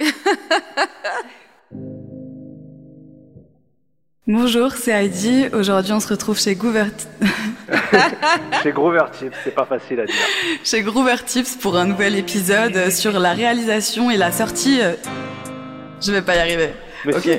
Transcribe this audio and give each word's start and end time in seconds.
Bonjour, 4.26 4.72
c'est 4.72 4.92
Heidi. 4.92 5.46
Aujourd'hui, 5.52 5.92
on 5.92 6.00
se 6.00 6.08
retrouve 6.08 6.38
chez 6.38 6.54
Gouvert... 6.54 6.90
chez 8.62 8.72
Groover 8.72 9.04
Tips, 9.12 9.36
c'est 9.44 9.54
pas 9.54 9.64
facile 9.64 10.00
à 10.00 10.04
dire. 10.06 10.14
chez 10.64 10.82
Groover 10.82 11.16
Tips 11.24 11.56
pour 11.56 11.76
un 11.76 11.86
nouvel 11.86 12.16
épisode 12.16 12.90
sur 12.90 13.18
la 13.18 13.32
réalisation 13.32 14.10
et 14.10 14.16
la 14.16 14.30
sortie. 14.32 14.80
euh, 14.82 14.92
Je 16.00 16.12
vais 16.12 16.22
pas 16.22 16.36
y 16.36 16.38
arriver. 16.38 16.70
Mais 17.04 17.14
ok. 17.14 17.22
si, 17.22 17.30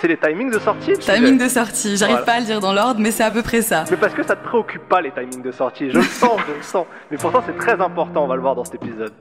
c'est 0.00 0.08
les 0.08 0.16
timings 0.18 0.50
de 0.50 0.58
sortie 0.58 0.92
Timing 0.98 1.38
de 1.38 1.48
sortie. 1.48 1.96
J'arrive 1.96 2.16
Voilà. 2.16 2.26
pas 2.26 2.32
à 2.34 2.40
le 2.40 2.46
dire 2.46 2.60
dans 2.60 2.72
l'ordre, 2.72 3.00
mais 3.00 3.10
c'est 3.10 3.24
à 3.24 3.30
peu 3.30 3.42
près 3.42 3.62
ça. 3.62 3.84
Mais 3.90 3.96
parce 3.96 4.14
que 4.14 4.22
ça 4.22 4.36
te 4.36 4.44
préoccupe 4.44 4.86
pas 4.88 5.00
les 5.00 5.10
timings 5.12 5.42
de 5.42 5.50
sortie, 5.52 5.90
je 5.90 5.96
le 5.96 6.02
sens, 6.04 6.38
je 6.48 6.52
le 6.54 6.62
sens. 6.62 6.86
Mais 7.10 7.16
pourtant 7.16 7.42
c'est 7.46 7.56
très 7.56 7.80
important, 7.80 8.24
on 8.24 8.28
va 8.28 8.36
le 8.36 8.42
voir 8.42 8.54
dans 8.54 8.64
cet 8.64 8.74
épisode. 8.76 9.12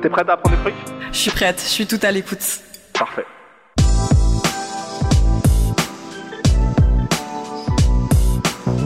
T'es 0.00 0.08
prête 0.08 0.28
à 0.28 0.34
apprendre 0.34 0.56
des 0.56 0.62
trucs 0.62 0.74
Je 1.12 1.18
suis 1.18 1.30
prête. 1.30 1.60
Je 1.60 1.68
suis 1.68 1.86
tout 1.86 1.98
à 2.02 2.12
l'écoute. 2.12 2.38
Parfait. 2.92 3.24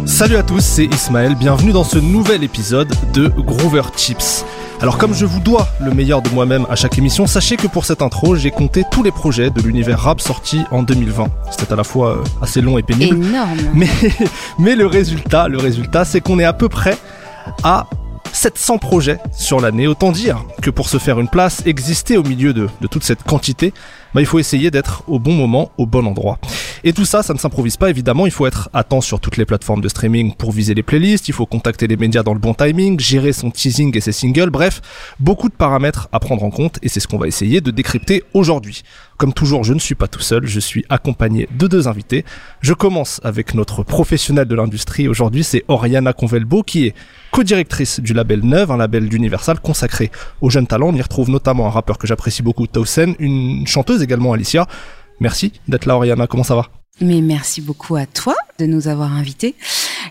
Salut 0.06 0.37
à 0.37 0.42
tous, 0.42 0.61
c'est 0.61 0.84
Ismaël, 0.84 1.34
bienvenue 1.34 1.72
dans 1.72 1.84
ce 1.84 1.98
nouvel 1.98 2.45
épisode 2.45 2.92
de 3.12 3.28
Groover 3.28 3.83
Chips. 3.97 4.45
Alors 4.81 4.97
comme 4.98 5.14
je 5.14 5.27
vous 5.27 5.41
dois 5.41 5.69
le 5.81 5.92
meilleur 5.92 6.22
de 6.22 6.28
moi-même 6.31 6.67
à 6.70 6.77
chaque 6.77 6.97
émission, 6.98 7.27
sachez 7.27 7.56
que 7.56 7.67
pour 7.67 7.84
cette 7.84 8.03
intro, 8.03 8.37
j'ai 8.37 8.50
compté 8.50 8.84
tous 8.91 9.03
les 9.03 9.12
projets 9.12 9.50
de 9.50 9.61
l'univers 9.61 10.00
rap 10.00 10.20
sortis 10.20 10.62
en 10.70 10.83
2020. 10.83 11.28
C'était 11.50 11.72
à 11.72 11.77
la 11.77 11.84
fois 11.84 12.17
euh, 12.17 12.25
assez 12.41 12.61
long 12.61 12.78
et 12.78 12.83
pénible, 12.83 13.25
Énorme. 13.25 13.59
mais, 13.75 13.89
mais 14.59 14.77
le 14.77 14.87
résultat, 14.87 15.48
le 15.48 15.59
résultat, 15.59 16.05
c'est 16.05 16.20
qu'on 16.20 16.39
est 16.39 16.44
à 16.44 16.53
peu 16.53 16.69
près 16.69 16.97
à 17.65 17.87
700 18.43 18.79
projets 18.79 19.19
sur 19.31 19.61
l'année. 19.61 19.87
Autant 19.87 20.11
dire 20.11 20.45
que 20.62 20.71
pour 20.71 20.89
se 20.89 20.98
faire 20.98 21.21
une 21.21 21.29
place, 21.29 21.62
exister 21.65 22.17
au 22.17 22.25
milieu 22.25 22.53
de, 22.53 22.69
de 22.81 22.87
toute 22.89 23.05
cette 23.05 23.23
quantité, 23.23 23.73
bah, 24.15 24.21
il 24.21 24.27
faut 24.27 24.39
essayer 24.39 24.71
d'être 24.71 25.05
au 25.07 25.19
bon 25.19 25.35
moment, 25.35 25.71
au 25.79 25.87
bon 25.87 26.07
endroit. 26.07 26.39
Et 26.85 26.93
tout 26.93 27.05
ça, 27.05 27.23
ça 27.23 27.33
ne 27.33 27.39
s'improvise 27.39 27.77
pas 27.77 27.91
évidemment. 27.91 28.27
Il 28.27 28.33
faut 28.33 28.47
être 28.47 28.69
à 28.73 28.83
temps 28.83 29.01
sur 29.01 29.21
toutes 29.21 29.37
les 29.37 29.45
plateformes 29.45 29.81
de 29.81 29.89
streaming 29.89 30.35
pour 30.35 30.51
viser 30.51 30.75
les 30.75 30.83
playlists. 30.83 31.29
Il 31.29 31.35
faut 31.35 31.47
contacter 31.47 31.87
les 31.87 31.97
médias 31.97 32.23
dans 32.23 32.35
le 32.35 32.41
bon 32.41 32.55
timing, 32.55 32.99
gérer 32.99 33.33
son 33.33 33.51
teasing 33.51 33.97
et 33.97 34.01
ses 34.01 34.13
singles. 34.13 34.51
Bref, 34.51 34.81
beaucoup 35.21 35.49
de 35.49 35.55
paramètres 35.55 36.09
à 36.13 36.19
prendre 36.19 36.43
en 36.43 36.51
compte 36.51 36.79
et 36.83 36.89
c'est 36.89 37.01
ce 37.01 37.07
qu'on 37.07 37.19
va 37.19 37.29
essayer 37.29 37.61
de 37.61 37.71
décrypter 37.71 38.25
aujourd'hui. 38.35 38.83
Comme 39.17 39.33
toujours, 39.33 39.63
je 39.63 39.73
ne 39.73 39.79
suis 39.79 39.95
pas 39.95 40.09
tout 40.09 40.21
seul. 40.21 40.47
Je 40.47 40.59
suis 40.59 40.85
accompagné 40.89 41.49
de 41.57 41.69
deux 41.69 41.87
invités. 41.87 42.25
Je 42.61 42.75
commence 42.75 43.21
avec 43.23 43.55
notre 43.55 43.85
professionnel 43.85 44.47
de 44.47 44.55
l'industrie 44.57 45.07
aujourd'hui. 45.07 45.45
C'est 45.45 45.65
Oriana 45.69 46.13
Convelbo 46.13 46.65
qui 46.65 46.87
est 46.87 46.95
co-directrice 47.31 48.01
du 48.01 48.13
label 48.13 48.41
Neuve, 48.41 48.73
un 48.73 48.77
label 48.77 49.09
d'Universal 49.09 49.61
consacré 49.61 50.11
aux 50.41 50.51
jeunes 50.51 50.67
talents. 50.67 50.89
On 50.89 50.95
y 50.95 51.01
retrouve 51.01 51.31
notamment 51.31 51.67
un 51.67 51.71
rappeur 51.71 51.99
que 51.99 52.07
j'apprécie 52.07 52.43
beaucoup, 52.43 52.67
Tausen, 52.67 53.15
une 53.21 53.67
chanteuse 53.67 54.02
également, 54.03 54.33
Alicia. 54.33 54.67
Merci 55.20 55.53
d'être 55.69 55.86
là, 55.86 55.97
Oriana. 55.97 56.27
Comment 56.27 56.45
ça 56.45 56.55
va? 56.55 56.67
Mais 57.00 57.20
merci 57.20 57.62
beaucoup 57.62 57.97
à 57.97 58.06
toi 58.06 58.34
de 58.59 58.67
nous 58.67 58.87
avoir 58.87 59.12
invités. 59.12 59.54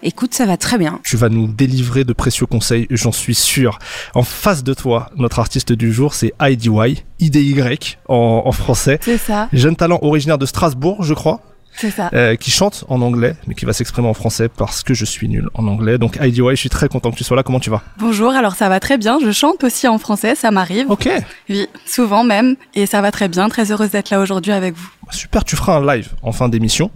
Écoute, 0.03 0.33
ça 0.33 0.45
va 0.45 0.57
très 0.57 0.77
bien. 0.77 0.99
Tu 1.03 1.16
vas 1.16 1.29
nous 1.29 1.47
délivrer 1.47 2.03
de 2.03 2.13
précieux 2.13 2.47
conseils, 2.47 2.88
j'en 2.89 3.11
suis 3.11 3.35
sûr. 3.35 3.77
En 4.16 4.23
face 4.23 4.63
de 4.63 4.73
toi, 4.73 5.09
notre 5.16 5.39
artiste 5.39 5.73
du 5.73 5.93
jour, 5.93 6.16
c'est 6.16 6.33
IDY, 6.41 7.03
IDY 7.19 7.61
en, 8.07 8.41
en 8.45 8.51
français. 8.51 8.99
C'est 9.03 9.19
ça. 9.19 9.47
Jeune 9.53 9.75
talent 9.75 9.99
originaire 10.01 10.39
de 10.39 10.45
Strasbourg, 10.47 11.03
je 11.03 11.13
crois, 11.13 11.41
ça. 11.89 12.09
euh, 12.13 12.35
qui 12.35 12.51
chante 12.51 12.83
en 12.89 13.01
anglais, 13.01 13.35
mais 13.47 13.55
qui 13.55 13.65
va 13.65 13.73
s'exprimer 13.73 14.07
en 14.07 14.13
français 14.13 14.49
parce 14.49 14.83
que 14.83 14.93
je 14.93 15.05
suis 15.05 15.27
nul 15.27 15.49
en 15.53 15.67
anglais. 15.67 15.97
Donc 15.97 16.17
IDY, 16.21 16.41
je 16.51 16.55
suis 16.55 16.69
très 16.69 16.87
content 16.89 17.11
que 17.11 17.15
tu 17.17 17.23
sois 17.23 17.35
là. 17.37 17.43
Comment 17.43 17.59
tu 17.59 17.69
vas? 17.69 17.81
Bonjour. 17.97 18.31
Alors 18.31 18.55
ça 18.55 18.69
va 18.69 18.79
très 18.79 18.97
bien. 18.97 19.17
Je 19.23 19.31
chante 19.31 19.63
aussi 19.63 19.87
en 19.87 19.97
français. 19.97 20.35
Ça 20.35 20.51
m'arrive. 20.51 20.85
Ok, 20.91 21.09
Oui, 21.49 21.67
souvent 21.85 22.23
même. 22.23 22.55
Et 22.75 22.85
ça 22.85 23.01
va 23.01 23.11
très 23.11 23.27
bien. 23.29 23.49
Très 23.49 23.71
heureuse 23.71 23.89
d'être 23.91 24.09
là 24.09 24.19
aujourd'hui 24.19 24.51
avec 24.51 24.75
vous. 24.75 24.89
super. 25.11 25.43
Tu 25.43 25.55
feras 25.55 25.77
un 25.77 25.95
live 25.95 26.09
en 26.21 26.31
fin 26.31 26.49
d'émission. 26.49 26.91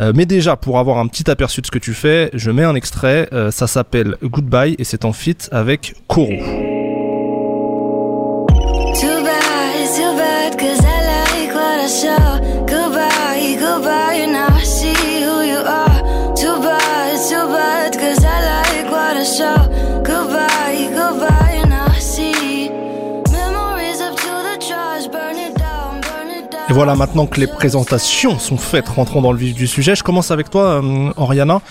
Euh, 0.00 0.12
mais 0.14 0.26
déjà, 0.26 0.56
pour 0.56 0.78
avoir 0.78 0.98
un 0.98 1.06
petit 1.06 1.30
aperçu 1.30 1.60
de 1.60 1.66
ce 1.66 1.70
que 1.70 1.78
tu 1.78 1.94
fais, 1.94 2.30
je 2.34 2.50
mets 2.50 2.64
un 2.64 2.74
extrait. 2.74 3.28
Euh, 3.32 3.50
ça 3.50 3.66
s'appelle 3.66 4.16
Goodbye 4.22 4.74
et 4.78 4.84
c'est 4.84 5.04
en 5.04 5.12
feat 5.12 5.48
avec 5.52 5.94
Koro. 6.08 6.75
Voilà, 26.76 26.94
maintenant 26.94 27.24
que 27.24 27.40
les 27.40 27.46
présentations 27.46 28.38
sont 28.38 28.58
faites, 28.58 28.86
rentrons 28.86 29.22
dans 29.22 29.32
le 29.32 29.38
vif 29.38 29.54
du 29.54 29.66
sujet. 29.66 29.94
Je 29.94 30.02
commence 30.02 30.30
avec 30.30 30.50
toi, 30.50 30.82
euh, 30.84 31.10
Oriana. 31.16 31.62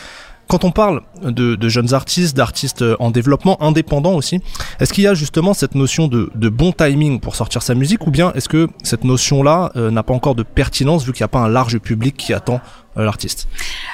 Quand 0.47 0.63
on 0.63 0.71
parle 0.71 1.01
de, 1.21 1.69
jeunes 1.69 1.93
artistes, 1.93 2.35
d'artistes 2.35 2.83
en 2.99 3.11
développement, 3.11 3.61
indépendants 3.61 4.15
aussi, 4.15 4.41
est-ce 4.79 4.93
qu'il 4.93 5.03
y 5.03 5.07
a 5.07 5.13
justement 5.13 5.53
cette 5.53 5.75
notion 5.75 6.07
de, 6.07 6.49
bon 6.49 6.71
timing 6.71 7.19
pour 7.19 7.35
sortir 7.35 7.61
sa 7.61 7.75
musique 7.75 8.07
ou 8.07 8.09
bien 8.09 8.31
est-ce 8.33 8.49
que 8.49 8.67
cette 8.81 9.03
notion-là 9.03 9.71
euh, 9.75 9.91
n'a 9.91 10.01
pas 10.01 10.15
encore 10.15 10.33
de 10.33 10.41
pertinence 10.41 11.05
vu 11.05 11.13
qu'il 11.13 11.21
n'y 11.21 11.25
a 11.25 11.29
pas 11.29 11.39
un 11.39 11.49
large 11.49 11.77
public 11.77 12.17
qui 12.17 12.33
attend 12.33 12.55
euh, 12.55 12.84
l'artiste 13.03 13.47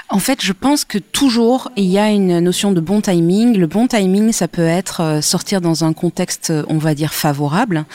En 0.10 0.20
fait, 0.20 0.40
je 0.42 0.54
pense 0.54 0.86
que 0.86 0.98
toujours 0.98 1.72
il 1.76 1.86
y 1.86 1.98
a 1.98 2.10
une 2.10 2.40
notion 2.40 2.72
de 2.72 2.80
bon 2.80 3.02
timing. 3.02 3.58
Le 3.58 3.68
bon 3.68 3.88
timing, 3.88 4.32
ça 4.32 4.48
peut 4.48 4.66
être 4.66 5.02
euh, 5.02 5.22
sortir 5.22 5.62
dans 5.62 5.84
un 5.84 5.94
contexte, 5.94 6.52
euh, 6.52 6.64
on 6.68 6.78
va 6.78 6.94
dire 6.94 7.14
favorable. 7.14 7.86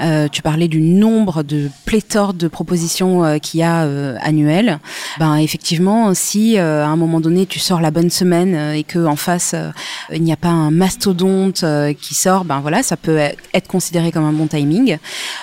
Euh, 0.00 0.28
tu 0.28 0.42
parlais 0.42 0.68
du 0.68 0.80
nombre 0.80 1.42
de 1.42 1.70
pléthore 1.84 2.34
de 2.34 2.48
propositions 2.48 3.24
euh, 3.24 3.38
qu'il 3.38 3.60
y 3.60 3.62
a 3.62 3.84
euh, 3.84 4.16
annuelles. 4.20 4.80
Ben 5.18 5.36
effectivement, 5.36 6.14
si 6.14 6.58
euh, 6.58 6.84
à 6.84 6.88
un 6.88 6.96
moment 6.96 7.20
donné 7.20 7.46
tu 7.46 7.58
sors 7.58 7.80
la 7.80 7.90
bonne 7.90 8.10
semaine 8.10 8.54
euh, 8.54 8.72
et 8.72 8.82
que 8.82 9.06
en 9.06 9.16
face 9.16 9.52
euh, 9.54 9.70
il 10.12 10.22
n'y 10.22 10.32
a 10.32 10.36
pas 10.36 10.48
un 10.48 10.70
mastodonte 10.70 11.62
euh, 11.62 11.92
qui 11.92 12.14
sort, 12.14 12.44
ben 12.44 12.60
voilà, 12.60 12.82
ça 12.82 12.96
peut 12.96 13.16
être 13.18 13.68
considéré 13.68 14.10
comme 14.10 14.24
un 14.24 14.32
bon 14.32 14.46
timing. 14.46 14.98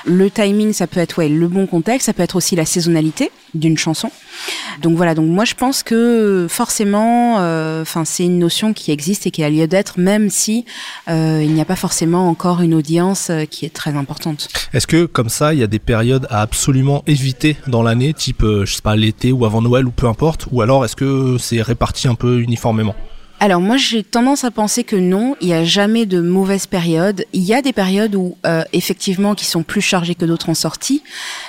Le 0.05 0.29
timing, 0.29 0.73
ça 0.73 0.87
peut 0.87 0.99
être 0.99 1.19
ouais 1.19 1.29
le 1.29 1.47
bon 1.47 1.67
contexte, 1.67 2.07
ça 2.07 2.13
peut 2.13 2.23
être 2.23 2.35
aussi 2.35 2.55
la 2.55 2.65
saisonnalité 2.65 3.31
d'une 3.53 3.77
chanson. 3.77 4.11
Donc 4.81 4.95
voilà, 4.97 5.15
donc 5.15 5.27
moi 5.27 5.45
je 5.45 5.53
pense 5.53 5.83
que 5.83 6.47
forcément, 6.49 7.39
euh, 7.39 7.83
c'est 8.05 8.25
une 8.25 8.39
notion 8.39 8.73
qui 8.73 8.91
existe 8.91 9.27
et 9.27 9.31
qui 9.31 9.43
a 9.43 9.49
lieu 9.49 9.67
d'être, 9.67 9.99
même 9.99 10.29
si 10.29 10.65
euh, 11.09 11.41
il 11.43 11.53
n'y 11.53 11.61
a 11.61 11.65
pas 11.65 11.75
forcément 11.75 12.29
encore 12.29 12.61
une 12.61 12.73
audience 12.73 13.29
euh, 13.29 13.45
qui 13.45 13.65
est 13.65 13.73
très 13.73 13.91
importante. 13.91 14.49
Est-ce 14.73 14.87
que 14.87 15.05
comme 15.05 15.29
ça, 15.29 15.53
il 15.53 15.59
y 15.59 15.63
a 15.63 15.67
des 15.67 15.79
périodes 15.79 16.27
à 16.29 16.41
absolument 16.41 17.03
éviter 17.07 17.57
dans 17.67 17.83
l'année, 17.83 18.13
type, 18.13 18.43
je 18.43 18.73
sais 18.73 18.81
pas, 18.81 18.95
l'été 18.95 19.31
ou 19.31 19.45
avant 19.45 19.61
Noël 19.61 19.85
ou 19.87 19.91
peu 19.91 20.07
importe, 20.07 20.47
ou 20.51 20.61
alors 20.61 20.83
est-ce 20.85 20.95
que 20.95 21.37
c'est 21.39 21.61
réparti 21.61 22.07
un 22.07 22.15
peu 22.15 22.39
uniformément? 22.39 22.95
Alors 23.43 23.59
moi 23.59 23.75
j'ai 23.75 24.05
tendance 24.05 24.45
à 24.45 24.51
penser 24.51 24.85
que 24.85 24.95
non, 24.95 25.35
il 25.41 25.47
n'y 25.47 25.53
a 25.53 25.65
jamais 25.65 26.05
de 26.05 26.21
mauvaise 26.21 26.65
période. 26.65 27.25
Il 27.33 27.41
y 27.41 27.53
a 27.53 27.61
des 27.61 27.73
périodes 27.73 28.15
où 28.15 28.37
euh, 28.45 28.63
effectivement 28.71 29.35
qui 29.35 29.43
sont 29.43 29.63
plus 29.63 29.81
chargées 29.81 30.15
que 30.15 30.23
d'autres 30.23 30.47
en 30.47 30.53
sortie. 30.53 31.03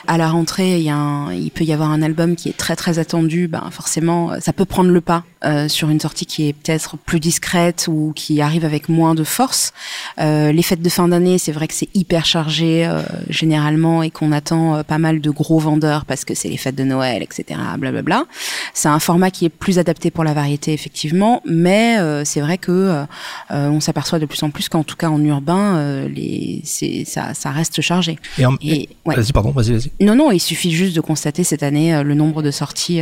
À 0.08 0.18
la 0.18 0.26
rentrée, 0.28 0.78
il, 0.78 0.82
y 0.82 0.90
a 0.90 0.96
un- 0.96 1.32
il 1.32 1.52
peut 1.52 1.62
y 1.62 1.72
avoir 1.72 1.92
un 1.92 2.02
album 2.02 2.34
qui 2.34 2.48
est 2.48 2.56
très 2.56 2.74
très 2.74 2.98
attendu. 2.98 3.46
Ben 3.46 3.68
forcément, 3.70 4.32
ça 4.40 4.52
peut 4.52 4.64
prendre 4.64 4.90
le 4.90 5.00
pas 5.00 5.22
euh, 5.44 5.68
sur 5.68 5.90
une 5.90 6.00
sortie 6.00 6.26
qui 6.26 6.48
est 6.48 6.52
peut-être 6.52 6.96
plus 6.96 7.20
discrète 7.20 7.86
ou 7.88 8.12
qui 8.16 8.40
arrive 8.40 8.64
avec 8.64 8.88
moins 8.88 9.14
de 9.14 9.24
force. 9.24 9.72
Euh, 10.20 10.52
les 10.52 10.62
fêtes 10.62 10.82
de 10.82 10.88
fin 10.88 11.08
d'année, 11.08 11.38
c'est 11.38 11.52
vrai 11.52 11.68
que 11.68 11.74
c'est 11.74 11.88
hyper 11.94 12.24
chargé 12.24 12.86
euh, 12.86 13.02
généralement 13.28 14.02
et 14.02 14.10
qu'on 14.10 14.32
attend 14.32 14.76
euh, 14.76 14.82
pas 14.82 14.98
mal 14.98 15.20
de 15.20 15.30
gros 15.30 15.58
vendeurs 15.58 16.04
parce 16.04 16.24
que 16.24 16.34
c'est 16.34 16.48
les 16.48 16.56
fêtes 16.56 16.76
de 16.76 16.84
Noël, 16.84 17.22
etc. 17.22 17.58
Blablabla. 17.78 18.24
C'est 18.74 18.88
un 18.88 18.98
format 18.98 19.30
qui 19.30 19.44
est 19.44 19.50
plus 19.50 19.78
adapté 19.78 20.10
pour 20.10 20.24
la 20.24 20.34
variété 20.34 20.72
effectivement, 20.72 21.42
mais 21.44 21.98
euh, 21.98 22.24
c'est 22.24 22.40
vrai 22.40 22.58
que 22.58 23.04
on 23.50 23.80
s'aperçoit 23.80 24.18
de 24.18 24.26
plus 24.26 24.42
en 24.42 24.50
plus 24.50 24.68
qu'en 24.68 24.82
tout 24.84 24.96
cas 24.96 25.08
en 25.08 25.22
urbain, 25.24 25.76
euh, 25.76 26.08
les, 26.08 26.60
c'est, 26.64 27.04
ça, 27.04 27.34
ça 27.34 27.50
reste 27.50 27.80
chargé. 27.80 28.18
Et, 28.38 28.46
en- 28.46 28.56
Et 28.62 28.88
ouais. 29.04 29.16
Vas-y, 29.16 29.32
pardon, 29.32 29.50
vas-y, 29.50 29.72
vas-y. 29.72 29.90
Non, 30.04 30.14
non, 30.14 30.30
il 30.30 30.40
suffit 30.40 30.70
juste 30.72 30.94
de 30.96 31.00
constater 31.00 31.44
cette 31.44 31.62
année 31.62 32.02
le 32.02 32.14
nombre 32.14 32.42
de 32.42 32.50
sorties 32.50 33.00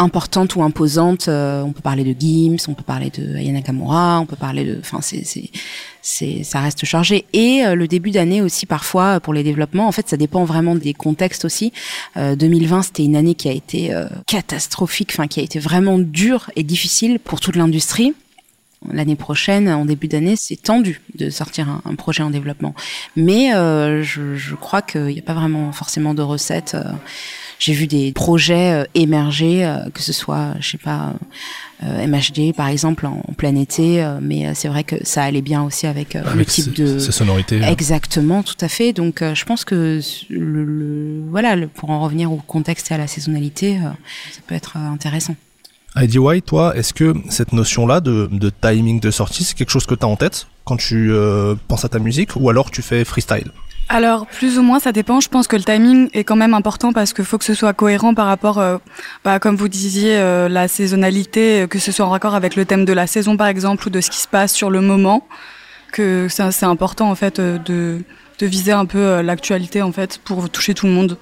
euh, 0.00 0.04
importantes 0.04 0.56
ou 0.56 0.62
imposantes. 0.62 1.28
Euh, 1.28 1.62
on 1.62 1.72
peut 1.72 1.80
parler 1.80 2.04
de 2.04 2.18
Gims, 2.18 2.56
on 2.68 2.74
peut 2.74 2.82
parler 2.82 3.10
de 3.10 3.36
Ayana 3.36 3.62
Kamura, 3.62 4.20
on 4.20 4.26
peut 4.26 4.36
parler 4.36 4.64
de, 4.64 4.78
enfin 4.80 5.00
c'est 5.00 5.24
c'est 6.02 6.42
ça 6.42 6.60
reste 6.60 6.84
chargé. 6.84 7.24
Et 7.32 7.64
euh, 7.64 7.74
le 7.74 7.88
début 7.88 8.10
d'année 8.10 8.42
aussi 8.42 8.66
parfois 8.66 9.20
pour 9.20 9.34
les 9.34 9.42
développements. 9.42 9.88
En 9.88 9.92
fait, 9.92 10.08
ça 10.08 10.16
dépend 10.16 10.44
vraiment 10.44 10.74
des 10.74 10.94
contextes 10.94 11.44
aussi. 11.44 11.72
2020 12.16 12.82
c'était 12.82 13.04
une 13.04 13.16
année 13.16 13.34
qui 13.34 13.48
a 13.48 13.52
été 13.52 13.92
catastrophique, 14.26 15.10
enfin 15.12 15.26
qui 15.26 15.40
a 15.40 15.42
été 15.42 15.58
vraiment 15.58 15.98
dure 15.98 16.50
et 16.56 16.62
difficile 16.62 17.18
pour 17.18 17.40
toute 17.40 17.56
l'industrie 17.56 18.14
l'année 18.92 19.16
prochaine, 19.16 19.68
en 19.68 19.84
début 19.84 20.08
d'année, 20.08 20.36
c'est 20.36 20.56
tendu 20.56 21.00
de 21.14 21.30
sortir 21.30 21.80
un, 21.84 21.94
projet 21.94 22.22
en 22.22 22.30
développement. 22.30 22.74
Mais 23.16 23.54
euh, 23.54 24.02
je, 24.02 24.34
je, 24.34 24.54
crois 24.54 24.82
qu'il 24.82 25.06
n'y 25.06 25.18
a 25.18 25.22
pas 25.22 25.34
vraiment 25.34 25.72
forcément 25.72 26.14
de 26.14 26.22
recettes. 26.22 26.74
Euh. 26.74 26.92
J'ai 27.64 27.72
vu 27.72 27.86
des 27.86 28.12
projets 28.12 28.72
euh, 28.72 28.84
émerger, 28.94 29.66
que 29.94 30.02
ce 30.02 30.12
soit, 30.12 30.54
je 30.60 30.72
sais 30.72 30.78
pas, 30.78 31.14
MHD 31.82 32.54
par 32.54 32.68
exemple 32.68 33.06
en, 33.06 33.22
plein 33.36 33.56
été, 33.56 34.06
mais 34.20 34.54
c'est 34.54 34.68
vrai 34.68 34.84
que 34.84 34.96
ça 35.02 35.22
allait 35.22 35.40
bien 35.40 35.62
aussi 35.62 35.86
avec, 35.86 36.14
le 36.14 36.44
type 36.44 36.74
de 36.74 36.98
ces 36.98 37.12
sonorités. 37.12 37.62
Exactement, 37.62 38.42
tout 38.42 38.56
à 38.60 38.68
fait. 38.68 38.92
Donc 38.92 39.22
je 39.22 39.44
pense 39.44 39.64
que 39.64 40.00
le, 40.28 41.22
voilà, 41.30 41.56
pour 41.74 41.90
en 41.90 42.00
revenir 42.00 42.32
au 42.32 42.36
contexte 42.36 42.90
et 42.90 42.94
à 42.94 42.98
la 42.98 43.06
saisonnalité, 43.06 43.78
ça 44.32 44.40
peut 44.46 44.54
être 44.54 44.76
intéressant. 44.76 45.36
White, 45.96 46.46
toi, 46.46 46.76
est-ce 46.76 46.92
que 46.92 47.14
cette 47.28 47.52
notion-là 47.52 48.00
de, 48.00 48.28
de, 48.30 48.50
timing 48.50 49.00
de 49.00 49.10
sortie, 49.10 49.44
c'est 49.44 49.56
quelque 49.56 49.70
chose 49.70 49.86
que 49.86 49.94
tu 49.94 50.04
as 50.04 50.08
en 50.08 50.16
tête 50.16 50.46
quand 50.64 50.76
tu 50.76 51.12
euh, 51.12 51.54
penses 51.68 51.84
à 51.84 51.88
ta 51.88 51.98
musique 51.98 52.30
ou 52.36 52.48
alors 52.50 52.70
tu 52.70 52.82
fais 52.82 53.04
freestyle? 53.04 53.52
Alors 53.88 54.26
plus 54.26 54.58
ou 54.58 54.62
moins 54.62 54.78
ça 54.78 54.92
dépend. 54.92 55.20
Je 55.20 55.28
pense 55.28 55.46
que 55.46 55.56
le 55.56 55.62
timing 55.62 56.08
est 56.12 56.24
quand 56.24 56.36
même 56.36 56.54
important 56.54 56.92
parce 56.92 57.12
qu'il 57.12 57.24
faut 57.24 57.38
que 57.38 57.44
ce 57.44 57.54
soit 57.54 57.72
cohérent 57.72 58.14
par 58.14 58.26
rapport, 58.26 58.58
euh, 58.58 58.78
bah, 59.24 59.38
comme 59.38 59.56
vous 59.56 59.68
disiez, 59.68 60.16
euh, 60.16 60.48
la 60.48 60.68
saisonnalité, 60.68 61.66
que 61.68 61.78
ce 61.78 61.92
soit 61.92 62.06
en 62.06 62.10
raccord 62.10 62.34
avec 62.34 62.56
le 62.56 62.64
thème 62.64 62.84
de 62.84 62.92
la 62.92 63.06
saison 63.06 63.36
par 63.36 63.46
exemple 63.46 63.86
ou 63.86 63.90
de 63.90 64.00
ce 64.00 64.10
qui 64.10 64.18
se 64.18 64.28
passe 64.28 64.52
sur 64.52 64.70
le 64.70 64.80
moment. 64.80 65.26
Que 65.92 66.26
c'est 66.28 66.64
important 66.64 67.08
en 67.08 67.14
fait 67.14 67.40
de, 67.40 68.00
de 68.38 68.46
viser 68.46 68.72
un 68.72 68.84
peu 68.84 69.20
l'actualité 69.20 69.80
en 69.80 69.92
fait 69.92 70.18
pour 70.24 70.50
toucher 70.50 70.74
tout 70.74 70.86
le 70.86 70.92
monde. 70.92 71.16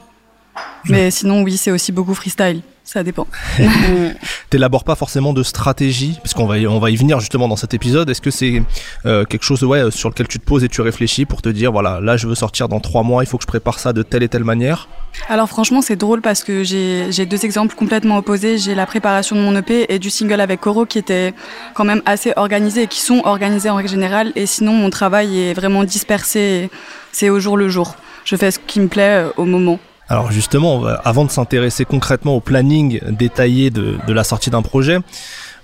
Mais 0.88 1.10
sinon 1.10 1.42
oui 1.42 1.56
c'est 1.56 1.70
aussi 1.70 1.92
beaucoup 1.92 2.14
freestyle. 2.14 2.62
Ça 2.84 3.04
dépend. 3.04 3.28
T'élabores 4.50 4.82
pas 4.82 4.96
forcément 4.96 5.32
de 5.32 5.42
stratégie, 5.44 6.18
parce 6.20 6.34
qu'on 6.34 6.46
va, 6.46 6.58
y, 6.58 6.66
on 6.66 6.80
va 6.80 6.90
y 6.90 6.96
venir 6.96 7.20
justement 7.20 7.46
dans 7.46 7.56
cet 7.56 7.74
épisode. 7.74 8.10
Est-ce 8.10 8.20
que 8.20 8.32
c'est 8.32 8.62
euh, 9.06 9.24
quelque 9.24 9.44
chose 9.44 9.62
ouais, 9.62 9.90
sur 9.90 10.08
lequel 10.08 10.26
tu 10.26 10.40
te 10.40 10.44
poses 10.44 10.64
et 10.64 10.68
tu 10.68 10.80
réfléchis 10.80 11.24
pour 11.24 11.42
te 11.42 11.48
dire, 11.48 11.70
voilà, 11.70 12.00
là 12.00 12.16
je 12.16 12.26
veux 12.26 12.34
sortir 12.34 12.68
dans 12.68 12.80
trois 12.80 13.04
mois, 13.04 13.22
il 13.22 13.26
faut 13.26 13.38
que 13.38 13.44
je 13.44 13.46
prépare 13.46 13.78
ça 13.78 13.92
de 13.92 14.02
telle 14.02 14.24
et 14.24 14.28
telle 14.28 14.42
manière? 14.42 14.88
Alors 15.28 15.48
franchement, 15.48 15.80
c'est 15.80 15.96
drôle 15.96 16.22
parce 16.22 16.42
que 16.42 16.64
j'ai 16.64 17.26
deux 17.26 17.44
exemples 17.44 17.76
complètement 17.76 18.18
opposés. 18.18 18.58
J'ai 18.58 18.74
la 18.74 18.86
préparation 18.86 19.36
de 19.36 19.40
mon 19.40 19.54
EP 19.56 19.86
et 19.88 19.98
du 19.98 20.10
single 20.10 20.40
avec 20.40 20.60
Coro 20.60 20.84
qui 20.84 20.98
étaient 20.98 21.34
quand 21.74 21.84
même 21.84 22.02
assez 22.04 22.32
organisés 22.36 22.82
et 22.82 22.86
qui 22.88 23.00
sont 23.00 23.22
organisés 23.24 23.70
en 23.70 23.76
règle 23.76 23.90
générale. 23.90 24.32
Et 24.34 24.46
sinon, 24.46 24.72
mon 24.72 24.90
travail 24.90 25.38
est 25.38 25.54
vraiment 25.54 25.84
dispersé. 25.84 26.68
C'est 27.12 27.30
au 27.30 27.38
jour 27.40 27.56
le 27.56 27.68
jour. 27.68 27.94
Je 28.24 28.36
fais 28.36 28.50
ce 28.50 28.58
qui 28.58 28.80
me 28.80 28.88
plaît 28.88 29.24
euh, 29.24 29.30
au 29.36 29.44
moment. 29.44 29.78
Alors 30.08 30.30
justement, 30.30 30.84
avant 31.04 31.24
de 31.24 31.30
s'intéresser 31.30 31.84
concrètement 31.84 32.36
au 32.36 32.40
planning 32.40 33.00
détaillé 33.10 33.70
de, 33.70 33.98
la 34.08 34.24
sortie 34.24 34.50
d'un 34.50 34.62
projet, 34.62 34.98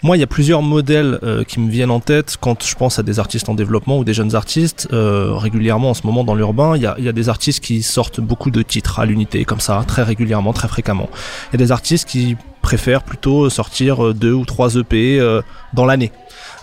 moi, 0.03 0.17
il 0.17 0.21
y 0.21 0.23
a 0.23 0.29
plusieurs 0.29 0.63
modèles 0.63 1.19
euh, 1.25 1.43
qui 1.43 1.59
me 1.59 1.69
viennent 1.69 1.91
en 1.91 1.99
tête 1.99 2.37
quand 2.41 2.65
je 2.65 2.75
pense 2.77 3.01
à 3.01 3.03
des 3.03 3.19
artistes 3.19 3.49
en 3.49 3.55
développement 3.55 3.99
ou 3.99 4.05
des 4.05 4.15
jeunes 4.15 4.37
artistes. 4.37 4.87
Euh, 4.93 5.35
régulièrement, 5.35 5.91
en 5.91 5.95
ce 5.95 6.07
moment, 6.07 6.23
dans 6.23 6.37
l'urbain, 6.37 6.77
il 6.77 6.83
y 6.83 6.87
a, 6.87 6.95
y 7.01 7.09
a, 7.09 7.13
des 7.13 7.29
artistes 7.29 7.59
qui 7.59 7.83
sortent 7.83 8.21
beaucoup 8.21 8.53
de 8.53 8.63
titres 8.63 9.01
à 9.01 9.07
l'unité, 9.07 9.45
comme 9.45 9.59
ça, 9.59 9.83
très 9.89 10.05
régulièrement, 10.05 10.53
très 10.53 10.69
fréquemment. 10.69 11.09
Il 11.51 11.55
y 11.55 11.63
a 11.63 11.65
des 11.67 11.73
artistes 11.73 12.09
qui 12.09 12.37
préfèrent 12.69 13.03
plutôt 13.03 13.49
sortir 13.49 14.13
deux 14.13 14.35
ou 14.35 14.45
trois 14.45 14.75
EP 14.75 15.19
euh, 15.19 15.41
dans 15.73 15.87
l'année. 15.87 16.13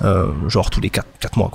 Euh, 0.04 0.28
genre 0.50 0.70
tous 0.70 0.82
les 0.82 0.90
4, 0.90 1.08
4 1.22 1.38
mois. 1.38 1.52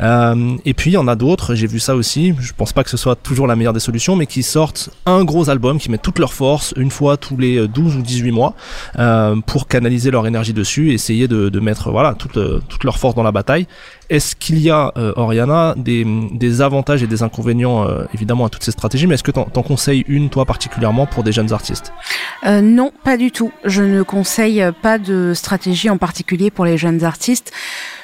Euh, 0.00 0.56
et 0.64 0.72
puis 0.72 0.90
il 0.90 0.94
y 0.94 0.96
en 0.96 1.08
a 1.08 1.14
d'autres, 1.14 1.54
j'ai 1.54 1.66
vu 1.66 1.78
ça 1.78 1.94
aussi, 1.94 2.34
je 2.40 2.52
pense 2.54 2.72
pas 2.72 2.84
que 2.84 2.90
ce 2.90 2.96
soit 2.96 3.16
toujours 3.16 3.46
la 3.46 3.54
meilleure 3.54 3.74
des 3.74 3.80
solutions, 3.80 4.16
mais 4.16 4.26
qui 4.26 4.42
sortent 4.42 4.88
un 5.04 5.24
gros 5.24 5.50
album, 5.50 5.78
qui 5.78 5.90
mettent 5.90 6.02
toute 6.02 6.18
leur 6.18 6.32
force 6.32 6.72
une 6.76 6.90
fois 6.90 7.18
tous 7.18 7.36
les 7.36 7.68
12 7.68 7.96
ou 7.96 8.02
18 8.02 8.30
mois 8.30 8.54
euh, 8.98 9.36
pour 9.46 9.68
canaliser 9.68 10.10
leur 10.10 10.26
énergie 10.26 10.54
dessus, 10.54 10.90
et 10.90 10.94
essayer 10.94 11.28
de, 11.28 11.60
mettre 11.60 11.90
voilà 11.90 12.14
toute, 12.14 12.38
toute 12.68 12.84
leur 12.84 12.98
force 12.98 13.14
dans 13.14 13.22
la 13.22 13.32
bataille. 13.32 13.66
Est-ce 14.10 14.36
qu'il 14.36 14.58
y 14.58 14.70
a, 14.70 14.92
Oriana, 15.16 15.74
des, 15.76 16.06
des, 16.32 16.60
avantages 16.60 17.02
et 17.02 17.06
des 17.06 17.22
inconvénients 17.22 17.86
évidemment 18.12 18.46
à 18.46 18.48
toutes 18.48 18.64
ces 18.64 18.72
stratégies, 18.72 19.06
mais 19.06 19.14
est-ce 19.14 19.22
que 19.22 19.30
t'en, 19.30 19.44
t'en 19.44 19.62
conseilles 19.62 20.04
une 20.08 20.28
toi 20.28 20.44
particulièrement 20.44 21.06
pour 21.06 21.22
des 21.22 21.32
jeunes 21.32 21.52
artistes? 21.52 21.92
Non, 22.44 22.92
pas 23.04 23.16
du 23.16 23.30
tout. 23.30 23.52
Ne 23.92 24.02
conseille 24.02 24.64
pas 24.82 24.98
de 24.98 25.32
stratégie 25.34 25.90
en 25.90 25.98
particulier 25.98 26.50
pour 26.50 26.64
les 26.64 26.78
jeunes 26.78 27.04
artistes. 27.04 27.52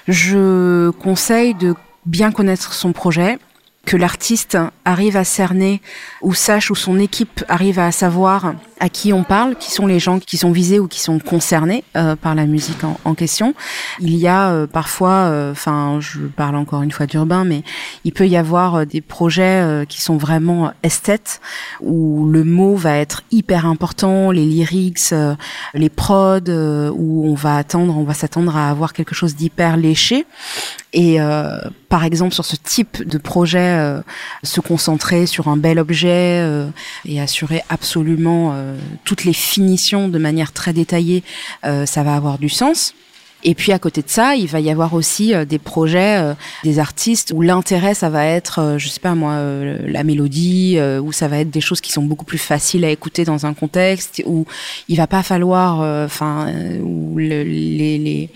Je 0.07 0.91
conseille 0.91 1.55
de 1.55 1.75
bien 2.07 2.31
connaître 2.31 2.73
son 2.73 2.93
projet, 2.93 3.39
que 3.85 3.97
l'artiste 3.97 4.59
arrive 4.85 5.17
à 5.17 5.25
cerner 5.25 5.81
ou 6.23 6.35
sache 6.35 6.71
ou 6.71 6.75
son 6.75 6.99
équipe 6.99 7.45
arrive 7.49 7.79
à 7.79 7.91
savoir 7.91 8.55
à 8.81 8.89
qui 8.89 9.13
on 9.13 9.25
parle, 9.25 9.57
qui 9.57 9.71
sont 9.71 9.87
les 9.87 9.99
gens 9.99 10.19
qui 10.19 10.37
sont 10.37 10.53
visés 10.53 10.79
ou 10.79 10.89
qui 10.89 11.01
sont 11.01 11.19
concernés 11.19 11.85
euh, 11.97 12.17
par 12.17 12.35
la 12.35 12.47
musique 12.47 12.79
en, 13.05 13.15
question. 13.15 13.55
Il 14.01 14.15
y 14.15 14.29
a 14.29 14.51
euh, 14.51 14.67
parfois, 14.67 15.11
euh, 15.11 15.53
enfin, 15.53 15.99
je 16.01 16.21
parle 16.21 16.57
encore 16.57 16.83
une 16.83 16.93
fois 16.93 17.07
d'urbain, 17.07 17.45
mais 17.45 17.63
il 18.05 18.13
peut 18.13 18.29
y 18.29 18.37
avoir 18.37 18.87
des 18.87 19.01
projets 19.01 19.85
qui 19.89 20.01
sont 20.01 20.17
vraiment 20.17 20.73
esthètes 20.83 21.41
où 21.81 22.29
le 22.31 22.45
mot 22.45 22.77
va 22.77 22.97
être 22.97 23.23
hyper 23.31 23.67
important, 23.67 24.31
les 24.31 24.45
lyrics, 24.45 25.15
les 25.75 25.89
prods, 25.89 26.49
où 26.49 27.29
on 27.29 27.35
va 27.35 27.57
attendre, 27.57 27.97
on 27.97 28.05
va 28.05 28.15
s'attendre 28.15 28.57
à 28.57 28.71
avoir 28.71 28.93
quelque 28.93 29.15
chose 29.15 29.35
d'hyper 29.35 29.77
léché. 29.77 30.27
Et 30.93 31.19
par 31.89 32.05
exemple 32.05 32.35
sur 32.35 32.45
ce 32.45 32.57
type 32.57 33.07
de 33.07 33.19
projet, 33.19 34.01
se 34.43 34.61
concentrer 34.61 35.27
sur 35.27 35.49
un 35.49 35.57
bel 35.57 35.79
objet 35.79 36.45
et 37.05 37.21
assurer 37.21 37.63
absolument 37.69 38.55
euh, 38.68 38.68
toutes 39.05 39.25
les 39.25 39.33
finitions 39.33 40.09
de 40.09 40.19
manière 40.19 40.53
très 40.53 40.73
détaillée, 40.73 41.23
euh, 41.65 41.87
ça 41.87 42.03
va 42.03 42.15
avoir 42.15 42.39
du 42.39 42.49
sens. 42.49 42.95
Et 43.45 43.55
puis 43.55 43.71
à 43.71 43.79
côté 43.79 44.03
de 44.03 44.09
ça, 44.09 44.35
il 44.35 44.49
va 44.49 44.59
y 44.59 44.69
avoir 44.69 44.95
aussi 44.95 45.33
euh, 45.33 45.45
des 45.45 45.61
projets, 45.61 46.35
des 46.65 46.81
artistes 46.81 47.33
où 47.33 47.41
l'intérêt, 47.41 47.95
ça 47.95 48.11
va 48.11 48.25
être, 48.25 48.77
je 48.79 48.89
sais 48.89 48.99
pas 48.99 49.15
moi, 49.15 49.41
la 49.87 50.03
mélodie, 50.03 50.79
où 51.03 51.13
ça 51.13 51.29
va 51.29 51.39
être 51.39 51.51
des 51.51 51.61
choses 51.61 51.81
qui 51.81 51.93
sont 51.93 52.03
beaucoup 52.03 52.25
plus 52.25 52.39
faciles 52.39 52.85
à 52.85 52.91
écouter 52.91 53.25
dans 53.25 53.47
un 53.47 53.55
contexte, 53.55 54.23
où 54.27 54.45
il 54.89 54.97
va 54.97 55.07
pas 55.07 55.23
falloir, 55.23 56.05
enfin, 56.05 56.53
où 56.83 57.17
les, 57.17 57.45
les 57.45 58.31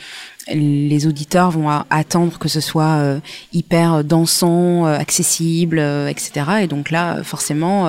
les 0.55 1.07
auditeurs 1.07 1.51
vont 1.51 1.69
attendre 1.91 2.39
que 2.39 2.49
ce 2.49 2.61
soit 2.61 2.97
euh, 2.97 3.21
hyper 3.53 4.05
dansant, 4.05 4.87
euh, 4.87 4.97
accessible, 4.99 5.79
euh, 5.79 6.09
etc. 6.09 6.63
Et 6.63 6.67
donc 6.67 6.91
là, 6.91 7.23
forcément, 7.23 7.87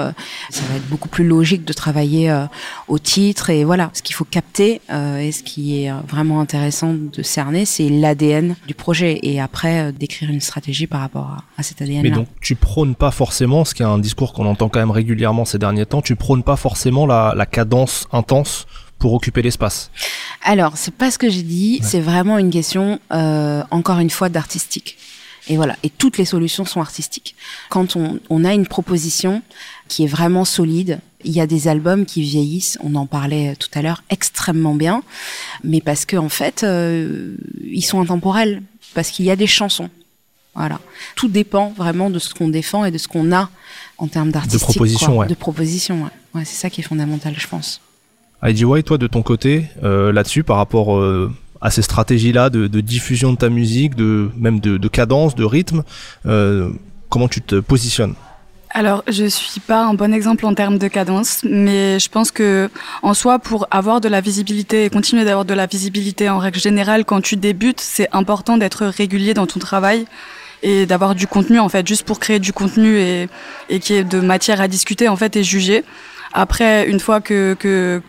ça 0.50 0.62
va 0.70 0.76
être 0.76 0.88
beaucoup 0.90 1.10
plus 1.10 1.28
logique 1.28 1.66
de 1.66 1.74
travailler 1.74 2.34
au 2.88 3.00
titre. 3.00 3.50
Et 3.50 3.64
voilà, 3.64 3.90
ce 3.94 4.02
qu'il 4.02 4.16
faut 4.16 4.26
capter 4.26 4.82
et 4.92 5.32
ce 5.32 5.44
qui 5.44 5.84
est 5.84 5.92
vraiment 6.08 6.40
intéressant 6.40 6.94
de 6.94 7.24
cerner, 7.24 7.66
c'est 7.66 7.90
l'ADN 7.90 8.56
du 8.68 8.74
projet. 8.74 9.20
Et 9.24 9.40
après, 9.40 9.92
d'écrire 9.92 10.30
une 10.30 10.42
stratégie 10.42 10.88
par 10.88 11.02
rapport 11.02 11.38
à, 11.58 11.64
cet 11.64 11.82
ADN. 11.82 12.00
-là. 12.00 12.04
Mais 12.04 12.12
donc, 12.12 12.28
tu 12.42 12.56
prônes 12.56 12.96
pas 12.96 13.12
forcément, 13.12 13.66
ce 13.66 13.74
qui 13.74 13.84
est 13.84 13.86
un 13.86 14.00
discours 14.00 14.34
qu'on 14.34 14.46
entend 14.46 14.70
quand 14.70 14.80
même 14.80 14.92
régulièrement 14.92 15.46
ces 15.46 15.58
derniers 15.60 15.86
temps, 15.86 16.02
tu 16.02 16.16
prônes 16.16 16.44
pas 16.44 16.56
forcément 16.56 17.06
la 17.06 17.46
cadence 17.46 18.08
intense 18.12 18.66
pour 19.04 19.14
occuper 19.16 19.42
l'espace 19.42 19.92
Alors, 20.44 20.78
c'est 20.78 20.94
pas 20.94 21.12
ce 21.12 21.18
que 21.18 21.30
j'ai 21.30 21.42
dit, 21.44 21.82
c'est 21.84 22.00
vraiment 22.00 22.38
une 22.38 22.52
question, 22.52 23.02
euh, 23.12 23.62
encore 23.70 24.00
une 24.00 24.10
fois, 24.10 24.30
d'artistique. 24.30 24.98
Et 25.50 25.58
voilà, 25.58 25.76
et 25.84 25.90
toutes 25.90 26.18
les 26.18 26.24
solutions 26.24 26.64
sont 26.64 26.80
artistiques. 26.80 27.36
Quand 27.70 27.98
on, 27.98 28.22
on, 28.30 28.46
a 28.46 28.54
une 28.54 28.66
proposition 28.66 29.42
qui 29.90 30.06
est 30.06 30.08
vraiment 30.08 30.46
solide, 30.46 31.02
il 31.26 31.34
y 31.34 31.42
a 31.42 31.48
des 31.48 31.68
albums 31.68 32.06
qui 32.06 32.22
vieillissent, 32.22 32.78
on 32.82 32.96
en 32.96 33.06
parlait 33.06 33.58
tout 33.58 33.68
à 33.74 33.82
l'heure, 33.82 34.04
extrêmement 34.10 34.74
bien, 34.74 35.04
mais 35.66 35.82
parce 35.82 36.06
que 36.06 36.16
en 36.16 36.30
fait, 36.30 36.64
euh, 36.64 37.36
ils 37.62 37.84
sont 37.84 38.00
intemporels, 38.00 38.64
parce 38.94 39.10
qu'il 39.10 39.26
y 39.26 39.32
a 39.32 39.36
des 39.36 39.48
chansons. 39.48 39.90
Voilà, 40.56 40.80
tout 41.18 41.28
dépend 41.28 41.74
vraiment 41.76 42.10
de 42.10 42.20
ce 42.20 42.34
qu'on 42.34 42.48
défend 42.48 42.86
et 42.86 42.92
de 42.92 42.98
ce 42.98 43.10
qu'on 43.10 43.34
a 43.34 43.50
en 43.98 44.08
termes 44.08 44.32
d'artistique. 44.32 44.62
De 44.62 44.74
proposition, 44.74 45.18
ouais. 45.18 45.28
De 45.28 45.34
proposition, 45.34 46.04
ouais. 46.04 46.40
ouais 46.40 46.46
c'est 46.46 46.56
ça 46.56 46.70
qui 46.70 46.80
est 46.80 46.86
fondamental, 46.86 47.36
je 47.38 47.48
pense. 47.50 47.82
IDY, 48.46 48.84
toi 48.84 48.98
de 48.98 49.08
ton 49.08 49.22
côté, 49.22 49.66
euh, 49.84 50.12
là-dessus, 50.12 50.44
par 50.44 50.58
rapport 50.58 50.98
euh, 50.98 51.32
à 51.62 51.72
ces 51.72 51.82
stratégies-là 51.82 52.50
de, 52.50 52.68
diffusion 52.82 53.32
de 53.32 53.38
ta 53.38 53.50
musique, 53.50 53.96
de 53.96 54.30
même 54.38 54.60
de, 54.60 54.88
cadence, 54.88 55.36
de 55.36 55.46
rythme, 55.46 55.84
euh, 56.26 56.70
comment 57.10 57.28
tu 57.28 57.42
te 57.42 57.56
positionnes? 57.56 58.16
Alors, 58.76 59.04
je 59.08 59.26
suis 59.26 59.60
pas 59.60 59.86
un 59.86 59.94
bon 59.94 60.12
exemple 60.12 60.48
en 60.48 60.56
termes 60.56 60.80
de 60.80 60.88
cadence, 60.88 61.42
mais 61.44 62.00
je 62.00 62.10
pense 62.10 62.32
que 62.32 62.72
en 63.04 63.14
soi, 63.14 63.38
pour 63.38 63.68
avoir 63.70 64.02
de 64.02 64.10
la 64.10 64.20
visibilité 64.20 64.86
et 64.86 64.90
continuer 64.90 65.26
d'avoir 65.26 65.46
de 65.46 65.54
la 65.54 65.68
visibilité 65.68 66.28
en 66.28 66.40
règle 66.40 66.60
générale 66.60 67.06
quand 67.06 67.22
tu 67.22 67.36
débutes, 67.36 67.80
c'est 67.80 68.10
important 68.14 68.58
d'être 68.58 68.88
régulier 68.88 69.36
dans 69.36 69.46
ton 69.46 69.60
travail 69.60 70.06
et 70.64 70.88
d'avoir 70.88 71.14
du 71.14 71.28
contenu 71.28 71.60
en 71.60 71.70
fait, 71.70 71.88
juste 71.88 72.04
pour 72.04 72.20
créer 72.20 72.40
du 72.40 72.52
contenu 72.52 72.98
et, 72.98 73.30
et 73.70 73.80
qui 73.80 73.94
est 73.94 74.04
de 74.04 74.20
matière 74.20 74.60
à 74.60 74.68
discuter 74.68 75.08
en 75.08 75.16
fait 75.16 75.36
et 75.36 75.44
juger. 75.44 75.84
Après, 76.34 76.90
une 76.90 77.00
fois 77.00 77.22
que, 77.22 77.56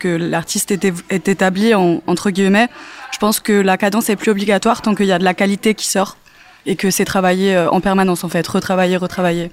l'artiste 0.03 0.71
est, 0.71 1.27
établi, 1.27 1.73
en- 1.75 2.01
entre 2.07 2.31
guillemets, 2.31 2.67
je 3.13 3.19
pense 3.19 3.39
que 3.39 3.53
la 3.53 3.77
cadence 3.77 4.09
est 4.09 4.15
plus 4.15 4.31
obligatoire 4.31 4.81
tant 4.81 4.95
qu'il 4.95 5.05
y 5.05 5.11
a 5.11 5.19
de 5.19 5.23
la 5.23 5.33
qualité 5.33 5.75
qui 5.75 5.87
sort 5.87 6.17
et 6.65 6.75
que 6.75 6.89
c'est 6.89 7.05
travaillé 7.05 7.55
euh, 7.55 7.69
en 7.69 7.79
permanence, 7.81 8.23
en 8.23 8.29
fait, 8.29 8.45
retravailler, 8.47 8.97
retravailler. 8.97 9.51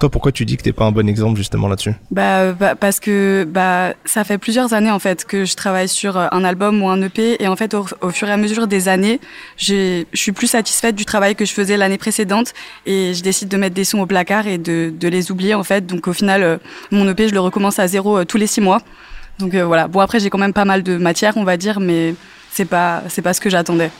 Toi, 0.00 0.10
pourquoi 0.10 0.32
tu 0.32 0.44
dis 0.44 0.56
que 0.56 0.62
t'es 0.62 0.72
pas 0.72 0.84
un 0.84 0.90
bon 0.92 1.08
exemple 1.08 1.36
justement 1.36 1.68
là-dessus 1.68 1.94
Bah, 2.10 2.52
bah, 2.52 2.74
parce 2.74 2.98
que 2.98 3.46
bah 3.48 3.94
ça 4.04 4.24
fait 4.24 4.38
plusieurs 4.38 4.74
années 4.74 4.90
en 4.90 4.98
fait 4.98 5.24
que 5.24 5.44
je 5.44 5.54
travaille 5.54 5.88
sur 5.88 6.16
euh, 6.16 6.26
un 6.32 6.44
album 6.44 6.82
ou 6.82 6.88
un 6.88 7.00
EP 7.00 7.42
et 7.42 7.46
en 7.46 7.54
fait 7.56 7.74
au, 7.74 7.86
au 8.00 8.10
fur 8.10 8.28
et 8.28 8.32
à 8.32 8.36
mesure 8.36 8.66
des 8.66 8.88
années, 8.88 9.20
je 9.56 10.04
suis 10.12 10.32
plus 10.32 10.48
satisfaite 10.48 10.96
du 10.96 11.04
travail 11.04 11.36
que 11.36 11.44
je 11.44 11.52
faisais 11.52 11.76
l'année 11.76 11.98
précédente 11.98 12.52
et 12.86 13.14
je 13.14 13.22
décide 13.22 13.48
de 13.48 13.56
mettre 13.56 13.74
des 13.74 13.84
sons 13.84 14.00
au 14.00 14.06
placard 14.06 14.46
et 14.48 14.58
de, 14.58 14.92
de 14.98 15.08
les 15.08 15.30
oublier 15.30 15.54
en 15.54 15.62
fait. 15.64 15.86
Donc 15.86 16.08
au 16.08 16.12
final 16.12 16.42
euh, 16.42 16.58
mon 16.90 17.08
EP 17.08 17.28
je 17.28 17.34
le 17.34 17.40
recommence 17.40 17.78
à 17.78 17.86
zéro 17.86 18.18
euh, 18.18 18.24
tous 18.24 18.36
les 18.36 18.48
six 18.48 18.60
mois. 18.60 18.80
Donc 19.38 19.54
euh, 19.54 19.64
voilà. 19.64 19.86
Bon 19.86 20.00
après 20.00 20.18
j'ai 20.18 20.28
quand 20.28 20.38
même 20.38 20.52
pas 20.52 20.64
mal 20.64 20.82
de 20.82 20.96
matière 20.96 21.36
on 21.36 21.44
va 21.44 21.56
dire 21.56 21.78
mais 21.78 22.14
c'est 22.50 22.64
pas 22.64 23.02
c'est 23.08 23.22
pas 23.22 23.32
ce 23.32 23.40
que 23.40 23.48
j'attendais 23.48 23.90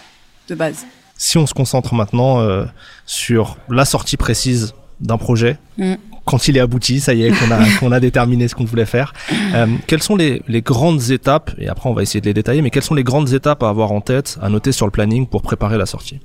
de 0.48 0.54
base. 0.54 0.84
Si 1.16 1.38
on 1.38 1.46
se 1.46 1.54
concentre 1.54 1.94
maintenant 1.94 2.40
euh, 2.40 2.64
sur 3.06 3.56
la 3.68 3.84
sortie 3.84 4.16
précise 4.16 4.74
d'un 5.00 5.18
projet, 5.18 5.58
Mm. 5.76 5.94
quand 6.24 6.46
il 6.48 6.56
est 6.56 6.60
abouti, 6.60 7.00
ça 7.00 7.14
y 7.14 7.24
est, 7.24 7.30
qu'on 7.30 7.50
a, 7.50 7.58
qu'on 7.80 7.90
a 7.92 7.98
déterminé 8.00 8.46
ce 8.48 8.54
qu'on 8.54 8.64
voulait 8.64 8.86
faire, 8.86 9.12
euh, 9.54 9.66
quelles 9.86 10.02
sont 10.02 10.14
les, 10.16 10.40
les 10.48 10.62
grandes 10.62 11.10
étapes, 11.10 11.50
et 11.58 11.68
après 11.68 11.90
on 11.90 11.94
va 11.94 12.02
essayer 12.02 12.20
de 12.20 12.26
les 12.26 12.34
détailler, 12.34 12.62
mais 12.62 12.70
quelles 12.70 12.84
sont 12.84 12.94
les 12.94 13.02
grandes 13.04 13.32
étapes 13.32 13.62
à 13.62 13.68
avoir 13.68 13.90
en 13.92 14.00
tête, 14.00 14.38
à 14.40 14.48
noter 14.48 14.70
sur 14.72 14.86
le 14.86 14.92
planning 14.92 15.26
pour 15.26 15.42
préparer 15.42 15.76
la 15.78 15.86
sortie? 15.86 16.20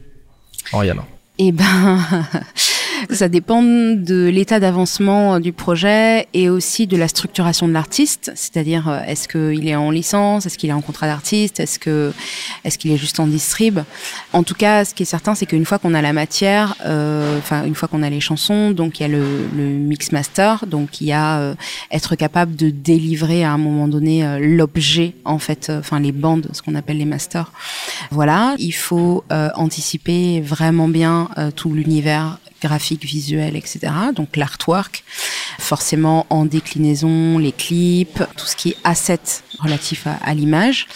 Oriana. 0.71 1.03
Eh 1.39 1.51
ben, 1.51 1.97
ça 3.10 3.29
dépend 3.29 3.62
de 3.62 4.29
l'état 4.32 4.60
d'avancement 4.60 5.36
euh, 5.36 5.39
du 5.39 5.53
projet 5.53 6.27
et 6.34 6.50
aussi 6.50 6.88
de 6.88 6.98
la 6.98 7.08
structuration 7.08 7.68
de 7.68 7.74
l'artiste. 7.74 8.32
C'est-à-dire, 8.36 8.88
euh, 8.89 9.00
est-ce 9.08 9.27
qu'il 9.27 9.68
est 9.68 9.75
en 9.75 9.91
licence, 9.91 10.46
est-ce 10.46 10.58
qu'il 10.58 10.70
est 10.70 10.74
en 10.74 10.82
contrat 10.82 11.08
d'artiste, 11.08 11.60
est-ce 11.60 11.79
que, 11.79 12.13
est-ce 12.63 12.77
qu'il 12.77 12.91
est 12.91 12.98
juste 12.98 13.20
en 13.20 13.27
distrib? 13.27 13.79
En 14.34 14.44
tout 14.44 14.53
cas, 14.53 14.86
ce 14.86 14.94
qui 14.94 15.03
est 15.03 15.06
certain, 15.08 15.36
c'est 15.36 15.46
qu'une 15.46 15.65
fois 15.65 15.79
qu'on 15.79 15.94
a 15.94 16.01
la 16.01 16.13
matière, 16.13 16.75
euh, 16.86 17.38
enfin 17.38 17.63
une 17.65 17.75
fois 17.75 17.88
qu'on 17.88 18.03
a 18.03 18.10
les 18.10 18.20
chansons, 18.20 18.72
donc 18.72 19.00
il 19.00 19.03
y 19.03 19.06
a 19.06 19.10
le, 19.10 19.24
le 19.56 19.63
mix 19.63 20.12
master, 20.12 20.65
donc 20.68 21.01
il 21.01 21.08
y 21.08 21.12
a 21.12 21.39
euh, 21.39 21.56
être 21.91 22.15
capable 22.15 22.56
de 22.56 22.70
délivrer 22.70 23.44
à 23.44 23.51
un 23.51 23.58
moment 23.58 23.88
donné 23.88 24.39
l'objet, 24.39 25.13
en 25.25 25.39
fait, 25.39 25.72
enfin 25.74 26.00
les 26.00 26.12
bandes, 26.12 26.48
ce 26.53 26.62
qu'on 26.62 26.75
appelle 26.75 26.98
les 26.98 27.06
masters. 27.06 27.51
Voilà, 28.12 28.56
il 28.58 28.72
faut 28.72 29.24
anticiper 29.56 30.41
vraiment 30.41 30.88
bien 30.88 31.29
tout 31.56 31.74
l'univers 31.74 32.39
graphique, 32.61 33.05
visuel, 33.05 33.55
etc. 33.55 33.79
Donc 34.15 34.35
l'artwork, 34.37 35.03
forcément 35.59 36.25
en 36.29 36.45
déclinaison, 36.45 37.37
les 37.37 37.51
clips, 37.51 38.23
tout 38.37 38.45
ce 38.45 38.55
qui 38.55 38.69
est 38.69 38.77
asset 38.83 39.19
relatif 39.59 40.07
à, 40.07 40.13
à 40.23 40.33
l'image. 40.33 40.87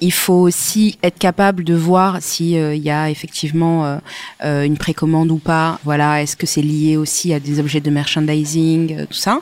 Il 0.00 0.12
faut 0.12 0.34
aussi 0.34 0.98
être 1.02 1.18
capable 1.18 1.64
de 1.64 1.74
voir 1.74 2.18
s'il 2.20 2.76
y 2.76 2.90
a 2.90 3.10
effectivement 3.10 3.84
euh, 3.86 3.98
euh, 4.44 4.62
une 4.64 4.76
précommande 4.76 5.30
ou 5.30 5.38
pas. 5.38 5.78
Voilà, 5.84 6.22
est-ce 6.22 6.36
que 6.36 6.46
c'est 6.46 6.62
lié 6.62 6.96
aussi 6.96 7.32
à 7.32 7.40
des 7.40 7.58
objets 7.60 7.80
de 7.80 7.90
merchandising, 7.90 8.96
euh, 8.98 9.06
tout 9.06 9.16
ça. 9.16 9.40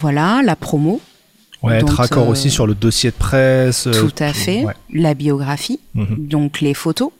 Voilà, 0.00 0.42
la 0.44 0.56
promo, 0.56 1.00
Ouais, 1.62 1.76
être 1.78 1.92
raccord 1.94 2.26
euh, 2.26 2.30
aussi 2.30 2.50
sur 2.50 2.66
le 2.66 2.74
dossier 2.74 3.10
de 3.10 3.16
presse. 3.16 3.86
euh, 3.86 3.92
tout 4.08 4.14
à 4.22 4.32
fait. 4.32 4.64
ouais. 4.64 4.72
La 4.94 5.12
biographie, 5.12 5.78
Mhm. 5.94 6.16
donc 6.26 6.60
les 6.62 6.72
photos. 6.72 7.10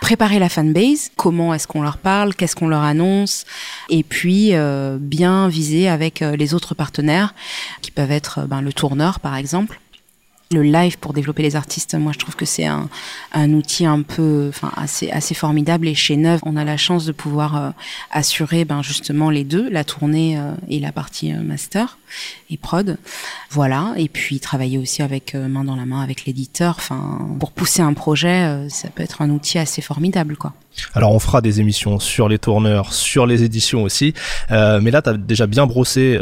Préparer 0.00 0.38
la 0.38 0.48
fanbase, 0.48 1.10
comment 1.16 1.54
est-ce 1.54 1.66
qu'on 1.66 1.82
leur 1.82 1.98
parle, 1.98 2.34
qu'est-ce 2.34 2.54
qu'on 2.54 2.68
leur 2.68 2.82
annonce, 2.82 3.44
et 3.88 4.02
puis 4.02 4.50
euh, 4.54 4.98
bien 5.00 5.48
viser 5.48 5.88
avec 5.88 6.22
euh, 6.22 6.36
les 6.36 6.54
autres 6.54 6.74
partenaires, 6.74 7.34
qui 7.82 7.90
peuvent 7.90 8.12
être 8.12 8.40
euh, 8.40 8.46
ben, 8.46 8.60
le 8.60 8.72
tourneur 8.72 9.20
par 9.20 9.36
exemple. 9.36 9.80
Le 10.52 10.62
live 10.62 10.96
pour 10.98 11.12
développer 11.12 11.42
les 11.42 11.56
artistes, 11.56 11.96
moi 11.96 12.12
je 12.12 12.20
trouve 12.20 12.36
que 12.36 12.44
c'est 12.44 12.66
un, 12.66 12.88
outil 13.52 13.84
un 13.84 14.02
peu, 14.02 14.46
enfin 14.48 14.70
assez 14.76 15.10
assez 15.10 15.34
formidable. 15.34 15.88
Et 15.88 15.94
chez 15.96 16.16
Neuve, 16.16 16.38
on 16.44 16.54
a 16.54 16.62
la 16.62 16.76
chance 16.76 17.04
de 17.04 17.10
pouvoir 17.10 17.56
euh, 17.56 17.70
assurer 18.12 18.64
ben 18.64 18.80
justement 18.80 19.28
les 19.28 19.42
deux, 19.42 19.68
la 19.68 19.82
tournée 19.82 20.38
euh, 20.38 20.52
et 20.68 20.78
la 20.78 20.92
partie 20.92 21.32
euh, 21.32 21.42
master 21.42 21.98
et 22.48 22.58
prod. 22.58 22.96
Voilà. 23.50 23.92
Et 23.96 24.08
puis 24.08 24.38
travailler 24.38 24.78
aussi 24.78 25.02
avec 25.02 25.34
main 25.34 25.64
dans 25.64 25.74
la 25.74 25.84
main 25.84 26.00
avec 26.00 26.26
l'éditeur. 26.26 26.76
Enfin, 26.78 27.28
pour 27.40 27.50
pousser 27.50 27.82
un 27.82 27.92
projet, 27.92 28.68
ça 28.68 28.88
peut 28.88 29.02
être 29.02 29.22
un 29.22 29.30
outil 29.30 29.58
assez 29.58 29.82
formidable, 29.82 30.36
quoi. 30.36 30.52
Alors 30.94 31.12
on 31.12 31.18
fera 31.18 31.40
des 31.40 31.60
émissions 31.60 31.98
sur 31.98 32.28
les 32.28 32.38
tourneurs, 32.38 32.92
sur 32.92 33.26
les 33.26 33.42
éditions 33.42 33.82
aussi, 33.82 34.12
mais 34.50 34.90
là 34.90 35.00
tu 35.00 35.08
as 35.08 35.14
déjà 35.14 35.46
bien 35.46 35.66
brossé 35.66 36.18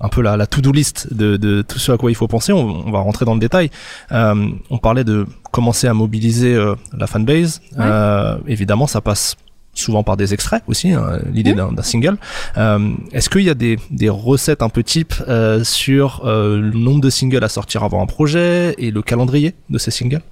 un 0.00 0.08
peu 0.08 0.22
la, 0.22 0.46
to-do 0.46 0.72
list 0.72 1.14
de, 1.14 1.36
de 1.36 1.62
tout 1.62 1.78
ce 1.78 1.92
à 1.92 1.96
quoi 1.96 2.10
il 2.10 2.16
faut 2.16 2.26
penser, 2.26 2.52
on, 2.52 2.88
on 2.88 2.90
va 2.90 2.98
rentrer 2.98 3.24
dans 3.24 3.34
le 3.34 3.40
détail. 3.40 3.61
Euh, 4.10 4.48
on 4.70 4.78
parlait 4.78 5.04
de 5.04 5.26
commencer 5.50 5.86
à 5.86 5.94
mobiliser 5.94 6.54
euh, 6.54 6.74
la 6.96 7.06
fanbase, 7.06 7.60
Euh, 7.78 8.38
évidemment 8.46 8.86
ça 8.86 9.00
passe 9.00 9.36
souvent 9.74 10.02
par 10.02 10.16
des 10.18 10.34
extraits 10.34 10.62
aussi, 10.66 10.92
hein, 10.92 11.18
l'idée 11.32 11.54
d'un 11.54 11.72
d'un 11.72 11.82
single. 11.82 12.18
Euh, 12.58 12.92
Est-ce 13.12 13.30
qu'il 13.30 13.42
y 13.42 13.50
a 13.50 13.54
des, 13.54 13.78
des 13.90 14.10
recettes 14.10 14.62
un 14.62 14.68
peu 14.68 14.82
types 14.82 15.14
euh, 15.28 15.64
sur 15.64 16.22
euh, 16.24 16.60
le 16.60 16.78
nombre 16.78 17.00
de 17.00 17.10
singles 17.10 17.42
à 17.42 17.48
sortir 17.48 17.82
avant 17.82 18.02
un 18.02 18.06
projet 18.06 18.74
et 18.76 18.90
le 18.90 19.00
calendrier 19.00 19.54
de 19.70 19.78
ces 19.78 19.90
singles? 19.90 20.22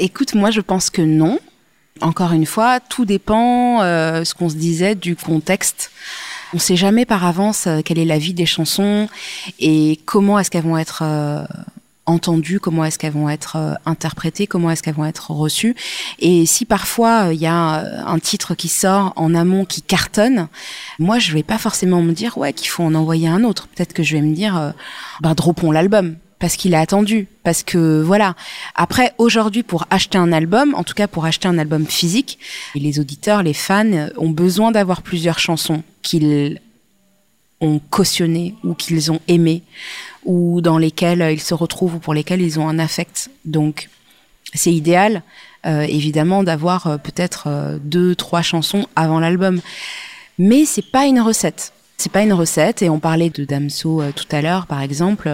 Écoute, 0.00 0.34
moi 0.34 0.50
je 0.50 0.60
pense 0.60 0.90
que 0.90 1.02
non. 1.02 1.38
Encore 2.00 2.32
une 2.32 2.46
fois, 2.46 2.80
tout 2.80 3.04
dépend, 3.04 3.78
ce 3.80 4.34
qu'on 4.34 4.48
se 4.48 4.56
disait, 4.56 4.96
du 4.96 5.14
contexte. 5.14 5.92
On 6.52 6.58
sait 6.58 6.74
jamais 6.74 7.04
par 7.04 7.24
avance 7.24 7.68
quelle 7.84 8.00
est 8.00 8.04
la 8.04 8.18
vie 8.18 8.34
des 8.34 8.46
chansons 8.46 9.08
et 9.60 10.00
comment 10.04 10.36
est-ce 10.40 10.50
qu'elles 10.50 10.64
vont 10.64 10.76
être 10.76 11.04
entendues, 12.06 12.60
comment 12.60 12.84
est-ce 12.84 12.98
qu'elles 12.98 13.12
vont 13.12 13.28
être 13.28 13.56
euh, 13.56 13.74
interprétées, 13.86 14.46
comment 14.46 14.70
est-ce 14.70 14.82
qu'elles 14.82 14.94
vont 14.94 15.06
être 15.06 15.30
reçues. 15.30 15.74
Et 16.18 16.46
si 16.46 16.64
parfois 16.64 17.28
euh, 17.28 17.34
il 17.34 17.40
y 17.40 17.46
a 17.46 17.80
euh, 17.80 18.02
un 18.06 18.18
titre 18.18 18.54
qui 18.54 18.68
sort 18.68 19.12
en 19.16 19.34
amont 19.34 19.64
qui 19.64 19.82
cartonne, 19.82 20.48
moi 20.98 21.18
je 21.18 21.32
vais 21.32 21.42
pas 21.42 21.58
forcément 21.58 22.02
me 22.02 22.12
dire 22.12 22.36
ouais 22.38 22.52
qu'il 22.52 22.68
faut 22.68 22.82
en 22.82 22.94
envoyer 22.94 23.28
un 23.28 23.44
autre. 23.44 23.68
Peut-être 23.68 23.92
que 23.92 24.02
je 24.02 24.16
vais 24.16 24.22
me 24.22 24.34
dire 24.34 24.56
euh, 24.56 24.70
bah 25.20 25.34
dropons 25.34 25.70
l'album 25.70 26.16
parce 26.44 26.56
qu'il 26.56 26.74
est 26.74 26.78
attendu, 26.78 27.26
parce 27.42 27.62
que 27.62 28.02
voilà. 28.02 28.34
Après, 28.74 29.14
aujourd'hui, 29.16 29.62
pour 29.62 29.86
acheter 29.88 30.18
un 30.18 30.30
album, 30.30 30.74
en 30.74 30.84
tout 30.84 30.92
cas 30.92 31.06
pour 31.06 31.24
acheter 31.24 31.48
un 31.48 31.56
album 31.56 31.86
physique, 31.86 32.38
les 32.74 33.00
auditeurs, 33.00 33.42
les 33.42 33.54
fans 33.54 33.90
euh, 33.92 34.10
ont 34.18 34.28
besoin 34.28 34.70
d'avoir 34.70 35.00
plusieurs 35.00 35.38
chansons 35.38 35.82
qu'ils 36.02 36.60
ont 37.64 37.80
cautionnées 37.90 38.54
ou 38.62 38.74
qu'ils 38.74 39.10
ont 39.10 39.20
aimées 39.26 39.62
ou 40.24 40.60
dans 40.60 40.78
lesquelles 40.78 41.22
euh, 41.22 41.32
ils 41.32 41.40
se 41.40 41.54
retrouvent 41.54 41.96
ou 41.96 41.98
pour 41.98 42.14
lesquelles 42.14 42.42
ils 42.42 42.60
ont 42.60 42.68
un 42.68 42.78
affect. 42.78 43.30
Donc, 43.44 43.88
c'est 44.54 44.72
idéal, 44.72 45.22
euh, 45.66 45.82
évidemment, 45.82 46.42
d'avoir 46.42 46.86
euh, 46.86 46.96
peut-être 46.98 47.78
deux, 47.82 48.14
trois 48.14 48.42
chansons 48.42 48.86
avant 48.96 49.20
l'album. 49.20 49.60
Mais 50.38 50.64
c'est 50.64 50.90
pas 50.90 51.06
une 51.06 51.20
recette. 51.20 51.72
C'est 51.96 52.12
pas 52.12 52.22
une 52.22 52.32
recette. 52.32 52.82
Et 52.82 52.90
on 52.90 52.98
parlait 52.98 53.30
de 53.30 53.44
Damso 53.44 54.02
tout 54.12 54.26
à 54.30 54.42
l'heure, 54.42 54.66
par 54.66 54.82
exemple. 54.82 55.30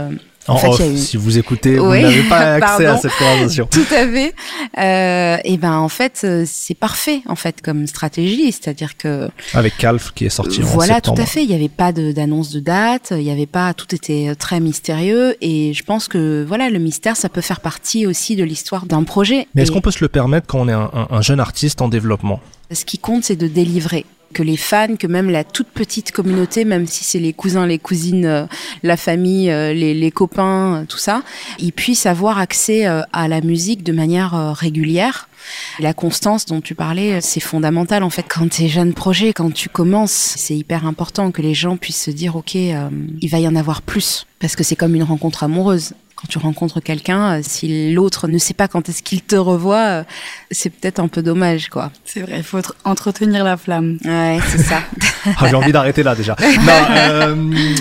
En, 0.48 0.54
En 0.54 0.56
fait, 0.56 0.68
off, 0.68 0.80
eu- 0.80 0.96
si 0.96 1.16
vous 1.18 1.38
écoutez, 1.38 1.76
vous 1.76 1.90
n'avez 1.94 2.22
pas 2.22 2.54
accès 2.54 2.86
à 2.86 2.96
cette 2.96 3.12
conversation. 3.12 3.66
Tout 3.70 3.84
à 3.90 4.06
fait. 4.06 4.34
Euh, 4.78 5.36
et 5.44 5.58
ben 5.58 5.74
en 5.76 5.88
fait, 5.88 6.22
euh, 6.24 6.44
c'est 6.46 6.74
parfait 6.74 7.20
en 7.26 7.36
fait 7.36 7.60
comme 7.62 7.86
stratégie, 7.86 8.50
c'est-à-dire 8.50 8.96
que 8.96 9.28
Avec 9.52 9.76
Calf 9.76 10.12
qui 10.14 10.24
est 10.24 10.30
sorti 10.30 10.62
en 10.62 10.66
voilà, 10.66 10.94
septembre. 10.94 11.16
tout 11.18 11.22
à 11.22 11.26
fait. 11.26 11.42
Il 11.42 11.48
n'y 11.50 11.54
avait 11.54 11.68
pas 11.68 11.92
d'annonce 11.92 12.50
de, 12.52 12.60
date, 12.60 13.12
il 13.14 13.22
y 13.22 13.30
avait 13.30 13.46
pas, 13.46 13.74
tout 13.74 13.94
était 13.94 14.34
très 14.34 14.60
mystérieux. 14.60 15.36
Et 15.42 15.74
je 15.74 15.82
pense 15.84 16.08
que 16.08 16.44
voilà, 16.48 16.70
le 16.70 16.78
mystère, 16.78 17.16
ça 17.16 17.28
peut 17.28 17.42
faire 17.42 17.60
partie 17.60 18.06
aussi 18.06 18.34
de 18.34 18.42
l'histoire 18.44 18.86
d'un 18.86 19.02
projet. 19.04 19.46
Mais 19.54 19.62
est-ce 19.62 19.72
qu'on 19.72 19.80
peut 19.82 19.90
se 19.90 20.02
le 20.02 20.08
permettre 20.08 20.46
quand 20.46 20.60
on 20.60 20.68
est 20.68 20.72
un, 20.72 20.90
un- 20.94 21.08
un 21.10 21.20
jeune 21.22 21.40
artiste 21.40 21.82
en 21.82 21.88
développement? 21.88 22.40
Ce 22.72 22.84
qui 22.84 22.98
compte, 22.98 23.24
c'est 23.24 23.36
de 23.36 23.46
délivrer. 23.48 24.06
Que 24.32 24.42
les 24.42 24.56
fans, 24.56 24.96
que 24.96 25.06
même 25.06 25.28
la 25.28 25.42
toute 25.42 25.68
petite 25.68 26.12
communauté, 26.12 26.64
même 26.64 26.86
si 26.86 27.02
c'est 27.02 27.18
les 27.18 27.32
cousins, 27.32 27.66
les 27.66 27.78
cousines, 27.78 28.26
euh, 28.26 28.46
la 28.84 28.96
famille, 28.96 29.50
euh, 29.50 29.72
les, 29.72 30.10
copains, 30.12 30.82
euh, 30.82 30.84
tout 30.86 30.98
ça, 30.98 31.22
ils 31.58 31.72
puissent 31.72 32.06
avoir 32.06 32.38
accès 32.38 32.84
à 32.84 33.28
la 33.28 33.40
musique 33.40 33.82
de 33.82 33.92
manière 33.92 34.54
régulière. 34.56 35.29
La 35.78 35.94
constance 35.94 36.46
dont 36.46 36.60
tu 36.60 36.74
parlais, 36.74 37.20
c'est 37.20 37.40
fondamental 37.40 38.02
en 38.02 38.10
fait. 38.10 38.24
Quand 38.28 38.48
tu 38.48 38.64
es 38.64 38.68
jeune 38.68 38.92
projet, 38.94 39.32
quand 39.32 39.52
tu 39.52 39.68
commences, 39.68 40.34
c'est 40.36 40.56
hyper 40.56 40.86
important 40.86 41.30
que 41.30 41.42
les 41.42 41.54
gens 41.54 41.76
puissent 41.76 42.02
se 42.02 42.10
dire, 42.10 42.36
ok, 42.36 42.56
euh, 42.56 42.88
il 43.20 43.28
va 43.30 43.38
y 43.38 43.48
en 43.48 43.56
avoir 43.56 43.82
plus, 43.82 44.26
parce 44.38 44.56
que 44.56 44.62
c'est 44.64 44.76
comme 44.76 44.94
une 44.94 45.02
rencontre 45.04 45.42
amoureuse. 45.44 45.92
Quand 46.16 46.26
tu 46.28 46.36
rencontres 46.36 46.80
quelqu'un, 46.80 47.38
euh, 47.38 47.40
si 47.42 47.92
l'autre 47.94 48.28
ne 48.28 48.36
sait 48.36 48.52
pas 48.52 48.68
quand 48.68 48.90
est-ce 48.90 49.02
qu'il 49.02 49.22
te 49.22 49.36
revoit, 49.36 49.78
euh, 49.86 50.04
c'est 50.50 50.68
peut-être 50.68 50.98
un 51.00 51.08
peu 51.08 51.22
dommage, 51.22 51.70
quoi. 51.70 51.90
C'est 52.04 52.20
vrai, 52.20 52.34
il 52.36 52.42
faut 52.42 52.58
tr- 52.60 52.72
entretenir 52.84 53.42
la 53.42 53.56
flamme. 53.56 53.96
Ouais, 54.04 54.38
c'est 54.48 54.58
ça. 54.62 54.82
Ah, 55.38 55.48
J'ai 55.48 55.54
envie 55.54 55.72
d'arrêter 55.72 56.02
là 56.02 56.14
déjà. 56.14 56.34
Non, 56.40 56.72
euh, 56.90 57.34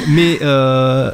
mais 0.07 0.39
euh, 0.41 1.11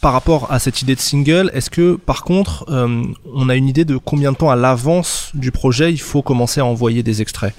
par 0.00 0.12
rapport 0.12 0.50
à 0.52 0.58
cette 0.58 0.82
idée 0.82 0.94
de 0.94 1.00
single, 1.00 1.50
est-ce 1.54 1.70
que 1.70 1.96
par 1.96 2.22
contre, 2.22 2.64
euh, 2.68 3.02
on 3.34 3.48
a 3.48 3.56
une 3.56 3.68
idée 3.68 3.84
de 3.84 3.96
combien 3.96 4.32
de 4.32 4.36
temps 4.36 4.50
à 4.50 4.56
l'avance 4.56 5.30
du 5.34 5.50
projet 5.50 5.92
il 5.92 6.00
faut 6.00 6.22
commencer 6.22 6.60
à 6.60 6.64
envoyer 6.64 7.02
des 7.02 7.20
extraits? 7.22 7.54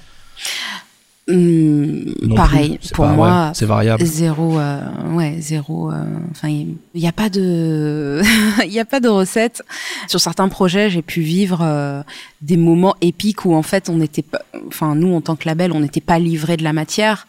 Non 1.32 2.34
pareil, 2.34 2.78
pour 2.94 3.04
pas- 3.06 3.12
moi, 3.12 3.46
ouais, 3.46 3.50
c'est 3.54 3.66
variable. 3.66 4.04
Zéro, 4.04 4.58
euh, 4.58 4.80
ouais, 5.12 5.36
zéro. 5.40 5.90
euh, 5.90 6.04
Enfin, 6.30 6.48
il 6.48 6.76
n'y 6.94 7.06
a 7.08 7.12
pas 7.12 7.28
de, 7.28 8.22
il 8.64 8.72
y 8.72 8.78
a 8.80 8.84
pas 8.84 9.00
de 9.00 9.08
recette. 9.08 9.62
Sur 10.08 10.20
certains 10.20 10.48
projets, 10.48 10.90
j'ai 10.90 11.02
pu 11.02 11.20
vivre 11.20 11.60
euh, 11.62 12.02
des 12.42 12.56
moments 12.56 12.94
épiques 13.00 13.44
où 13.44 13.54
en 13.54 13.62
fait, 13.62 13.88
on 13.88 13.96
n'était 13.96 14.22
pas, 14.22 14.40
enfin, 14.68 14.94
nous 14.94 15.14
en 15.14 15.20
tant 15.20 15.36
que 15.36 15.46
label, 15.46 15.72
on 15.72 15.80
n'était 15.80 16.00
pas 16.00 16.18
livré 16.18 16.56
de 16.56 16.64
la 16.64 16.72
matière 16.72 17.26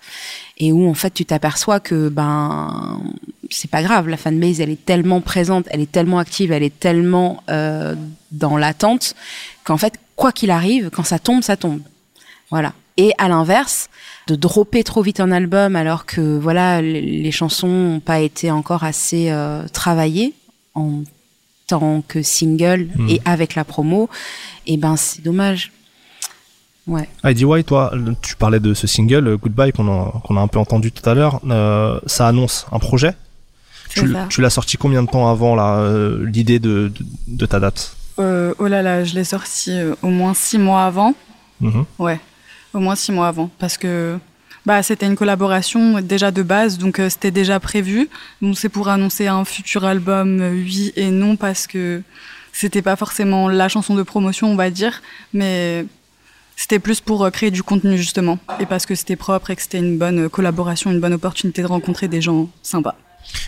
et 0.57 0.71
où 0.71 0.87
en 0.89 0.93
fait, 0.93 1.11
tu 1.13 1.25
t'aperçois 1.25 1.79
que 1.79 2.09
ben, 2.09 3.01
c'est 3.49 3.69
pas 3.69 3.81
grave. 3.83 4.07
La 4.07 4.17
fanbase, 4.17 4.61
elle 4.61 4.69
est 4.69 4.85
tellement 4.85 5.21
présente, 5.21 5.65
elle 5.71 5.81
est 5.81 5.91
tellement 5.91 6.19
active, 6.19 6.51
elle 6.51 6.63
est 6.63 6.79
tellement 6.79 7.43
euh, 7.49 7.95
dans 8.31 8.57
l'attente 8.57 9.15
qu'en 9.63 9.77
fait, 9.77 9.93
quoi 10.15 10.31
qu'il 10.31 10.51
arrive, 10.51 10.89
quand 10.91 11.03
ça 11.03 11.19
tombe, 11.19 11.41
ça 11.41 11.57
tombe. 11.57 11.79
Voilà. 12.51 12.73
Et 12.97 13.13
à 13.17 13.29
l'inverse, 13.29 13.89
de 14.27 14.35
dropper 14.35 14.83
trop 14.83 15.01
vite 15.01 15.19
un 15.19 15.31
album 15.31 15.75
alors 15.75 16.05
que 16.05 16.37
voilà 16.37 16.81
les, 16.81 17.31
chansons 17.31 17.67
n'ont 17.67 17.99
pas 17.99 18.19
été 18.19 18.51
encore 18.51 18.83
assez 18.83 19.31
euh, 19.31 19.65
travaillées 19.71 20.33
en 20.75 21.03
tant 21.67 22.03
que 22.05 22.21
single 22.21 22.89
Mhm. 22.95 23.09
et 23.09 23.21
avec 23.23 23.55
la 23.55 23.63
promo, 23.63 24.09
et 24.67 24.77
ben 24.77 24.97
c'est 24.97 25.21
dommage. 25.23 25.71
Ouais. 26.87 27.07
Heidi 27.23 27.45
White, 27.45 27.67
toi, 27.67 27.93
tu 28.21 28.35
parlais 28.35 28.59
de 28.59 28.73
ce 28.73 28.87
single 28.87 29.27
euh, 29.27 29.37
Goodbye 29.37 29.71
qu'on 29.71 29.87
a, 29.87 30.41
un 30.41 30.47
peu 30.47 30.59
entendu 30.59 30.91
tout 30.91 31.07
à 31.09 31.13
l'heure. 31.13 31.39
Euh, 31.49 31.99
ça 32.07 32.27
annonce 32.27 32.65
un 32.71 32.79
projet. 32.79 33.13
Tu, 33.89 34.41
l'as 34.41 34.49
sorti 34.49 34.77
combien 34.77 35.03
de 35.03 35.09
temps 35.09 35.29
avant 35.29 35.57
euh, 35.59 36.25
l'idée 36.25 36.59
de, 36.59 36.91
de, 36.97 37.05
de 37.27 37.45
ta 37.45 37.59
date? 37.59 37.95
Euh, 38.19 38.53
oh 38.59 38.67
là 38.67 38.81
là, 38.81 39.03
je 39.03 39.15
l'ai 39.15 39.23
sorti 39.23 39.71
euh, 39.71 39.95
au 40.01 40.07
moins 40.07 40.33
six 40.33 40.57
mois 40.57 40.85
avant. 40.85 41.13
Mhm. 41.59 41.85
Ouais, 41.99 42.19
au 42.73 42.79
moins 42.79 42.95
six 42.95 43.11
mois 43.11 43.27
avant. 43.27 43.49
Parce 43.59 43.77
que 43.77 44.17
bah, 44.65 44.83
c'était 44.83 45.07
une 45.07 45.15
collaboration 45.15 46.01
déjà 46.01 46.29
de 46.29 46.43
base, 46.43 46.77
donc 46.77 46.99
euh, 46.99 47.09
c'était 47.09 47.31
déjà 47.31 47.59
prévu. 47.59 48.09
Donc 48.41 48.57
c'est 48.57 48.69
pour 48.69 48.89
annoncer 48.89 49.27
un 49.27 49.43
futur 49.43 49.85
album, 49.85 50.39
euh, 50.41 50.51
oui 50.51 50.93
et 50.95 51.09
non, 51.09 51.35
parce 51.35 51.65
que 51.65 52.03
c'était 52.53 52.81
pas 52.83 52.95
forcément 52.95 53.49
la 53.49 53.69
chanson 53.69 53.95
de 53.95 54.03
promotion, 54.03 54.51
on 54.51 54.55
va 54.55 54.69
dire, 54.69 55.01
mais 55.33 55.85
c'était 56.55 56.79
plus 56.79 57.01
pour 57.01 57.23
euh, 57.23 57.31
créer 57.31 57.49
du 57.49 57.63
contenu 57.63 57.97
justement. 57.97 58.37
Et 58.59 58.67
parce 58.67 58.85
que 58.85 58.93
c'était 58.93 59.15
propre 59.15 59.49
et 59.49 59.55
que 59.55 59.63
c'était 59.63 59.79
une 59.79 59.97
bonne 59.97 60.29
collaboration, 60.29 60.91
une 60.91 60.99
bonne 60.99 61.13
opportunité 61.13 61.63
de 61.63 61.67
rencontrer 61.67 62.07
des 62.07 62.21
gens 62.21 62.47
sympas. 62.61 62.95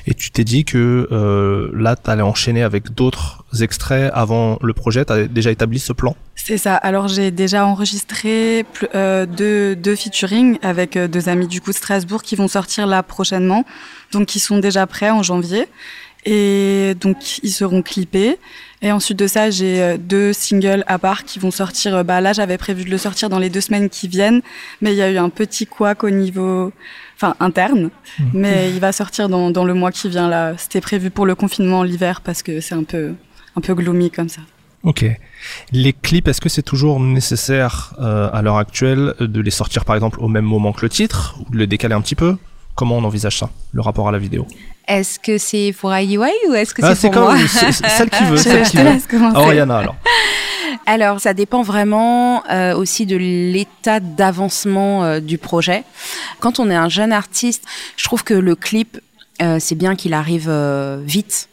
Et 0.06 0.14
tu 0.14 0.32
t'es 0.32 0.44
dit 0.44 0.66
que 0.66 1.08
euh, 1.12 1.72
là, 1.74 1.96
tu 1.96 2.10
allais 2.10 2.22
enchaîner 2.22 2.64
avec 2.64 2.94
d'autres 2.94 3.44
extraits 3.62 4.12
avant 4.14 4.58
le 4.62 4.74
projet. 4.74 5.06
Tu 5.06 5.14
as 5.14 5.28
déjà 5.28 5.52
établi 5.52 5.80
ce 5.80 5.94
plan? 5.94 6.16
C'est 6.36 6.58
ça. 6.58 6.76
Alors 6.76 7.08
j'ai 7.08 7.32
déjà 7.32 7.66
enregistré 7.66 8.66
euh, 8.96 9.26
deux, 9.26 9.76
deux 9.76 9.96
featuring 9.96 10.58
avec 10.62 10.98
euh, 10.98 11.08
deux 11.08 11.30
amis 11.30 11.48
du 11.48 11.62
coup 11.62 11.72
de 11.72 11.76
Strasbourg 11.76 12.22
qui 12.22 12.36
vont 12.36 12.48
sortir 12.48 12.86
là 12.88 13.02
prochainement, 13.04 13.66
donc 14.12 14.28
qui 14.28 14.40
sont 14.40 14.60
déjà 14.60 14.86
prêts 14.88 15.10
en 15.10 15.24
janvier 15.24 15.68
et 16.26 16.96
donc 17.00 17.40
ils 17.44 17.52
seront 17.52 17.82
clippés. 17.82 18.40
Et 18.82 18.92
ensuite 18.92 19.18
de 19.18 19.28
ça, 19.28 19.50
j'ai 19.50 19.98
deux 19.98 20.34
singles 20.34 20.84
à 20.88 21.00
part 21.00 21.24
qui 21.24 21.40
vont 21.40 21.52
sortir. 21.52 22.04
Bah 22.04 22.20
là, 22.20 22.34
j'avais 22.34 22.58
prévu 22.58 22.84
de 22.84 22.90
le 22.90 22.98
sortir 22.98 23.30
dans 23.30 23.40
les 23.40 23.50
deux 23.50 23.62
semaines 23.62 23.90
qui 23.90 24.10
viennent, 24.10 24.42
mais 24.82 24.92
il 24.92 24.98
y 24.98 25.02
a 25.02 25.10
eu 25.10 25.18
un 25.18 25.30
petit 25.30 25.66
couac 25.66 26.04
au 26.04 26.10
niveau, 26.10 26.74
enfin 27.24 27.36
interne. 27.40 27.90
Mais 28.34 28.72
il 28.72 28.80
va 28.80 28.92
sortir 28.92 29.30
dans, 29.30 29.52
dans 29.52 29.66
le 29.66 29.74
mois 29.74 29.92
qui 29.92 30.10
vient 30.10 30.30
là. 30.30 30.54
C'était 30.58 30.82
prévu 30.82 31.10
pour 31.10 31.26
le 31.26 31.36
confinement 31.36 31.84
l'hiver 31.84 32.22
parce 32.22 32.44
que 32.44 32.60
c'est 32.60 32.76
un 32.76 32.84
peu 32.84 33.14
un 33.56 33.62
peu 33.62 33.74
gloomy 33.74 34.10
comme 34.10 34.30
ça. 34.30 34.42
Ok. 34.84 35.06
Les 35.72 35.94
clips, 35.94 36.28
est-ce 36.28 36.42
que 36.42 36.50
c'est 36.50 36.64
toujours 36.64 37.00
nécessaire 37.00 37.96
euh, 38.00 38.30
à 38.34 38.42
l'heure 38.42 38.58
actuelle 38.58 39.14
de 39.20 39.40
les 39.40 39.52
sortir 39.52 39.86
par 39.86 39.96
exemple 39.96 40.20
au 40.20 40.28
même 40.28 40.46
moment 40.46 40.74
que 40.74 40.82
le 40.82 40.90
titre 40.90 41.38
ou 41.40 41.52
de 41.54 41.58
les 41.58 41.68
décaler 41.68 41.96
un 41.96 42.02
petit 42.02 42.16
peu? 42.16 42.36
Comment 42.76 42.98
on 42.98 43.04
envisage 43.04 43.38
ça, 43.38 43.50
le 43.72 43.82
rapport 43.82 44.08
à 44.08 44.12
la 44.12 44.18
vidéo 44.18 44.48
Est-ce 44.88 45.20
que 45.20 45.38
c'est 45.38 45.74
pour 45.80 45.94
IUI 45.96 46.18
ou 46.50 46.54
est-ce 46.54 46.74
que 46.74 46.82
Ah, 46.84 46.96
c'est 46.96 47.10
pour 47.12 47.28
comme 47.28 47.38
c'est- 47.48 47.72
c'est 47.72 47.88
celle 47.90 48.10
qui 48.10 48.24
veut, 48.26 48.38
celle 48.38 48.64
qui 48.64 48.78
veut. 48.78 48.98
Ah, 49.36 49.40
Oriana 49.42 49.78
alors. 49.78 49.96
Alors, 50.86 51.20
ça 51.22 51.34
dépend 51.34 51.62
vraiment 51.62 52.44
euh, 52.50 52.76
aussi 52.76 53.06
de 53.06 53.16
l'état 53.16 54.00
d'avancement 54.00 55.04
euh, 55.04 55.20
du 55.20 55.38
projet. 55.38 55.84
Quand 56.40 56.60
on 56.60 56.70
est 56.70 56.76
un 56.76 56.90
jeune 56.90 57.14
artiste, 57.14 57.64
je 57.96 58.04
trouve 58.04 58.24
que 58.24 58.34
le 58.34 58.56
clip, 58.56 59.00
euh, 59.42 59.58
c'est 59.60 59.76
bien 59.76 59.96
qu'il 59.96 60.14
arrive 60.14 60.52
vite 61.06 61.48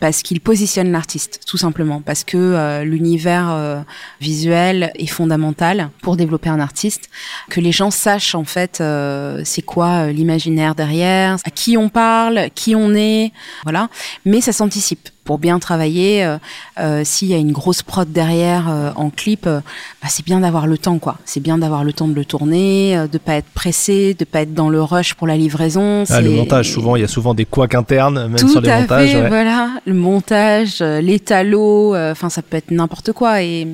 parce 0.00 0.22
qu'il 0.22 0.40
positionne 0.40 0.92
l'artiste, 0.92 1.40
tout 1.46 1.56
simplement, 1.56 2.00
parce 2.00 2.24
que 2.24 2.36
euh, 2.36 2.84
l'univers 2.84 3.50
euh, 3.50 3.80
visuel 4.20 4.92
est 4.94 5.06
fondamental 5.06 5.90
pour 6.02 6.16
développer 6.16 6.48
un 6.48 6.60
artiste, 6.60 7.08
que 7.48 7.60
les 7.60 7.72
gens 7.72 7.90
sachent 7.90 8.34
en 8.34 8.44
fait 8.44 8.80
euh, 8.80 9.40
c'est 9.44 9.62
quoi 9.62 10.06
euh, 10.06 10.12
l'imaginaire 10.12 10.74
derrière, 10.74 11.36
à 11.44 11.50
qui 11.50 11.76
on 11.76 11.88
parle, 11.88 12.48
qui 12.54 12.74
on 12.74 12.94
est, 12.94 13.32
voilà. 13.62 13.88
Mais 14.24 14.40
ça 14.40 14.52
s'anticipe 14.52 15.08
pour 15.26 15.38
bien 15.38 15.58
travailler. 15.58 16.24
euh, 16.24 16.38
euh, 16.78 17.02
S'il 17.04 17.28
y 17.28 17.34
a 17.34 17.36
une 17.36 17.52
grosse 17.52 17.82
prod 17.82 18.10
derrière 18.10 18.70
euh, 18.70 18.90
en 18.96 19.10
clip, 19.10 19.44
bah, 19.44 19.60
c'est 20.08 20.24
bien 20.24 20.40
d'avoir 20.40 20.66
le 20.66 20.78
temps, 20.78 20.98
quoi. 20.98 21.18
C'est 21.26 21.40
bien 21.40 21.58
d'avoir 21.58 21.84
le 21.84 21.92
temps 21.92 22.08
de 22.08 22.14
le 22.14 22.24
tourner, 22.24 22.96
de 23.12 23.18
pas 23.18 23.34
être 23.34 23.50
pressé, 23.52 24.14
de 24.18 24.24
pas 24.24 24.40
être 24.42 24.54
dans 24.54 24.70
le 24.70 24.82
rush 24.82 25.12
pour 25.14 25.26
la 25.26 25.36
livraison. 25.36 26.04
Ah, 26.08 26.22
le 26.22 26.30
montage, 26.30 26.70
souvent, 26.70 26.96
il 26.96 27.02
y 27.02 27.04
a 27.04 27.08
souvent 27.08 27.34
des 27.34 27.44
couacs 27.44 27.74
internes, 27.74 28.28
même 28.28 28.36
tout 28.38 28.48
sur 28.48 28.60
les 28.62 28.70
à 28.70 28.80
montages. 28.80 29.10
fait, 29.10 29.20
ouais. 29.20 29.28
voilà, 29.28 29.70
le 29.84 29.94
montage, 29.94 30.80
l'étalo, 30.80 31.94
euh, 31.94 32.12
enfin 32.12 32.30
ça 32.30 32.40
peut 32.40 32.56
être 32.56 32.70
n'importe 32.70 33.12
quoi 33.12 33.42
et 33.42 33.66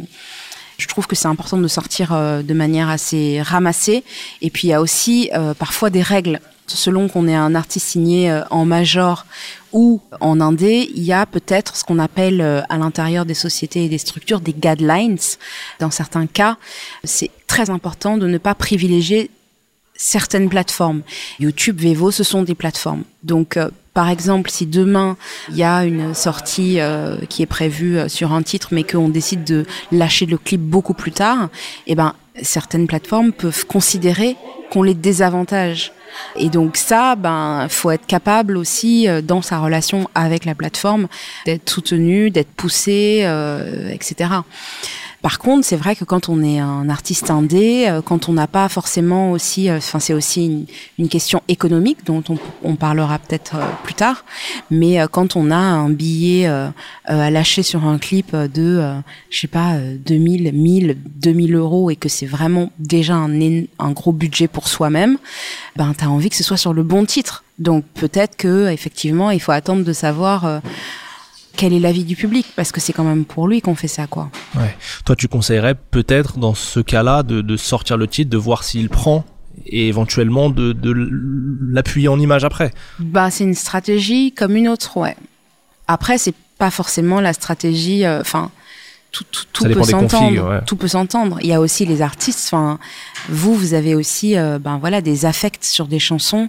je 0.78 0.88
trouve 0.88 1.06
que 1.06 1.14
c'est 1.14 1.28
important 1.28 1.58
de 1.58 1.68
sortir 1.68 2.08
de 2.12 2.54
manière 2.54 2.88
assez 2.88 3.40
ramassée 3.42 4.02
et 4.40 4.50
puis 4.50 4.68
il 4.68 4.70
y 4.70 4.74
a 4.74 4.80
aussi 4.80 5.30
euh, 5.34 5.54
parfois 5.54 5.90
des 5.90 6.02
règles 6.02 6.40
selon 6.76 7.08
qu'on 7.08 7.28
est 7.28 7.34
un 7.34 7.54
artiste 7.54 7.86
signé 7.88 8.30
euh, 8.30 8.42
en 8.50 8.64
major 8.64 9.26
ou 9.72 10.00
en 10.20 10.40
indé, 10.40 10.90
il 10.94 11.02
y 11.02 11.12
a 11.12 11.24
peut-être 11.26 11.76
ce 11.76 11.84
qu'on 11.84 11.98
appelle 11.98 12.40
euh, 12.40 12.62
à 12.68 12.76
l'intérieur 12.76 13.24
des 13.24 13.34
sociétés 13.34 13.84
et 13.84 13.88
des 13.88 13.98
structures 13.98 14.40
des 14.40 14.52
guidelines. 14.52 15.18
Dans 15.80 15.90
certains 15.90 16.26
cas, 16.26 16.56
c'est 17.04 17.30
très 17.46 17.70
important 17.70 18.16
de 18.16 18.26
ne 18.26 18.38
pas 18.38 18.54
privilégier 18.54 19.30
certaines 20.02 20.48
plateformes. 20.48 21.02
YouTube, 21.38 21.80
Vevo, 21.80 22.10
ce 22.10 22.24
sont 22.24 22.42
des 22.42 22.56
plateformes. 22.56 23.04
Donc, 23.22 23.56
euh, 23.56 23.70
par 23.94 24.08
exemple, 24.08 24.50
si 24.50 24.66
demain 24.66 25.16
il 25.50 25.56
y 25.56 25.62
a 25.62 25.84
une 25.84 26.12
sortie 26.12 26.80
euh, 26.80 27.16
qui 27.28 27.42
est 27.42 27.46
prévue 27.46 27.98
euh, 27.98 28.08
sur 28.08 28.32
un 28.32 28.42
titre, 28.42 28.68
mais 28.72 28.82
qu'on 28.82 29.08
décide 29.08 29.44
de 29.44 29.64
lâcher 29.92 30.26
le 30.26 30.38
clip 30.38 30.60
beaucoup 30.60 30.94
plus 30.94 31.12
tard, 31.12 31.50
eh 31.86 31.94
ben 31.94 32.14
certaines 32.40 32.86
plateformes 32.86 33.32
peuvent 33.32 33.66
considérer 33.66 34.36
qu'on 34.70 34.82
les 34.82 34.94
désavantage. 34.94 35.92
Et 36.36 36.48
donc 36.48 36.76
ça, 36.76 37.14
ben 37.16 37.66
faut 37.68 37.90
être 37.90 38.06
capable 38.06 38.56
aussi 38.56 39.08
euh, 39.08 39.20
dans 39.22 39.42
sa 39.42 39.58
relation 39.58 40.08
avec 40.14 40.44
la 40.44 40.54
plateforme 40.54 41.08
d'être 41.46 41.68
soutenu, 41.68 42.30
d'être 42.30 42.52
poussé, 42.52 43.20
euh, 43.24 43.90
etc. 43.90 44.30
Par 45.22 45.38
contre, 45.38 45.64
c'est 45.64 45.76
vrai 45.76 45.94
que 45.94 46.04
quand 46.04 46.28
on 46.28 46.42
est 46.42 46.58
un 46.58 46.88
artiste 46.88 47.30
indé, 47.30 47.86
euh, 47.88 48.02
quand 48.02 48.28
on 48.28 48.32
n'a 48.32 48.48
pas 48.48 48.68
forcément 48.68 49.30
aussi, 49.30 49.70
euh, 49.70 49.76
enfin 49.76 50.00
c'est 50.00 50.14
aussi 50.14 50.46
une, 50.46 50.66
une 50.98 51.08
question 51.08 51.42
économique 51.46 52.04
dont 52.04 52.24
on, 52.28 52.38
on 52.64 52.74
parlera 52.74 53.20
peut-être 53.20 53.54
euh, 53.54 53.64
plus 53.84 53.94
tard, 53.94 54.24
mais 54.72 54.98
quand 55.12 55.36
on 55.36 55.52
a 55.52 55.56
un 55.56 55.90
billet 55.90 56.46
à 57.04 57.30
lâcher 57.30 57.62
sur 57.62 57.84
un 57.84 57.98
clip 57.98 58.34
de, 58.34 58.82
je 59.30 59.40
sais 59.40 59.46
pas, 59.46 59.74
euh, 59.74 59.96
2000, 60.04 60.52
1000, 60.52 60.96
2000 61.16 61.54
euros 61.54 61.90
et 61.90 61.96
que 61.96 62.08
c'est 62.08 62.26
vraiment 62.26 62.70
déjà 62.80 63.14
un, 63.14 63.30
un 63.78 63.90
gros 63.92 64.12
budget 64.12 64.48
pour 64.48 64.66
soi-même, 64.66 65.18
ben 65.76 65.94
t'as 65.96 66.06
envie 66.06 66.30
que 66.30 66.36
ce 66.36 66.44
soit 66.44 66.56
sur 66.56 66.72
le 66.72 66.82
bon 66.82 67.04
titre. 67.04 67.44
Donc 67.58 67.84
peut-être 67.94 68.36
que 68.36 68.70
effectivement 68.70 69.30
il 69.30 69.40
faut 69.40 69.52
attendre 69.52 69.84
de 69.84 69.92
savoir 69.92 70.60
quel 71.56 71.72
est 71.72 71.78
l'avis 71.80 72.04
du 72.04 72.16
public 72.16 72.46
parce 72.56 72.72
que 72.72 72.80
c'est 72.80 72.92
quand 72.92 73.04
même 73.04 73.24
pour 73.24 73.46
lui 73.48 73.60
qu'on 73.60 73.74
fait 73.74 73.88
ça 73.88 74.06
quoi. 74.06 74.30
Ouais. 74.56 74.76
Toi, 75.04 75.16
tu 75.16 75.28
conseillerais 75.28 75.74
peut-être 75.74 76.38
dans 76.38 76.54
ce 76.54 76.80
cas-là 76.80 77.22
de, 77.22 77.40
de 77.40 77.56
sortir 77.56 77.96
le 77.96 78.06
titre, 78.06 78.30
de 78.30 78.36
voir 78.36 78.64
s'il 78.64 78.88
prend 78.88 79.24
et 79.66 79.88
éventuellement 79.88 80.48
de, 80.50 80.72
de 80.72 80.92
l'appuyer 81.70 82.08
en 82.08 82.18
image 82.18 82.44
après? 82.44 82.72
Bah, 82.98 83.30
c'est 83.30 83.44
une 83.44 83.54
stratégie 83.54 84.32
comme 84.32 84.56
une 84.56 84.66
autre, 84.68 84.96
ouais. 84.96 85.14
Après, 85.88 86.16
c'est 86.16 86.34
pas 86.58 86.70
forcément 86.70 87.20
la 87.20 87.32
stratégie. 87.34 88.04
euh, 88.06 88.20
Enfin, 88.22 88.50
tout, 89.10 89.24
tout, 89.30 89.44
tout 89.52 89.62
Ça 89.64 89.68
peut 89.68 89.82
s'entendre. 89.82 90.48
ouais. 90.50 90.60
Tout 90.66 90.76
peut 90.76 90.88
s'entendre. 90.88 91.38
Il 91.42 91.48
y 91.48 91.52
a 91.52 91.60
aussi 91.60 91.84
les 91.84 92.00
artistes. 92.00 92.46
Enfin, 92.46 92.78
vous, 93.28 93.54
vous 93.54 93.74
avez 93.74 93.94
aussi, 93.94 94.38
euh, 94.38 94.58
ben 94.58 94.78
voilà, 94.78 95.02
des 95.02 95.26
affects 95.26 95.64
sur 95.64 95.86
des 95.86 95.98
chansons 95.98 96.48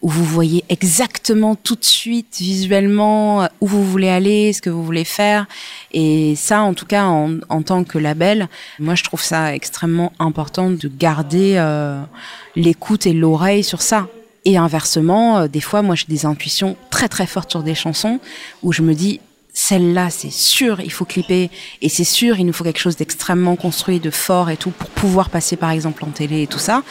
où 0.00 0.08
vous 0.08 0.24
voyez 0.24 0.64
exactement 0.68 1.56
tout 1.56 1.74
de 1.74 1.84
suite 1.84 2.36
visuellement 2.38 3.42
euh, 3.42 3.46
où 3.60 3.66
vous 3.66 3.84
voulez 3.84 4.08
aller, 4.08 4.52
ce 4.52 4.62
que 4.62 4.70
vous 4.70 4.84
voulez 4.84 5.04
faire. 5.04 5.46
Et 5.92 6.36
ça, 6.36 6.62
en 6.62 6.74
tout 6.74 6.86
cas, 6.86 7.04
en, 7.04 7.38
en 7.48 7.62
tant 7.62 7.84
que 7.84 7.98
label, 7.98 8.48
moi, 8.78 8.94
je 8.94 9.04
trouve 9.04 9.22
ça 9.22 9.54
extrêmement 9.54 10.12
important 10.18 10.70
de 10.70 10.88
garder 10.88 11.54
euh, 11.56 12.00
l'écoute 12.54 13.06
et 13.06 13.12
l'oreille 13.12 13.64
sur 13.64 13.82
ça. 13.82 14.06
Et 14.44 14.56
inversement, 14.56 15.38
euh, 15.38 15.48
des 15.48 15.60
fois, 15.60 15.82
moi, 15.82 15.94
j'ai 15.94 16.06
des 16.08 16.26
intuitions 16.26 16.76
très 16.90 17.08
très 17.08 17.26
fortes 17.26 17.50
sur 17.50 17.62
des 17.62 17.74
chansons 17.74 18.20
où 18.62 18.72
je 18.72 18.82
me 18.82 18.94
dis 18.94 19.20
celle-là, 19.58 20.08
c'est 20.08 20.30
sûr, 20.30 20.80
il 20.80 20.92
faut 20.92 21.04
clipper, 21.04 21.50
et 21.82 21.88
c'est 21.88 22.04
sûr, 22.04 22.38
il 22.38 22.46
nous 22.46 22.52
faut 22.52 22.62
quelque 22.62 22.78
chose 22.78 22.94
d'extrêmement 22.94 23.56
construit, 23.56 23.98
de 23.98 24.08
fort 24.08 24.50
et 24.50 24.56
tout, 24.56 24.70
pour 24.70 24.88
pouvoir 24.90 25.30
passer 25.30 25.56
par 25.56 25.70
exemple 25.72 26.04
en 26.04 26.10
télé 26.10 26.42
et 26.42 26.46
tout 26.46 26.60
ça. 26.60 26.84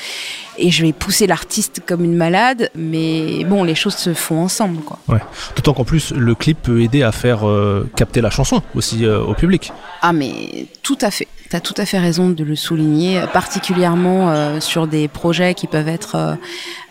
Et 0.58 0.70
je 0.70 0.84
vais 0.86 0.92
pousser 0.92 1.28
l'artiste 1.28 1.82
comme 1.86 2.04
une 2.04 2.18
malade, 2.18 2.70
mais 2.76 3.46
bon, 3.46 3.64
les 3.64 3.74
choses 3.74 3.96
se 3.96 4.14
font 4.14 4.42
ensemble, 4.42 4.84
quoi. 4.84 5.00
Ouais. 5.08 5.22
D'autant 5.56 5.74
qu'en 5.74 5.86
plus, 5.86 6.12
le 6.12 6.36
clip 6.36 6.62
peut 6.62 6.82
aider 6.82 7.04
à 7.04 7.14
faire 7.14 7.48
euh, 7.48 7.90
capter 7.96 8.20
la 8.20 8.32
chanson 8.32 8.62
aussi 8.76 9.06
euh, 9.06 9.22
au 9.22 9.34
public. 9.34 9.72
Ah, 10.02 10.12
mais 10.12 10.68
tout 10.84 10.98
à 11.00 11.10
fait. 11.10 11.30
Tu 11.50 11.56
as 11.56 11.62
tout 11.62 11.76
à 11.78 11.86
fait 11.86 12.00
raison 12.00 12.30
de 12.30 12.44
le 12.44 12.58
souligner, 12.58 13.22
particulièrement 13.32 14.30
euh, 14.30 14.60
sur 14.60 14.88
des 14.88 15.08
projets 15.08 15.54
qui 15.54 15.68
peuvent 15.68 15.88
être 15.88 16.38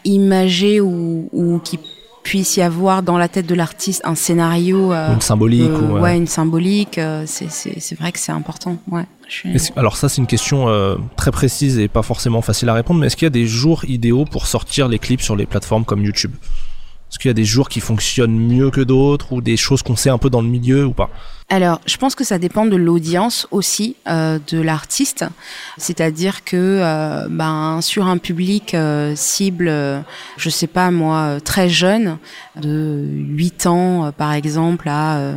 imagés 0.04 0.80
ou, 0.80 1.28
ou 1.32 1.58
qui 1.58 1.78
puisse 2.26 2.56
y 2.56 2.62
avoir 2.62 3.02
dans 3.02 3.18
la 3.18 3.28
tête 3.28 3.46
de 3.46 3.54
l'artiste 3.54 4.02
un 4.04 4.14
scénario 4.16 4.92
euh, 4.92 5.14
une 5.14 5.20
symbolique. 5.20 5.70
euh, 5.70 5.80
ou, 5.80 5.94
ouais. 5.94 6.00
ouais, 6.00 6.16
une 6.16 6.26
symbolique 6.26 6.98
euh, 6.98 7.24
c'est 7.26 7.98
vrai 7.98 8.10
que 8.12 8.18
c'est 8.18 8.32
important 8.32 8.76
ouais 8.90 9.04
suis- 9.28 9.72
Alors 9.76 9.96
ça 9.96 10.08
c'est 10.08 10.20
une 10.20 10.26
question 10.26 10.68
euh, 10.68 10.96
très 11.16 11.30
précise 11.30 11.78
et 11.78 11.88
pas 11.88 12.02
forcément 12.02 12.42
facile 12.42 12.68
à 12.68 12.74
répondre, 12.74 13.00
mais 13.00 13.06
est-ce 13.06 13.16
qu'il 13.16 13.26
y 13.26 13.32
a 13.34 13.38
des 13.42 13.46
jours 13.46 13.84
idéaux 13.84 14.24
pour 14.24 14.46
sortir 14.46 14.88
les 14.88 14.98
clips 14.98 15.20
sur 15.22 15.36
les 15.36 15.46
plateformes 15.46 15.84
comme 15.84 16.02
YouTube? 16.04 16.32
Est-ce 17.16 17.22
qu'il 17.22 17.30
y 17.30 17.30
a 17.30 17.34
des 17.34 17.46
jours 17.46 17.70
qui 17.70 17.80
fonctionnent 17.80 18.38
mieux 18.38 18.70
que 18.70 18.82
d'autres 18.82 19.32
ou 19.32 19.40
des 19.40 19.56
choses 19.56 19.82
qu'on 19.82 19.96
sait 19.96 20.10
un 20.10 20.18
peu 20.18 20.28
dans 20.28 20.42
le 20.42 20.48
milieu 20.48 20.84
ou 20.84 20.92
pas? 20.92 21.08
Alors, 21.48 21.80
je 21.86 21.96
pense 21.96 22.14
que 22.14 22.24
ça 22.24 22.36
dépend 22.36 22.66
de 22.66 22.76
l'audience 22.76 23.48
aussi 23.50 23.96
euh, 24.06 24.38
de 24.48 24.60
l'artiste. 24.60 25.24
C'est-à-dire 25.78 26.44
que 26.44 26.56
euh, 26.56 27.26
ben, 27.30 27.80
sur 27.80 28.06
un 28.06 28.18
public 28.18 28.74
euh, 28.74 29.14
cible, 29.16 29.72
je 30.36 30.50
sais 30.50 30.66
pas 30.66 30.90
moi, 30.90 31.38
très 31.42 31.70
jeune, 31.70 32.18
de 32.60 33.08
8 33.10 33.66
ans 33.66 34.12
par 34.14 34.34
exemple 34.34 34.86
à, 34.86 35.32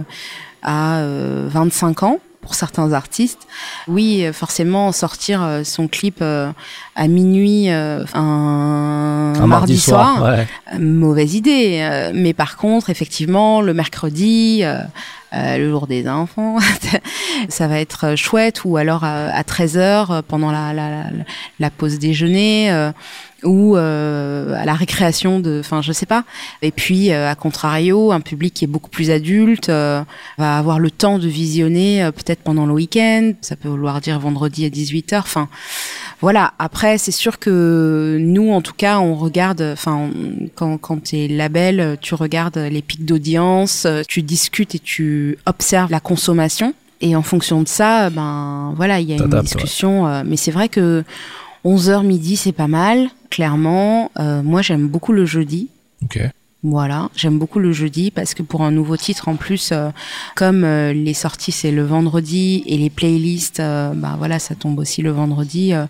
à 0.62 0.98
euh, 1.00 1.48
25 1.50 2.04
ans, 2.04 2.20
pour 2.42 2.56
certains 2.56 2.94
artistes, 2.94 3.48
oui, 3.88 4.26
euh, 4.26 4.34
forcément, 4.34 4.92
sortir 4.92 5.44
euh, 5.44 5.64
son 5.64 5.88
clip 5.88 6.20
euh, 6.22 6.52
à 6.96 7.08
minuit 7.08 7.70
un, 7.70 8.04
Un 8.14 9.48
mardi 9.48 9.78
soir, 9.80 10.24
ouais. 10.24 10.80
mauvaise 10.80 11.36
idée. 11.36 12.10
mais 12.14 12.34
par 12.34 12.58
contre, 12.58 12.90
effectivement, 12.90 13.62
le 13.62 13.74
mercredi, 13.74 14.64
euh, 15.32 15.58
le 15.58 15.70
jour 15.70 15.86
des 15.86 16.08
enfants, 16.10 16.58
ça 17.50 17.68
va 17.68 17.80
être 17.80 18.16
chouette. 18.16 18.66
Ou 18.66 18.78
alors 18.78 19.04
à, 19.04 19.28
à 19.28 19.44
13h, 19.44 20.24
pendant 20.24 20.52
la, 20.52 20.74
la, 20.74 20.90
la, 20.90 21.04
la 21.60 21.70
pause 21.70 22.00
déjeuner, 22.00 22.72
euh, 22.72 22.92
ou 23.44 23.78
euh, 23.78 24.54
à 24.56 24.66
la 24.66 24.74
récréation 24.74 25.40
de... 25.40 25.60
Enfin, 25.60 25.82
je 25.82 25.92
sais 25.92 26.06
pas. 26.06 26.24
Et 26.62 26.72
puis, 26.72 27.12
euh, 27.12 27.30
à 27.30 27.36
contrario, 27.36 28.12
un 28.12 28.20
public 28.22 28.54
qui 28.54 28.66
est 28.66 28.68
beaucoup 28.68 28.90
plus 28.90 29.12
adulte 29.12 29.70
euh, 29.70 30.02
va 30.38 30.58
avoir 30.58 30.80
le 30.80 30.92
temps 30.92 31.20
de 31.20 31.28
visionner 31.28 32.04
euh, 32.04 32.12
peut-être 32.12 32.42
pendant 32.42 32.66
le 32.66 32.74
week-end. 32.74 33.34
Ça 33.42 33.56
peut 33.56 33.70
vouloir 33.70 34.02
dire 34.02 34.20
vendredi 34.20 34.66
à 34.66 34.70
18h. 34.70 35.20
Enfin, 35.20 35.48
voilà. 36.22 36.54
Après, 36.60 36.98
c'est 36.98 37.12
sûr 37.12 37.40
que 37.40 38.18
nous, 38.20 38.52
en 38.52 38.62
tout 38.62 38.74
cas, 38.76 39.00
on 39.00 39.16
regarde. 39.16 39.62
Enfin, 39.62 40.10
quand 40.56 40.78
quand 40.78 41.04
t'es 41.04 41.28
label, 41.28 41.98
tu 42.02 42.16
regardes 42.16 42.58
les 42.58 42.82
pics 42.82 43.06
d'audience, 43.06 43.86
euh, 43.86 44.02
tu 44.08 44.22
discutes 44.22 44.76
et 44.76 44.80
tu 44.80 45.38
observes 45.46 45.92
la 45.92 46.00
consommation. 46.00 46.74
Et 47.02 47.16
en 47.16 47.22
fonction 47.22 47.62
de 47.62 47.68
ça, 47.68 48.10
ben 48.10 48.74
voilà, 48.76 49.00
il 49.00 49.10
y 49.10 49.14
a 49.14 49.18
une 49.24 49.40
discussion. 49.42 50.08
euh, 50.08 50.24
mais 50.26 50.36
c'est 50.36 50.52
vrai 50.52 50.68
que 50.68 51.04
11h 51.66 52.06
midi, 52.06 52.36
c'est 52.36 52.52
pas 52.52 52.68
mal, 52.68 53.10
clairement. 53.30 54.12
Euh, 54.20 54.42
moi, 54.44 54.62
j'aime 54.62 54.88
beaucoup 54.88 55.12
le 55.14 55.26
jeudi. 55.26 55.68
Ok. 56.04 56.20
Voilà, 56.62 57.10
j'aime 57.16 57.40
beaucoup 57.40 57.60
le 57.60 57.72
jeudi 57.72 58.12
parce 58.12 58.34
que 58.34 58.44
pour 58.44 58.64
un 58.64 58.72
nouveau 58.72 58.98
titre 58.98 59.30
en 59.30 59.36
plus, 59.38 59.70
euh, 59.72 59.92
comme 60.36 60.66
euh, 60.66 60.92
les 60.92 61.14
sorties 61.14 61.54
c'est 61.54 61.72
le 61.72 61.86
vendredi 61.86 62.64
et 62.66 62.78
les 62.78 62.90
playlists, 62.90 63.62
euh, 63.62 63.94
bah 63.96 64.16
voilà, 64.18 64.40
ça 64.40 64.56
tombe 64.56 64.78
aussi 64.80 65.02
le 65.02 65.12
vendredi. 65.12 65.74
euh, 65.74 65.86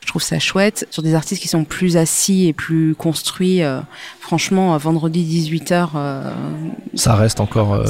je 0.00 0.06
trouve 0.06 0.22
ça 0.22 0.38
chouette. 0.38 0.86
Sur 0.90 1.02
des 1.02 1.14
artistes 1.14 1.42
qui 1.42 1.48
sont 1.48 1.64
plus 1.64 1.96
assis 1.98 2.46
et 2.46 2.52
plus 2.54 2.94
construits, 2.94 3.62
euh, 3.62 3.80
franchement, 4.20 4.78
vendredi 4.78 5.22
18h, 5.50 5.88
Ça 6.94 7.14
reste 7.16 7.40
encore. 7.40 7.74
euh, 7.74 7.84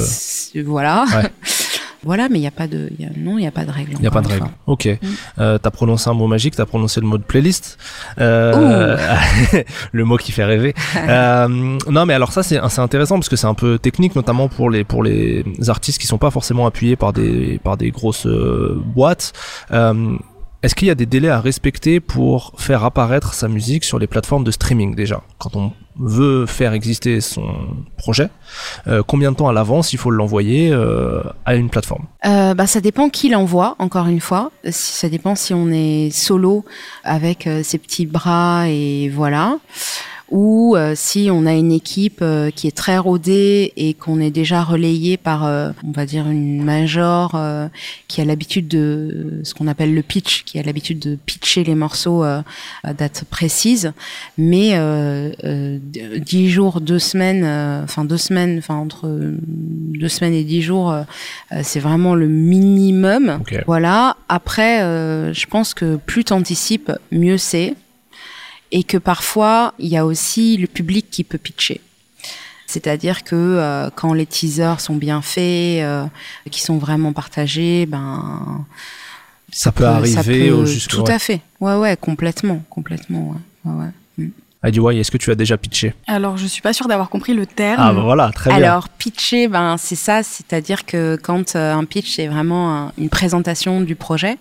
voilà. 0.65 1.05
Ouais. 1.15 1.31
voilà, 2.07 2.29
mais 2.31 2.39
il 2.39 2.41
n'y 2.43 2.47
a 2.47 2.51
pas 2.53 2.67
de, 2.67 2.89
il 2.99 3.05
y 3.05 3.09
a- 3.09 3.11
non, 3.17 3.37
il 3.37 3.43
n'y 3.43 3.47
a 3.47 3.51
pas 3.51 3.65
de 3.65 3.71
règle. 3.71 3.93
Il 3.95 4.01
n'y 4.01 4.07
a 4.07 4.11
pas 4.11 4.23
de 4.23 4.29
règle. 4.29 4.47
Ok. 4.67 4.89
Euh, 5.39 5.59
t'as 5.59 5.71
prononcé 5.71 6.09
un 6.09 6.15
mot 6.15 6.27
magique, 6.27 6.57
t'as 6.57 6.65
prononcé 6.65 7.01
le 7.01 7.07
mot 7.07 7.19
de 7.19 7.23
playlist. 7.25 7.77
Euh, 8.19 8.97
le 9.93 10.05
mot 10.05 10.17
qui 10.17 10.33
fait 10.33 10.45
rêver. 10.45 10.75
Euh, 11.09 11.47
non, 11.89 12.07
mais 12.07 12.15
alors 12.15 12.33
ça, 12.33 12.43
c'est 12.43 12.59
intéressant 12.79 13.17
parce 13.17 13.29
que 13.29 13.37
c'est 13.37 13.47
un 13.47 13.55
peu 13.55 13.79
technique, 13.79 14.17
notamment 14.17 14.49
pour 14.49 14.71
les, 14.71 14.83
pour 14.83 15.03
les 15.03 15.45
artistes 15.69 16.01
qui 16.01 16.07
sont 16.07 16.19
pas 16.19 16.31
forcément 16.31 16.67
appuyés 16.67 16.97
par 16.97 17.13
des, 17.13 17.61
par 17.63 17.77
des 17.77 17.91
grosses 17.91 18.27
boîtes. 18.27 19.33
Est-ce 20.63 20.75
qu'il 20.75 20.89
y 20.89 20.91
a 20.91 20.95
des 20.97 21.07
délais 21.07 21.29
à 21.29 21.41
respecter 21.41 22.01
pour 22.01 22.53
faire 22.57 22.83
apparaître 22.85 23.35
sa 23.35 23.47
musique 23.47 23.85
sur 23.85 23.99
les 23.99 24.07
plateformes 24.07 24.43
de 24.43 24.51
streaming 24.51 24.95
déjà? 24.97 25.23
Quand 25.39 25.55
on 25.55 25.73
veut 25.99 26.47
faire 26.47 26.73
exister 26.73 27.21
son 27.21 27.47
projet, 27.97 28.29
euh, 28.87 29.03
combien 29.07 29.33
de 29.33 29.37
temps 29.37 29.49
à 29.49 29.53
l'avance 29.53 29.93
il 29.93 29.99
faut 29.99 30.11
l'envoyer 30.11 30.71
euh, 30.73 31.23
à 31.45 31.55
une 31.55 31.71
plateforme? 31.71 32.05
Euh, 32.25 32.55
bah, 32.55 32.67
ça 32.67 32.81
dépend 32.81 33.09
qui 33.09 33.29
l'envoie, 33.29 33.77
encore 33.79 34.07
une 34.07 34.21
fois. 34.21 34.51
Ça 34.71 35.09
dépend 35.09 35.35
si 35.35 35.55
on 35.55 35.71
est 35.71 36.11
solo 36.11 36.65
avec 37.05 37.47
euh, 37.47 37.63
ses 37.63 37.79
petits 37.79 38.07
bras 38.07 38.69
et 38.69 39.09
voilà. 39.09 39.59
Ou 40.31 40.75
euh, 40.75 40.95
si 40.97 41.29
on 41.31 41.47
a 41.47 41.53
une 41.55 41.71
équipe 41.71 42.19
euh, 42.21 42.51
qui 42.51 42.67
est 42.67 42.77
très 42.77 42.99
rodée 42.99 43.73
et 43.77 43.95
qu'on 43.95 44.21
est 44.21 44.33
déjà 44.33 44.65
relayé 44.65 45.17
par, 45.17 45.45
euh, 45.45 45.71
on 45.87 45.93
va 45.93 46.05
dire, 46.05 46.29
une 46.29 46.65
major 46.65 47.33
euh, 47.35 47.69
qui 48.09 48.21
a 48.21 48.25
l'habitude 48.25 48.67
de 48.67 49.41
ce 49.45 49.55
qu'on 49.55 49.69
appelle 49.69 49.95
le 49.95 50.03
pitch, 50.03 50.43
qui 50.45 50.59
a 50.59 50.63
l'habitude 50.63 50.99
de 50.99 51.17
pitcher 51.27 51.63
les 51.63 51.77
morceaux 51.77 52.25
euh, 52.25 52.43
à 52.83 52.93
date 52.93 53.25
précise. 53.31 53.93
Mais 54.37 54.71
euh, 54.75 55.31
euh, 55.45 55.79
dix 56.19 56.51
jours, 56.51 56.81
deux 56.81 56.99
semaines, 56.99 57.45
euh, 57.45 57.85
enfin 57.85 58.05
deux 58.05 58.17
semaines, 58.17 58.59
enfin 58.59 58.75
entre 58.75 59.09
deux 59.09 60.09
semaines 60.09 60.35
et 60.35 60.45
dix 60.45 60.63
jours, 60.63 60.93
c'est 61.63 61.81
vraiment 61.81 62.15
le 62.15 62.27
minimum. 62.27 63.39
Ok. 63.41 63.63
Voilà. 63.67 64.17
Après, 64.29 64.83
euh, 64.83 65.33
je 65.33 65.47
pense 65.47 65.73
que 65.75 65.97
plus 65.97 66.25
t'anticipes, 66.25 66.91
mieux 67.13 67.39
c'est. 67.39 67.75
Et 68.73 68.83
que 68.83 68.99
parfois, 68.99 69.75
il 69.79 69.89
y 69.89 69.97
a 69.97 70.05
aussi 70.05 70.57
le 70.57 70.67
public 70.67 71.07
qui 71.11 71.25
peut 71.25 71.39
pitcher. 71.39 71.81
C'est-à-dire 72.67 73.23
que 73.23 73.37
euh, 73.37 73.91
quand 73.95 74.13
les 74.13 74.27
teasers 74.27 74.81
sont 74.81 74.97
bien 74.97 75.23
faits, 75.23 75.83
euh, 75.85 76.05
qui 76.51 76.61
sont 76.61 76.79
vraiment 76.79 77.13
partagés, 77.13 77.87
ben 77.87 78.67
Ça 79.53 79.71
peut 79.71 79.85
peut- 79.85 79.87
arriver 79.89 80.49
peut- 80.49 80.55
au 80.55 80.67
jusque. 80.67 80.91
Tout 80.91 81.03
ouais. 81.03 81.13
à 81.13 81.19
fait. 81.21 81.41
Ouais, 81.61 81.77
ouais, 81.77 81.97
complètement, 81.97 82.63
complètement. 82.69 83.37
Ouais, 83.65 83.73
ouais, 83.73 83.85
ouais. 84.19 84.31
Adiwai, 84.63 84.97
est-ce 84.99 85.13
que 85.13 85.17
tu 85.19 85.31
as 85.31 85.37
déjà 85.37 85.57
pitché? 85.57 85.95
Alors, 86.09 86.37
je 86.39 86.47
suis 86.47 86.61
pas 86.61 86.73
sûre 86.73 86.89
d'avoir 86.89 87.09
compris 87.09 87.35
le 87.35 87.47
terme. 87.47 87.81
Ah 87.81 87.93
bah 87.93 88.01
voilà, 88.03 88.33
très 88.33 88.51
bien. 88.51 88.57
Alors, 88.65 88.89
pitcher, 88.89 89.47
ben, 89.47 89.77
c'est 89.79 89.95
ça, 89.95 90.25
c'est-à-dire 90.25 90.85
que 90.87 91.17
quand 91.23 91.55
euh, 91.55 91.73
un 91.73 91.85
pitch, 91.85 92.17
c'est 92.17 92.27
vraiment 92.27 92.75
un- 92.87 92.93
une 92.99 93.09
présentation 93.11 93.81
du 93.81 93.95
projet 93.95 94.39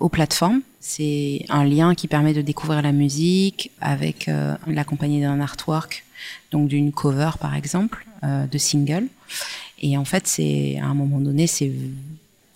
aux 0.00 0.08
plateformes, 0.08 0.60
c'est 0.80 1.44
un 1.48 1.64
lien 1.64 1.94
qui 1.94 2.08
permet 2.08 2.34
de 2.34 2.42
découvrir 2.42 2.82
la 2.82 2.92
musique 2.92 3.70
avec 3.80 4.28
euh, 4.28 4.56
l'accompagné 4.66 5.20
d'un 5.20 5.40
artwork, 5.40 6.04
donc 6.50 6.68
d'une 6.68 6.92
cover 6.92 7.30
par 7.40 7.54
exemple, 7.54 8.06
euh, 8.24 8.46
de 8.46 8.58
single. 8.58 9.06
Et 9.80 9.96
en 9.96 10.04
fait, 10.04 10.26
c'est 10.26 10.78
à 10.80 10.86
un 10.86 10.94
moment 10.94 11.20
donné, 11.20 11.46
c'est 11.46 11.72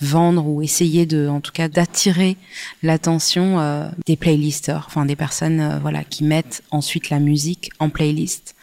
vendre 0.02 0.46
ou 0.46 0.62
essayer 0.62 1.06
de, 1.06 1.28
en 1.28 1.40
tout 1.40 1.52
cas, 1.52 1.68
d'attirer 1.68 2.36
l'attention 2.82 3.60
euh, 3.60 3.88
des 4.06 4.16
playlisters, 4.16 4.84
enfin 4.86 5.06
des 5.06 5.16
personnes, 5.16 5.60
euh, 5.60 5.78
voilà, 5.78 6.04
qui 6.04 6.24
mettent 6.24 6.62
ensuite 6.70 7.10
la 7.10 7.20
musique 7.20 7.70
en 7.78 7.88
playlist 7.88 8.54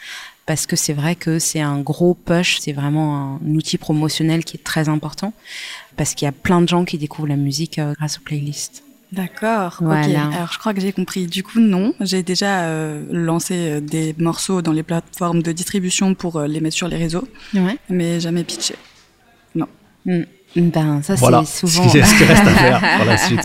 parce 0.46 0.66
que 0.66 0.76
c'est 0.76 0.94
vrai 0.94 1.16
que 1.16 1.38
c'est 1.38 1.60
un 1.60 1.80
gros 1.80 2.16
push, 2.16 2.58
c'est 2.60 2.74
vraiment 2.74 3.36
un 3.36 3.56
outil 3.56 3.78
promotionnel 3.78 4.44
qui 4.44 4.58
est 4.58 4.64
très 4.64 4.90
important 4.90 5.32
parce 5.96 6.16
qu'il 6.16 6.26
y 6.26 6.30
a 6.30 6.32
plein 6.32 6.62
de 6.62 6.68
gens 6.68 6.86
qui 6.86 6.98
découvrent 6.98 7.28
la 7.28 7.36
musique 7.36 7.78
euh, 7.78 7.94
grâce 7.94 8.18
aux 8.18 8.22
playlists. 8.22 8.84
D'accord. 9.12 9.78
Voilà. 9.82 10.28
Alors, 10.28 10.52
je 10.54 10.60
crois 10.60 10.74
que 10.74 10.82
j'ai 10.82 10.92
compris. 10.94 11.26
Du 11.28 11.42
coup, 11.44 11.60
non. 11.60 11.94
J'ai 12.00 12.22
déjà 12.22 12.62
euh, 12.66 13.04
lancé 13.12 13.54
euh, 13.56 13.80
des 13.82 14.14
morceaux 14.20 14.62
dans 14.62 14.72
les 14.72 14.84
plateformes 14.84 15.42
de 15.42 15.52
distribution 15.52 16.14
pour 16.14 16.36
euh, 16.36 16.46
les 16.48 16.62
mettre 16.62 16.76
sur 16.76 16.88
les 16.88 16.98
réseaux, 16.98 17.28
Ouais. 17.56 17.78
mais 17.90 18.20
jamais 18.20 18.44
pitché. 18.44 18.76
Ben 20.56 21.02
ça 21.04 21.16
Voilà, 21.16 21.44
c'est 21.46 21.68
ce 21.68 21.68
souvent. 21.68 21.88
qui 21.90 22.04
ce 22.04 22.18
qui 22.18 22.24
reste 22.24 22.42
à 22.42 22.54
faire 22.56 22.80
pour 22.98 23.06
la 23.06 23.18
suite. 23.18 23.42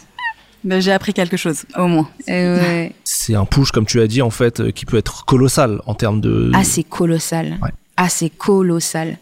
Mais 0.64 0.80
j'ai 0.80 0.92
appris 0.92 1.12
quelque 1.12 1.36
chose, 1.36 1.64
au 1.76 1.86
moins. 1.86 2.08
Euh, 2.30 2.58
ouais. 2.58 2.92
C'est 3.04 3.34
un 3.34 3.44
push, 3.44 3.70
comme 3.70 3.84
tu 3.84 4.00
as 4.00 4.06
dit, 4.06 4.22
en 4.22 4.30
fait, 4.30 4.60
euh, 4.60 4.70
qui 4.70 4.86
peut 4.86 4.96
être 4.96 5.26
colossal 5.26 5.80
en 5.86 5.94
termes 5.94 6.22
de. 6.22 6.50
Ah 6.54 6.64
c'est 6.64 6.82
colossal. 6.84 7.58
Ouais. 7.62 7.68
Ah 7.98 8.08
c'est 8.08 8.30
colossal. 8.30 9.18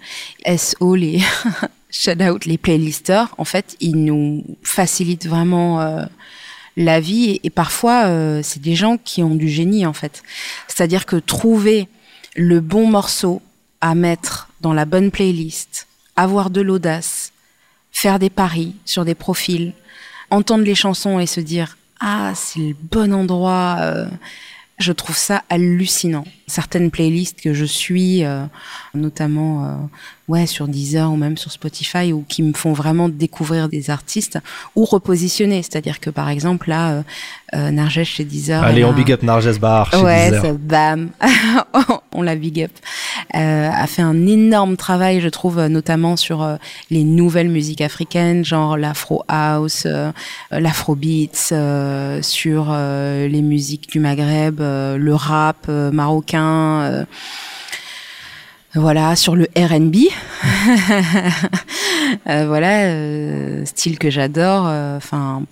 SO 0.57 0.95
les 0.95 1.21
shout 1.93 2.21
out 2.21 2.45
les 2.45 2.59
playlisters, 2.59 3.33
en 3.39 3.45
fait 3.45 3.77
ils 3.79 4.05
nous 4.05 4.45
facilitent 4.63 5.27
vraiment. 5.29 5.81
euh, 5.81 6.05
la 6.77 7.01
vie 7.01 7.41
et, 7.43 7.51
parfois 7.51 8.07
euh, 8.07 8.41
c'est 8.43 8.63
des 8.63 8.75
gens 8.75 8.97
qui 8.97 9.23
ont 9.23 9.35
du 9.35 9.49
génie 9.49 9.87
en 9.87 9.93
fait. 9.93 10.23
C'est-à-dire 10.69 11.07
que 11.07 11.17
trouver 11.17 11.89
le 12.35 12.61
bon 12.61 12.87
morceau 12.87 13.43
à 13.81 13.95
mettre 13.95 14.49
dans 14.61 14.73
la 14.73 14.85
bonne 14.85 15.11
playlist 15.11 15.87
avoir 16.17 16.51
de 16.51 16.61
l'audace, 16.61 17.33
faire 17.91 18.19
des 18.19 18.31
paris 18.31 18.75
sur 18.85 19.05
des 19.05 19.15
profils, 19.15 19.73
entendre 20.31 20.65
les 20.65 20.75
chansons 20.75 21.19
et 21.21 21.27
se 21.27 21.41
dire 21.41 21.77
ah 22.01 22.33
c'est 22.35 22.61
le 22.61 22.77
bon 22.91 23.13
endroit. 23.13 23.79
euh, 23.81 24.07
je 24.79 24.93
trouve 24.93 25.17
ça 25.17 25.45
hallucinant. 25.49 26.25
Certaines 26.53 26.91
playlists 26.91 27.41
que 27.41 27.55
je 27.55 27.65
suis, 27.65 28.25
euh, 28.25 28.45
notamment 28.93 29.65
euh, 29.65 29.69
ouais 30.29 30.45
sur 30.47 30.69
Deezer 30.69 31.11
ou 31.11 31.17
même 31.17 31.39
sur 31.39 31.51
Spotify, 31.51 32.13
ou 32.13 32.27
qui 32.29 32.43
me 32.43 32.53
font 32.53 32.75
vraiment 32.75 33.09
découvrir 33.09 33.71
des 33.71 33.89
artistes 33.89 34.39
ou 34.77 34.85
repositionner. 34.85 35.63
C'est-à-dire 35.63 35.99
que 35.99 36.11
par 36.11 36.29
exemple 36.29 36.69
là, 36.69 36.91
euh, 36.91 37.03
euh, 37.55 37.71
Narges 37.71 38.05
chez 38.05 38.25
Deezer, 38.25 38.63
Allez, 38.63 38.85
on 38.85 38.91
a- 38.91 38.93
big 38.93 39.11
up 39.13 39.23
Narges 39.23 39.59
Bar 39.59 39.91
chez 39.93 39.97
ouais, 39.97 40.27
Deezer. 40.31 40.43
ça, 40.45 40.53
bam, 40.53 41.09
on 42.13 42.21
la 42.21 42.37
big 42.37 42.63
up. 42.65 42.71
A 43.33 43.87
fait 43.87 44.03
un 44.03 44.27
énorme 44.27 44.77
travail, 44.77 45.21
je 45.23 45.29
trouve, 45.31 45.59
notamment 45.69 46.17
sur 46.17 46.59
les 46.91 47.03
nouvelles 47.05 47.49
musiques 47.49 47.81
africaines, 47.81 48.45
genre 48.45 48.77
l'afro 48.77 49.25
house, 49.29 49.87
l'afro 50.51 50.95
beats, 50.97 51.55
sur 52.23 52.73
les 52.73 53.43
musiques 53.43 53.89
du 53.91 54.01
Maghreb, 54.01 54.61
le 54.61 55.15
rap 55.15 55.69
marocain. 55.69 56.42
Euh, 56.43 57.05
voilà, 58.75 59.17
sur 59.17 59.37
le 59.37 59.49
R&B, 59.57 59.97
Euh, 62.29 62.47
voilà, 62.47 62.89
euh, 62.89 63.65
style 63.65 63.99
que 63.99 64.11
j'adore. 64.11 64.65
Enfin, 64.97 65.45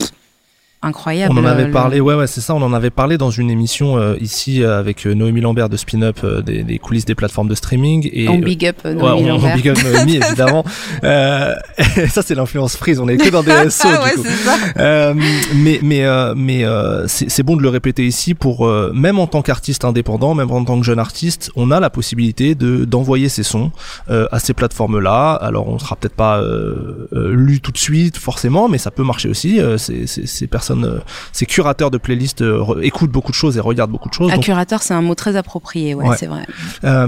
incroyable. 0.83 1.35
On 1.37 1.43
en 1.43 1.45
avait 1.45 1.66
le- 1.66 1.71
parlé, 1.73 2.01
ouais, 2.01 2.14
ouais, 2.14 2.27
c'est 2.27 2.40
ça. 2.40 2.55
On 2.55 2.62
en 2.62 2.73
avait 2.73 2.90
parlé 2.90 3.19
dans 3.19 3.31
une 3.31 3.51
émission 3.51 3.99
euh, 3.99 4.16
ici 4.21 4.62
euh, 4.62 4.79
avec 4.79 5.07
euh, 5.07 5.14
Noémie 5.14 5.40
Lambert 5.43 5.69
de 5.69 5.77
Spin 5.77 6.03
Up, 6.03 6.21
euh, 6.25 6.40
des, 6.43 6.62
des 6.62 6.79
coulisses 6.79 7.05
des 7.05 7.14
plateformes 7.14 7.49
de 7.49 7.55
streaming. 7.55 8.09
Et 8.12 8.29
On 8.29 8.38
big 8.38 8.64
up 8.66 8.77
euh, 8.87 8.95
Ouais, 8.95 9.01
Noémie 9.03 9.31
on 9.31 9.35
Lambert. 9.35 9.57
big 9.57 9.69
up 9.69 9.79
Noémie, 9.85 10.16
évidemment. 10.27 10.64
Euh, 11.05 11.55
ça, 12.09 12.23
c'est 12.23 12.35
l'influence 12.35 12.77
freeze. 12.77 12.99
On 13.01 13.09
est 13.09 13.19
que 13.19 13.29
dans 13.29 13.43
des 13.43 13.51
SO, 13.71 13.88
du 13.88 13.95
ouais, 13.95 14.14
coup. 14.14 14.25
ça. 14.45 14.57
Euh, 14.79 15.14
mais 15.55 15.81
mais 15.83 16.05
euh, 16.05 16.35
mais 16.37 16.64
euh, 16.64 17.07
c'est 17.09 17.43
bon 17.43 17.57
de 17.57 17.62
le 17.62 17.69
répéter 17.69 18.07
ici 18.07 18.35
pour 18.35 18.66
euh, 18.66 18.90
même 18.95 19.19
en 19.19 19.27
tant 19.27 19.43
qu'artiste 19.43 19.85
indépendant, 19.85 20.35
même 20.35 20.51
en 20.51 20.64
tant 20.64 20.79
que 20.81 20.85
jeune 20.87 20.99
artiste, 20.99 21.51
on 21.57 21.71
a 21.71 21.81
la 21.81 21.90
possibilité 21.90 22.55
de 22.55 22.85
d'envoyer 22.85 23.29
ses 23.29 23.43
sons 23.43 23.71
euh, 24.11 24.27
à 24.33 24.38
ces 24.38 24.55
plateformes-là. 24.55 25.33
Alors 25.35 25.69
on 25.69 25.79
sera 25.79 25.97
peut-être 25.97 26.14
pas 26.16 26.40
euh, 26.40 27.09
euh, 27.12 27.35
lu 27.35 27.61
tout 27.61 27.73
de 27.73 27.79
suite 27.79 28.16
forcément, 28.16 28.69
mais 28.69 28.79
ça 28.79 28.90
peut 28.90 29.05
marcher 29.05 29.29
aussi. 29.29 29.61
Euh, 29.61 29.77
ces, 29.77 30.07
ces, 30.07 30.27
ces 30.27 30.47
personnes, 30.71 30.85
euh, 30.85 31.01
ces 31.33 31.47
curateurs 31.47 31.91
de 31.91 31.99
playlists 31.99 32.43
euh, 32.43 32.81
écoutent 32.83 33.11
beaucoup 33.11 33.31
de 33.33 33.37
choses 33.37 33.57
et 33.57 33.61
regardent 33.61 33.91
beaucoup 33.91 34.09
de 34.09 34.15
choses. 34.15 34.31
Un 34.31 34.37
Donc, 34.37 34.45
curateur, 34.45 34.83
c'est 34.83 34.95
un 34.95 35.03
mot 35.03 35.15
très 35.15 35.37
approprié, 35.37 35.95
ouais, 35.95 36.09
Ouais. 36.09 36.17
c'est 36.19 36.27
vrai. 36.27 36.47
euh, 36.85 37.07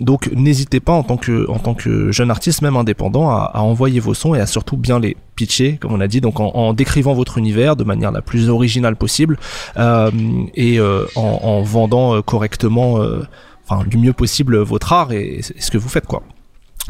donc 0.00 0.30
n'hésitez 0.34 0.80
pas 0.80 0.92
en 0.92 1.02
tant 1.02 1.16
que 1.16 1.48
en 1.50 1.58
tant 1.58 1.74
que 1.74 2.12
jeune 2.12 2.30
artiste, 2.30 2.62
même 2.62 2.76
indépendant, 2.76 3.30
à, 3.30 3.50
à 3.54 3.60
envoyer 3.60 4.00
vos 4.00 4.14
sons 4.14 4.34
et 4.34 4.40
à 4.40 4.46
surtout 4.46 4.76
bien 4.76 4.98
les 4.98 5.16
pitcher, 5.36 5.78
comme 5.80 5.92
on 5.92 6.00
a 6.00 6.08
dit, 6.08 6.20
donc 6.20 6.40
en, 6.40 6.50
en 6.54 6.72
décrivant 6.74 7.14
votre 7.14 7.38
univers 7.38 7.76
de 7.76 7.84
manière 7.84 8.12
la 8.12 8.22
plus 8.22 8.48
originale 8.50 8.96
possible 8.96 9.38
euh, 9.76 10.10
et 10.54 10.78
euh, 10.78 11.06
en, 11.16 11.40
en 11.42 11.62
vendant 11.62 12.20
correctement, 12.22 13.00
euh, 13.00 13.22
enfin 13.68 13.84
du 13.86 13.96
mieux 13.96 14.12
possible 14.12 14.58
votre 14.58 14.92
art 14.92 15.12
et, 15.12 15.38
et 15.38 15.42
ce 15.60 15.70
que 15.70 15.78
vous 15.78 15.88
faites 15.88 16.06
quoi. 16.06 16.22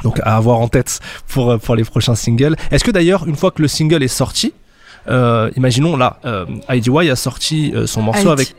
Donc 0.05 0.21
à 0.23 0.37
avoir 0.37 0.59
en 0.61 0.69
tête 0.69 1.01
pour 1.29 1.59
pour 1.59 1.75
les 1.75 1.85
prochains 1.85 2.15
singles. 2.15 2.57
Est-ce 2.71 2.85
que 2.85 2.91
d'ailleurs 2.91 3.27
une 3.27 3.37
fois 3.37 3.51
que 3.51 3.61
le 3.61 3.69
single 3.69 4.03
est 4.03 4.09
sorti, 4.09 4.53
euh, 5.09 5.51
imaginons 5.57 5.97
là, 5.97 6.19
euh, 6.25 6.45
IDY 6.69 7.11
a 7.11 7.17
sorti 7.17 7.73
euh, 7.75 7.87
son 7.87 8.03
morceau 8.03 8.27
ID. 8.29 8.33
avec, 8.33 8.55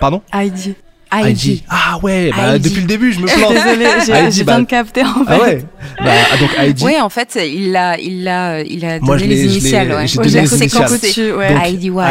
pardon, 0.00 0.22
Heidi. 0.32 0.74
ID. 1.12 1.62
Ah 1.68 1.98
ouais, 2.02 2.30
bah, 2.36 2.56
ID. 2.56 2.64
depuis 2.64 2.80
le 2.80 2.86
début 2.86 3.12
je 3.12 3.20
me 3.20 3.26
plante. 3.26 3.52
Désolée, 3.54 4.30
j'ai 4.32 4.44
bah- 4.44 4.54
bien 4.54 4.60
de 4.62 4.66
capter 4.66 5.02
en 5.04 5.24
fait. 5.24 5.32
Ah 5.34 5.40
ouais 5.40 5.64
bah, 6.04 6.10
ah, 6.32 6.36
Donc 6.38 6.50
Heidi, 6.58 6.84
Oui, 6.84 7.00
en 7.00 7.08
fait, 7.08 7.38
il 7.40 7.74
a, 7.76 7.96
il 7.98 8.26
a, 8.26 8.60
il 8.62 8.84
a 8.84 8.98
Moi, 9.00 9.16
donné 9.16 9.36
je 9.36 9.42
les 9.42 9.44
initiales. 9.44 9.92
Ouais. 9.92 10.06
j'ai 10.08 10.18
Ouais, 10.18 10.24
donné 10.26 10.40
les 10.42 10.54
initiales. 10.56 10.90
Dessus, 10.90 11.32
ouais. 11.32 11.54
Donc, 11.88 12.02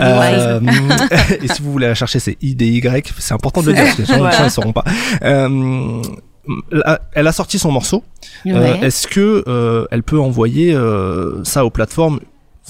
Euh, 0.00 0.60
et 1.42 1.48
si 1.48 1.62
vous 1.62 1.70
voulez 1.72 1.86
la 1.86 1.94
chercher, 1.94 2.18
c'est 2.18 2.36
IDY. 2.42 2.82
C'est 3.18 3.32
important 3.34 3.62
de 3.62 3.68
le 3.68 3.74
dire, 3.74 3.84
parce 3.84 3.96
que 3.96 4.02
les 4.02 4.06
gens, 4.08 4.30
gens, 4.30 4.44
ils 4.44 4.50
sauront 4.50 4.72
pas. 4.72 4.84
Euh, 5.22 6.02
elle 7.14 7.26
a 7.26 7.32
sorti 7.32 7.58
son 7.58 7.70
morceau. 7.70 8.02
Euh, 8.46 8.50
Ouais. 8.60 8.86
Est-ce 8.86 9.06
que 9.06 9.44
euh, 9.46 9.86
elle 9.90 10.02
peut 10.02 10.18
envoyer 10.18 10.72
euh, 10.74 11.44
ça 11.44 11.64
aux 11.64 11.70
plateformes, 11.70 12.20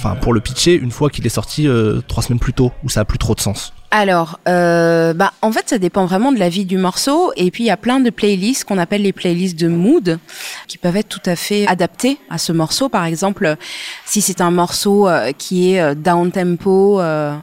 enfin 0.02 0.16
pour 0.16 0.32
le 0.32 0.40
pitcher, 0.40 0.74
une 0.74 0.90
fois 0.90 1.10
qu'il 1.10 1.26
est 1.26 1.30
sorti 1.30 1.68
euh, 1.68 2.00
trois 2.08 2.22
semaines 2.22 2.38
plus 2.40 2.54
tôt, 2.54 2.72
où 2.82 2.88
ça 2.88 3.00
a 3.00 3.04
plus 3.04 3.18
trop 3.18 3.34
de 3.34 3.40
sens 3.40 3.72
Alors, 3.90 4.40
euh, 4.48 5.12
bah, 5.12 5.32
en 5.42 5.52
fait, 5.52 5.68
ça 5.68 5.78
dépend 5.78 6.06
vraiment 6.06 6.32
de 6.32 6.38
la 6.38 6.48
vie 6.48 6.64
du 6.64 6.78
morceau. 6.78 7.32
Et 7.36 7.50
puis, 7.50 7.64
il 7.64 7.66
y 7.66 7.70
a 7.70 7.76
plein 7.76 8.00
de 8.00 8.08
playlists 8.10 8.64
qu'on 8.64 8.78
appelle 8.78 9.02
les 9.02 9.12
playlists 9.12 9.58
de 9.60 9.68
mood, 9.68 10.18
qui 10.68 10.78
peuvent 10.78 10.96
être 10.96 11.08
tout 11.08 11.22
à 11.26 11.36
fait 11.36 11.66
adaptées 11.66 12.18
à 12.30 12.38
ce 12.38 12.52
morceau. 12.52 12.88
Par 12.88 13.04
exemple, 13.04 13.56
si 14.06 14.22
c'est 14.22 14.40
un 14.40 14.50
morceau 14.50 15.06
euh, 15.08 15.32
qui 15.36 15.74
est 15.74 15.94
down 15.94 16.30
tempo, 16.32 17.00
euh, 17.00 17.34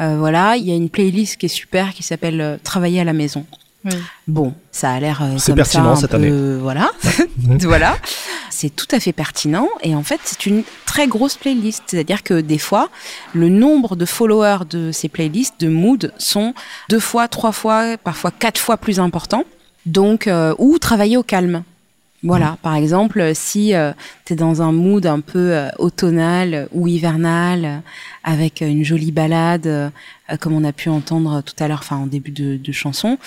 euh, 0.00 0.16
voilà, 0.18 0.56
il 0.56 0.64
y 0.68 0.72
a 0.72 0.74
une 0.74 0.90
playlist 0.90 1.36
qui 1.38 1.46
est 1.46 1.48
super 1.48 1.94
qui 1.94 2.02
s'appelle 2.02 2.40
euh, 2.40 2.56
Travailler 2.62 3.00
à 3.00 3.04
la 3.04 3.12
maison. 3.14 3.46
Oui. 3.86 3.92
Bon, 4.26 4.54
ça 4.72 4.90
a 4.92 4.98
l'air 5.00 5.20
euh, 5.22 5.34
C'est 5.38 5.52
comme 5.52 5.56
pertinent 5.56 5.84
ça, 5.84 5.90
un 5.92 5.96
cette 5.96 6.10
peu- 6.12 6.16
année. 6.16 6.58
Voilà, 6.58 6.90
voilà. 7.62 7.96
C'est 8.56 8.70
tout 8.70 8.86
à 8.92 9.00
fait 9.00 9.12
pertinent 9.12 9.68
et 9.82 9.96
en 9.96 10.04
fait 10.04 10.20
c'est 10.22 10.46
une 10.46 10.62
très 10.86 11.08
grosse 11.08 11.36
playlist. 11.36 11.82
C'est-à-dire 11.88 12.22
que 12.22 12.40
des 12.40 12.58
fois, 12.58 12.88
le 13.32 13.48
nombre 13.48 13.96
de 13.96 14.04
followers 14.04 14.64
de 14.70 14.92
ces 14.92 15.08
playlists 15.08 15.58
de 15.58 15.66
mood 15.68 16.12
sont 16.18 16.54
deux 16.88 17.00
fois, 17.00 17.26
trois 17.26 17.50
fois, 17.50 17.96
parfois 17.96 18.30
quatre 18.30 18.60
fois 18.60 18.76
plus 18.76 19.00
importants. 19.00 19.42
Donc, 19.86 20.28
euh, 20.28 20.54
ou 20.58 20.78
travailler 20.78 21.16
au 21.16 21.24
calme. 21.24 21.64
Voilà, 22.24 22.56
par 22.62 22.74
exemple, 22.74 23.32
si 23.34 23.74
tu 24.24 24.32
es 24.32 24.36
dans 24.36 24.62
un 24.62 24.72
mood 24.72 25.04
un 25.06 25.20
peu 25.20 25.52
euh, 25.52 25.68
automnal 25.78 26.68
ou 26.72 26.88
hivernal, 26.88 27.64
euh, 27.64 27.78
avec 28.24 28.62
euh, 28.62 28.66
une 28.66 28.84
jolie 28.84 29.12
balade, 29.12 29.66
euh, 29.66 29.90
euh, 30.30 30.36
comme 30.38 30.54
on 30.54 30.64
a 30.64 30.72
pu 30.72 30.88
entendre 30.88 31.42
tout 31.42 31.54
à 31.62 31.68
l'heure, 31.68 31.80
enfin 31.82 31.96
en 31.96 32.06
début 32.06 32.30
de, 32.30 32.56
de 32.56 32.72
chanson, 32.72 33.18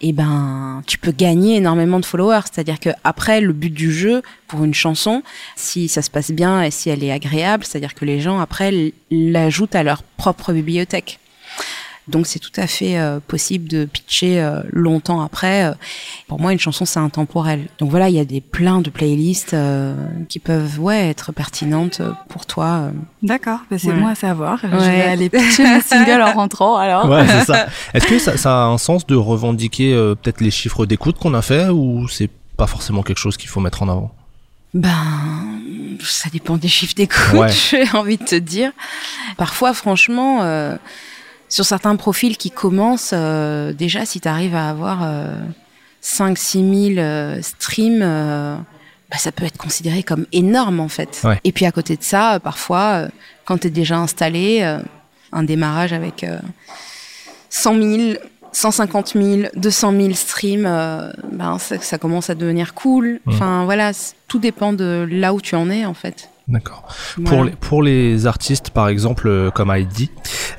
et 0.00 0.12
ben 0.12 0.82
tu 0.86 0.98
peux 0.98 1.10
gagner 1.10 1.56
énormément 1.56 1.98
de 1.98 2.04
followers. 2.04 2.42
C'est-à-dire 2.52 2.78
que 2.78 2.90
après 3.02 3.40
le 3.40 3.52
but 3.52 3.72
du 3.72 3.90
jeu 3.90 4.22
pour 4.46 4.62
une 4.62 4.74
chanson, 4.74 5.22
si 5.56 5.88
ça 5.88 6.02
se 6.02 6.10
passe 6.10 6.30
bien 6.30 6.62
et 6.62 6.70
si 6.70 6.90
elle 6.90 7.02
est 7.02 7.12
agréable, 7.12 7.64
c'est-à-dire 7.64 7.94
que 7.94 8.04
les 8.04 8.20
gens 8.20 8.38
après 8.38 8.92
l'ajoutent 9.10 9.74
à 9.74 9.82
leur 9.82 10.02
propre 10.02 10.52
bibliothèque. 10.52 11.18
Donc 12.08 12.26
c'est 12.26 12.40
tout 12.40 12.50
à 12.56 12.66
fait 12.66 12.98
euh, 12.98 13.20
possible 13.24 13.68
de 13.68 13.84
pitcher 13.84 14.40
euh, 14.40 14.60
longtemps 14.72 15.20
après. 15.20 15.66
Euh, 15.66 15.72
Pour 16.26 16.40
moi, 16.40 16.52
une 16.52 16.58
chanson 16.58 16.84
c'est 16.84 16.98
intemporel. 16.98 17.68
Donc 17.78 17.90
voilà, 17.90 18.08
il 18.08 18.16
y 18.16 18.18
a 18.20 18.24
des 18.24 18.40
plein 18.40 18.80
de 18.80 18.90
playlists 18.90 19.54
euh, 19.54 19.94
qui 20.28 20.40
peuvent 20.40 20.80
ouais 20.80 21.08
être 21.10 21.30
pertinentes 21.32 22.02
pour 22.28 22.44
toi. 22.46 22.90
D'accord, 23.22 23.60
bah, 23.70 23.78
c'est 23.78 23.88
Ouais. 23.88 24.00
bon 24.00 24.06
à 24.08 24.14
savoir. 24.16 24.58
Je 24.62 24.66
Ouais. 24.66 24.90
vais 24.90 25.02
aller 25.02 25.28
pitcher 25.30 25.64
mon 25.64 25.80
single 25.80 26.22
en 26.22 26.32
rentrant 26.32 26.76
alors. 26.76 27.08
Ouais, 27.08 27.24
c'est 27.28 27.44
ça. 27.44 27.66
Est-ce 27.94 28.06
que 28.06 28.18
ça, 28.18 28.36
ça 28.36 28.64
a 28.64 28.66
un 28.66 28.78
sens 28.78 29.06
de 29.06 29.14
revendiquer 29.14 29.94
euh, 29.94 30.16
peut-être 30.16 30.40
les 30.40 30.50
chiffres 30.50 30.86
d'écoute 30.86 31.18
qu'on 31.18 31.34
a 31.34 31.42
fait 31.42 31.68
ou 31.68 32.08
c'est 32.08 32.30
pas 32.56 32.66
forcément 32.66 33.02
quelque 33.04 33.18
chose 33.18 33.36
qu'il 33.36 33.48
faut 33.48 33.60
mettre 33.60 33.82
en 33.84 33.88
avant? 33.88 34.12
Ben, 34.74 34.90
ça 36.00 36.30
dépend 36.30 36.56
des 36.56 36.66
chiffres 36.68 36.94
d'écoute, 36.94 37.34
Ouais. 37.34 37.48
j'ai 37.70 37.88
envie 37.96 38.16
de 38.16 38.24
te 38.24 38.34
dire. 38.34 38.72
Parfois, 39.36 39.74
franchement, 39.74 40.38
euh, 40.42 40.76
sur 41.52 41.66
certains 41.66 41.96
profils 41.96 42.38
qui 42.38 42.50
commencent, 42.50 43.12
euh, 43.12 43.74
déjà, 43.74 44.06
si 44.06 44.20
tu 44.20 44.28
arrives 44.28 44.54
à 44.54 44.70
avoir 44.70 45.00
euh, 45.02 45.36
5-6 46.02 46.94
000 46.94 46.98
euh, 46.98 47.42
streams, 47.42 48.00
euh, 48.02 48.56
bah, 49.10 49.18
ça 49.18 49.32
peut 49.32 49.44
être 49.44 49.58
considéré 49.58 50.02
comme 50.02 50.24
énorme, 50.32 50.80
en 50.80 50.88
fait. 50.88 51.20
Ouais. 51.24 51.38
Et 51.44 51.52
puis, 51.52 51.66
à 51.66 51.70
côté 51.70 51.98
de 51.98 52.02
ça, 52.02 52.36
euh, 52.36 52.38
parfois, 52.38 52.92
euh, 52.92 53.08
quand 53.44 53.58
tu 53.58 53.66
es 53.66 53.70
déjà 53.70 53.98
installé, 53.98 54.60
euh, 54.62 54.78
un 55.30 55.42
démarrage 55.42 55.92
avec 55.92 56.24
euh, 56.24 56.38
100 57.50 57.74
000, 57.82 58.12
150 58.52 59.12
000, 59.12 59.48
200 59.54 59.92
000 59.92 60.12
streams, 60.14 60.64
euh, 60.64 61.12
ben, 61.32 61.58
ça, 61.58 61.78
ça 61.80 61.98
commence 61.98 62.30
à 62.30 62.34
devenir 62.34 62.72
cool. 62.72 63.20
Mmh. 63.26 63.30
Enfin, 63.30 63.64
voilà, 63.66 63.92
tout 64.26 64.38
dépend 64.38 64.72
de 64.72 65.06
là 65.10 65.34
où 65.34 65.42
tu 65.42 65.54
en 65.54 65.68
es, 65.68 65.84
en 65.84 65.92
fait. 65.92 66.30
D'accord. 66.48 66.86
Pour, 67.24 67.44
les, 67.44 67.52
pour 67.52 67.82
les 67.82 68.26
artistes, 68.26 68.70
par 68.70 68.88
exemple, 68.88 69.28
euh, 69.28 69.50
comme 69.50 69.70
Heidi, 69.70 70.10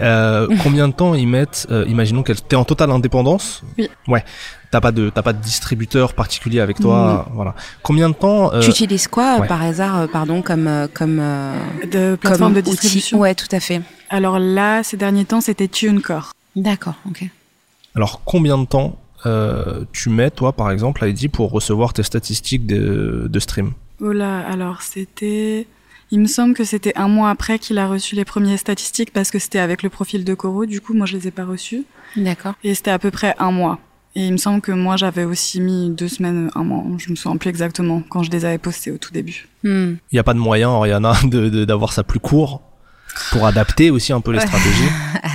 euh, 0.01 0.47
combien 0.63 0.87
de 0.87 0.93
temps 0.93 1.13
ils 1.13 1.27
mettent 1.27 1.67
euh, 1.71 1.85
Imaginons 1.87 2.23
qu'elle 2.23 2.41
t'es 2.41 2.55
en 2.55 2.63
totale 2.63 2.89
indépendance? 2.91 3.63
Oui. 3.77 3.89
Ouais. 4.07 4.23
T'as 4.71 4.81
pas 4.81 4.91
de 4.91 5.09
t'as 5.09 5.21
pas 5.21 5.33
de 5.33 5.41
distributeur 5.41 6.13
particulier 6.13 6.59
avec 6.59 6.79
toi. 6.79 7.29
Voilà. 7.33 7.53
Combien 7.83 8.09
de 8.09 8.15
temps 8.15 8.51
euh, 8.53 8.59
Tu 8.61 8.71
utilises 8.71 9.07
quoi, 9.07 9.39
ouais. 9.39 9.47
par 9.47 9.61
hasard, 9.61 9.99
euh, 9.99 10.07
pardon, 10.07 10.41
comme 10.41 10.87
comme 10.93 11.19
euh, 11.21 11.55
De 11.91 12.15
plateforme 12.15 12.53
comme 12.53 12.61
de 12.63 12.67
outil? 12.67 12.71
distribution? 12.79 13.19
Ouais, 13.19 13.35
tout 13.35 13.47
à 13.51 13.59
fait. 13.59 13.81
Alors 14.09 14.39
là, 14.39 14.81
ces 14.81 14.97
derniers 14.97 15.25
temps, 15.25 15.41
c'était 15.41 15.67
TuneCore. 15.67 16.31
D'accord, 16.55 16.95
ok. 17.07 17.23
Alors 17.95 18.21
combien 18.25 18.57
de 18.57 18.65
temps 18.65 18.97
euh, 19.27 19.85
tu 19.91 20.09
mets 20.09 20.31
toi, 20.31 20.53
par 20.53 20.71
exemple, 20.71 21.03
Heidi, 21.05 21.27
pour 21.27 21.51
recevoir 21.51 21.93
tes 21.93 22.03
statistiques 22.03 22.65
de, 22.65 23.27
de 23.29 23.39
stream? 23.39 23.73
Oh 24.01 24.11
là, 24.11 24.39
alors 24.47 24.81
c'était. 24.81 25.67
Il 26.11 26.19
me 26.19 26.27
semble 26.27 26.53
que 26.53 26.63
c'était 26.63 26.93
un 26.95 27.07
mois 27.07 27.29
après 27.31 27.57
qu'il 27.57 27.77
a 27.79 27.87
reçu 27.87 28.13
les 28.15 28.25
premières 28.25 28.59
statistiques 28.59 29.11
parce 29.11 29.31
que 29.31 29.39
c'était 29.39 29.59
avec 29.59 29.81
le 29.81 29.89
profil 29.89 30.23
de 30.23 30.33
Coro. 30.35 30.65
Du 30.67 30.79
coup, 30.79 30.93
moi, 30.93 31.07
je 31.07 31.17
les 31.17 31.27
ai 31.27 31.31
pas 31.31 31.45
reçus. 31.45 31.83
D'accord. 32.15 32.53
Et 32.63 32.75
c'était 32.75 32.91
à 32.91 32.99
peu 32.99 33.09
près 33.09 33.33
un 33.39 33.51
mois. 33.51 33.79
Et 34.15 34.27
il 34.27 34.31
me 34.31 34.37
semble 34.37 34.61
que 34.61 34.71
moi, 34.71 34.95
j'avais 34.95 35.23
aussi 35.23 35.59
mis 35.59 35.89
deux 35.89 36.07
semaines, 36.07 36.51
un 36.53 36.63
mois. 36.63 36.83
Je 36.99 37.09
me 37.09 37.15
souviens 37.15 37.37
plus 37.37 37.49
exactement 37.49 38.03
quand 38.09 38.21
je 38.21 38.29
les 38.29 38.45
avais 38.45 38.59
postés 38.59 38.91
au 38.91 38.99
tout 38.99 39.11
début. 39.11 39.47
Hmm. 39.63 39.93
Il 40.11 40.13
n'y 40.13 40.19
a 40.19 40.23
pas 40.23 40.35
de 40.35 40.39
moyen, 40.39 40.69
Oriana, 40.69 41.13
de, 41.23 41.49
de- 41.49 41.65
d'avoir 41.65 41.93
ça 41.93 42.03
plus 42.03 42.19
court 42.19 42.61
pour 43.31 43.45
adapter 43.45 43.91
aussi 43.91 44.13
un 44.13 44.21
peu 44.21 44.31
les 44.31 44.39
stratégies. 44.39 44.89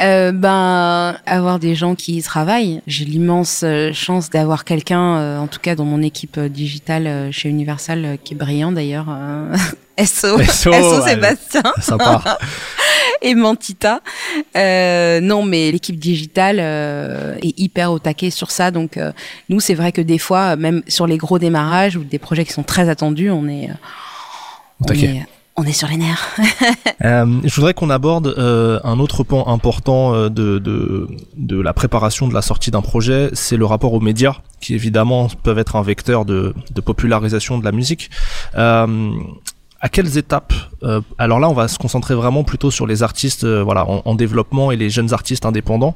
Euh, 0.00 0.30
ben, 0.30 1.16
avoir 1.26 1.58
des 1.58 1.74
gens 1.74 1.96
qui 1.96 2.18
y 2.18 2.22
travaillent. 2.22 2.82
J'ai 2.86 3.04
l'immense 3.04 3.62
euh, 3.64 3.92
chance 3.92 4.30
d'avoir 4.30 4.64
quelqu'un, 4.64 5.16
euh, 5.16 5.38
en 5.38 5.48
tout 5.48 5.58
cas 5.58 5.74
dans 5.74 5.86
mon 5.86 6.02
équipe 6.02 6.38
digitale 6.38 7.32
chez 7.32 7.48
Universal, 7.48 8.18
qui 8.22 8.34
est 8.34 8.36
brillant 8.36 8.70
d'ailleurs. 8.70 9.06
SO, 9.98 10.40
SO, 10.42 10.72
SO. 10.72 11.02
Sébastien 11.04 11.62
Sympa. 11.80 12.38
et 13.22 13.34
Mantita. 13.34 14.00
Euh, 14.56 15.20
non, 15.20 15.42
mais 15.42 15.70
l'équipe 15.72 15.98
digitale 15.98 16.58
euh, 16.60 17.36
est 17.42 17.58
hyper 17.58 17.92
au 17.92 17.98
taquet 17.98 18.30
sur 18.30 18.50
ça. 18.50 18.70
Donc, 18.70 18.96
euh, 18.96 19.12
nous, 19.48 19.60
c'est 19.60 19.74
vrai 19.74 19.92
que 19.92 20.00
des 20.00 20.18
fois, 20.18 20.56
même 20.56 20.82
sur 20.88 21.06
les 21.06 21.16
gros 21.16 21.38
démarrages 21.38 21.96
ou 21.96 22.04
des 22.04 22.18
projets 22.18 22.44
qui 22.44 22.52
sont 22.52 22.62
très 22.62 22.88
attendus, 22.88 23.30
on 23.30 23.48
est, 23.48 23.70
Au 24.80 24.82
on 24.82 24.84
taquet. 24.84 25.06
est, 25.06 25.26
on 25.58 25.64
est 25.64 25.72
sur 25.72 25.88
les 25.88 25.98
nerfs. 25.98 26.26
Euh, 27.04 27.40
je 27.44 27.54
voudrais 27.54 27.74
qu'on 27.74 27.90
aborde 27.90 28.26
euh, 28.26 28.80
un 28.82 28.98
autre 28.98 29.22
pan 29.22 29.46
important 29.46 30.14
euh, 30.14 30.28
de, 30.28 30.58
de, 30.58 31.60
la 31.60 31.72
préparation 31.72 32.26
de 32.26 32.34
la 32.34 32.42
sortie 32.42 32.72
d'un 32.72 32.80
projet, 32.80 33.30
c'est 33.34 33.56
le 33.56 33.64
rapport 33.64 33.92
aux 33.92 34.00
médias, 34.00 34.38
qui 34.60 34.74
évidemment 34.74 35.28
peuvent 35.44 35.60
être 35.60 35.76
un 35.76 35.82
vecteur 35.82 36.24
de, 36.24 36.52
popularisation 36.84 37.56
de 37.56 37.64
la 37.64 37.70
musique. 37.70 38.10
À 38.54 39.88
quelles 39.92 40.18
étapes 40.18 40.52
Alors 41.18 41.38
là, 41.38 41.48
on 41.48 41.54
va 41.54 41.68
se 41.68 41.78
concentrer 41.78 42.16
vraiment 42.16 42.42
plutôt 42.42 42.72
sur 42.72 42.84
les 42.84 43.04
artistes, 43.04 43.46
voilà, 43.46 43.86
en 43.86 44.14
développement 44.16 44.72
et 44.72 44.76
les 44.76 44.90
jeunes 44.90 45.12
artistes 45.12 45.46
indépendants. 45.46 45.94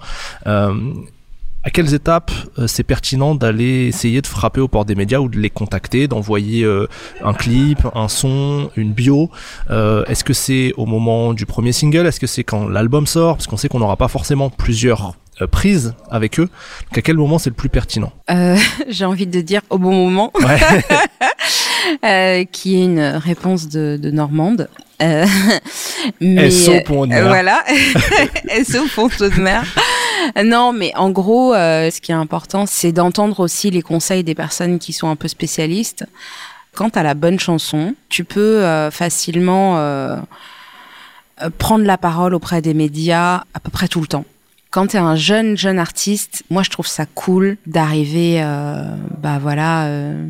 À 1.64 1.70
quelles 1.70 1.94
étapes 1.94 2.33
euh, 2.59 2.66
c'est 2.66 2.83
pertinent 2.83 3.37
d'aller 3.37 3.87
essayer 3.87 4.20
de 4.20 4.27
frapper 4.27 4.61
aux 4.61 4.66
portes 4.66 4.88
des 4.88 4.96
médias 4.96 5.20
ou 5.20 5.29
de 5.29 5.38
les 5.38 5.51
contacter, 5.51 6.09
d'envoyer 6.09 6.64
euh, 6.64 6.88
un 7.25 7.35
clip, 7.35 7.79
un 7.94 8.09
son, 8.09 8.70
une 8.77 8.92
bio? 8.92 9.31
Euh, 9.70 10.05
Est-ce 10.07 10.25
que 10.25 10.33
c'est 10.33 10.72
au 10.77 10.87
moment 10.87 11.35
du 11.35 11.46
premier 11.46 11.70
single? 11.70 12.07
Est-ce 12.07 12.18
que 12.18 12.27
c'est 12.27 12.42
quand 12.42 12.66
l'album 12.66 13.07
sort? 13.07 13.37
Parce 13.37 13.46
qu'on 13.46 13.57
sait 13.57 13.68
qu'on 13.68 13.79
n'aura 13.79 13.96
pas 13.96 14.09
forcément 14.09 14.51
plusieurs 14.51 15.14
euh, 15.40 15.46
prises 15.46 15.94
avec 16.11 16.40
eux. 16.40 16.48
Donc 16.90 16.98
à 16.98 17.03
quel 17.03 17.16
moment 17.16 17.38
c'est 17.38 17.51
le 17.51 17.55
plus 17.55 17.68
pertinent? 17.68 18.12
Euh, 18.31 18.57
J'ai 18.88 19.05
envie 19.05 19.29
de 19.29 19.40
dire 19.40 19.62
au 19.70 19.79
bon 19.79 19.92
moment. 19.92 20.33
Ouais. 20.35 20.59
euh, 22.05 22.44
qui 22.51 22.81
est 22.81 22.85
une 22.85 23.01
réponse 23.01 23.68
de, 23.68 23.98
de 24.03 24.11
Normande. 24.11 24.68
Euh, 25.01 25.27
mais, 26.20 26.51
SO 26.51 26.72
mer. 27.07 27.29
voilà, 27.29 27.62
SO 28.64 28.83
pont 28.94 29.07
de 29.07 29.40
mer. 29.40 29.64
Non, 30.44 30.72
mais 30.72 30.92
en 30.96 31.11
gros, 31.11 31.54
euh, 31.54 31.90
ce 31.90 32.00
qui 32.00 32.12
est 32.12 32.14
important, 32.14 32.66
c'est 32.66 32.92
d'entendre 32.92 33.40
aussi 33.40 33.70
les 33.70 33.82
conseils 33.82 34.24
des 34.24 34.35
personnes 34.35 34.78
qui 34.78 34.92
sont 34.92 35.08
un 35.08 35.16
peu 35.16 35.28
spécialistes. 35.28 36.04
Quand 36.74 36.90
tu 36.90 37.02
la 37.02 37.14
bonne 37.14 37.38
chanson, 37.38 37.94
tu 38.08 38.24
peux 38.24 38.62
euh, 38.62 38.90
facilement 38.90 39.78
euh, 39.78 40.16
euh, 41.42 41.50
prendre 41.58 41.85
la 41.85 41.98
parole 41.98 42.35
auprès 42.35 42.62
des 42.62 42.74
médias 42.74 43.44
à 43.54 43.61
peu 43.61 43.70
près 43.70 43.88
tout 43.88 44.00
le 44.00 44.06
temps. 44.06 44.24
Quand 44.70 44.87
tu 44.87 44.96
un 44.96 45.16
jeune, 45.16 45.56
jeune 45.56 45.78
artiste, 45.78 46.44
moi 46.48 46.62
je 46.62 46.70
trouve 46.70 46.87
ça 46.87 47.04
cool 47.04 47.58
d'arriver, 47.66 48.42
euh, 48.42 48.85
bah 49.18 49.38
voilà, 49.38 49.85
euh, 49.87 50.26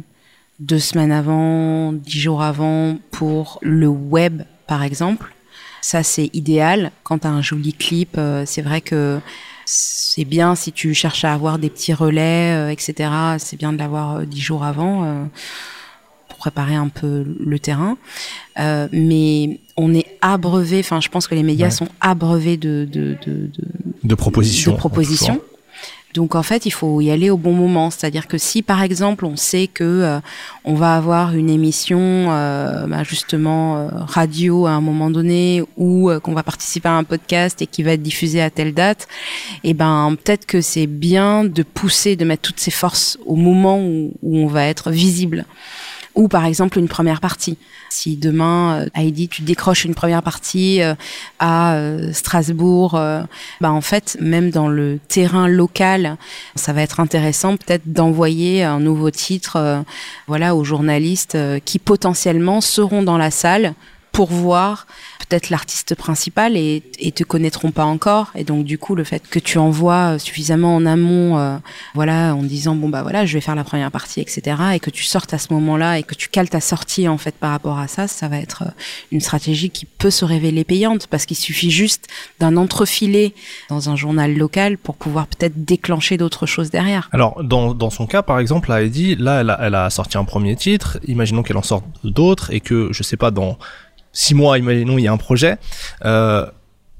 deux 0.58 0.80
semaines 0.80 1.12
avant, 1.12 1.92
dix 1.92 2.18
jours 2.18 2.42
avant 2.42 2.98
pour 3.12 3.58
le 3.62 3.86
web, 3.86 4.42
par 4.66 4.82
exemple. 4.82 5.32
Ça, 5.80 6.02
c'est 6.02 6.30
idéal. 6.32 6.92
Quand 7.02 7.18
tu 7.18 7.26
un 7.26 7.42
joli 7.42 7.72
clip, 7.72 8.16
euh, 8.16 8.44
c'est 8.46 8.62
vrai 8.62 8.80
que 8.80 9.20
c'est 9.64 10.24
bien 10.24 10.54
si 10.54 10.72
tu 10.72 10.94
cherches 10.94 11.24
à 11.24 11.32
avoir 11.32 11.58
des 11.58 11.70
petits 11.70 11.92
relais, 11.94 12.52
euh, 12.54 12.70
etc. 12.70 13.10
C'est 13.38 13.56
bien 13.58 13.72
de 13.72 13.78
l'avoir 13.78 14.16
euh, 14.16 14.24
dix 14.24 14.40
jours 14.40 14.64
avant 14.64 15.04
euh, 15.04 15.24
pour 16.28 16.38
préparer 16.38 16.74
un 16.74 16.88
peu 16.88 17.24
le 17.40 17.58
terrain. 17.58 17.96
Euh, 18.58 18.88
mais 18.92 19.60
on 19.76 19.94
est 19.94 20.06
abreuvé, 20.20 20.80
enfin, 20.80 21.00
je 21.00 21.08
pense 21.08 21.26
que 21.28 21.34
les 21.34 21.42
médias 21.42 21.66
Ouais. 21.66 21.70
sont 21.70 21.88
abreuvés 22.00 22.56
de, 22.56 22.86
de, 22.90 23.16
de, 23.26 23.32
de, 23.56 23.70
De 24.04 24.14
propositions. 24.14 24.72
de 24.72 24.76
propositions. 24.78 25.40
Donc 26.14 26.34
en 26.34 26.42
fait, 26.42 26.66
il 26.66 26.70
faut 26.70 27.00
y 27.00 27.10
aller 27.10 27.30
au 27.30 27.36
bon 27.36 27.52
moment. 27.52 27.90
C'est-à-dire 27.90 28.26
que 28.26 28.38
si 28.38 28.62
par 28.62 28.82
exemple 28.82 29.24
on 29.24 29.36
sait 29.36 29.66
que 29.66 29.84
euh, 29.84 30.20
on 30.64 30.74
va 30.74 30.96
avoir 30.96 31.34
une 31.34 31.50
émission 31.50 31.98
euh, 32.00 32.86
bah, 32.86 33.02
justement 33.02 33.76
euh, 33.76 33.88
radio 33.92 34.66
à 34.66 34.70
un 34.70 34.80
moment 34.80 35.10
donné 35.10 35.62
ou 35.76 36.10
euh, 36.10 36.20
qu'on 36.20 36.34
va 36.34 36.42
participer 36.42 36.88
à 36.88 36.92
un 36.92 37.04
podcast 37.04 37.62
et 37.62 37.66
qui 37.66 37.82
va 37.82 37.92
être 37.92 38.02
diffusé 38.02 38.40
à 38.40 38.50
telle 38.50 38.74
date, 38.74 39.08
et 39.64 39.74
ben 39.74 40.16
peut-être 40.22 40.46
que 40.46 40.60
c'est 40.60 40.86
bien 40.86 41.44
de 41.44 41.62
pousser, 41.62 42.16
de 42.16 42.24
mettre 42.24 42.42
toutes 42.42 42.60
ses 42.60 42.70
forces 42.70 43.18
au 43.26 43.36
moment 43.36 43.78
où, 43.80 44.12
où 44.22 44.38
on 44.38 44.46
va 44.46 44.66
être 44.66 44.90
visible. 44.90 45.46
Ou 46.14 46.28
par 46.28 46.44
exemple 46.44 46.78
une 46.78 46.88
première 46.88 47.20
partie. 47.20 47.56
Si 47.88 48.16
demain, 48.16 48.82
euh, 48.82 48.86
Heidi, 48.94 49.28
tu 49.28 49.42
décroches 49.42 49.84
une 49.84 49.94
première 49.94 50.22
partie 50.22 50.82
euh, 50.82 50.94
à 51.38 51.74
euh, 51.74 52.12
Strasbourg, 52.12 53.00
bah 53.60 53.72
en 53.72 53.80
fait, 53.80 54.16
même 54.20 54.50
dans 54.50 54.68
le 54.68 54.98
terrain 55.08 55.48
local, 55.48 56.16
ça 56.54 56.72
va 56.72 56.82
être 56.82 57.00
intéressant 57.00 57.56
peut-être 57.56 57.82
d'envoyer 57.86 58.62
un 58.62 58.80
nouveau 58.80 59.10
titre, 59.10 59.84
voilà, 60.26 60.54
aux 60.54 60.64
journalistes 60.64 61.38
qui 61.64 61.78
potentiellement 61.78 62.60
seront 62.60 63.02
dans 63.02 63.18
la 63.18 63.30
salle 63.30 63.74
pour 64.12 64.30
voir 64.30 64.86
peut-être 65.28 65.50
l'artiste 65.50 65.94
principal 65.94 66.56
et, 66.56 66.82
et 66.98 67.12
te 67.12 67.24
connaîtront 67.24 67.70
pas 67.70 67.84
encore 67.84 68.30
et 68.34 68.44
donc 68.44 68.64
du 68.64 68.78
coup 68.78 68.94
le 68.94 69.04
fait 69.04 69.26
que 69.28 69.38
tu 69.38 69.58
envoies 69.58 70.18
suffisamment 70.18 70.76
en 70.76 70.84
amont 70.84 71.38
euh, 71.38 71.56
voilà 71.94 72.34
en 72.34 72.42
disant 72.42 72.74
bon 72.74 72.88
bah 72.88 73.02
voilà 73.02 73.24
je 73.24 73.34
vais 73.34 73.40
faire 73.40 73.54
la 73.54 73.64
première 73.64 73.90
partie 73.90 74.20
etc 74.20 74.56
et 74.74 74.80
que 74.80 74.90
tu 74.90 75.04
sortes 75.04 75.32
à 75.32 75.38
ce 75.38 75.52
moment-là 75.54 75.98
et 75.98 76.02
que 76.02 76.14
tu 76.14 76.28
cales 76.28 76.50
ta 76.50 76.60
sortie 76.60 77.08
en 77.08 77.18
fait 77.18 77.34
par 77.34 77.50
rapport 77.50 77.78
à 77.78 77.88
ça 77.88 78.06
ça 78.06 78.28
va 78.28 78.38
être 78.38 78.64
euh, 78.66 78.70
une 79.10 79.20
stratégie 79.20 79.70
qui 79.70 79.86
peut 79.86 80.10
se 80.10 80.24
révéler 80.24 80.64
payante 80.64 81.06
parce 81.06 81.26
qu'il 81.26 81.36
suffit 81.36 81.70
juste 81.70 82.08
d'un 82.38 82.56
entrefilet 82.56 83.34
dans 83.68 83.88
un 83.88 83.96
journal 83.96 84.36
local 84.36 84.78
pour 84.78 84.96
pouvoir 84.96 85.26
peut-être 85.26 85.64
déclencher 85.64 86.16
d'autres 86.16 86.46
choses 86.46 86.70
derrière 86.70 87.08
Alors, 87.12 87.42
dans, 87.42 87.74
dans 87.74 87.90
son 87.90 88.06
cas, 88.06 88.22
par 88.22 88.38
exemple, 88.38 88.70
à 88.72 88.82
Heidi, 88.82 89.16
là, 89.16 89.40
elle 89.40 89.50
a, 89.50 89.58
elle 89.62 89.74
a 89.74 89.90
sorti 89.90 90.18
un 90.18 90.24
premier 90.24 90.56
titre. 90.56 90.98
Imaginons 91.06 91.42
qu'elle 91.42 91.56
en 91.56 91.62
sorte 91.62 91.84
d'autres 92.04 92.52
et 92.52 92.60
que, 92.60 92.88
je 92.92 93.02
sais 93.02 93.16
pas, 93.16 93.30
dans 93.30 93.58
six 94.12 94.34
mois, 94.34 94.58
imaginons, 94.58 94.98
il 94.98 95.02
y 95.02 95.08
a 95.08 95.12
un 95.12 95.16
projet. 95.16 95.56
Euh, 96.04 96.46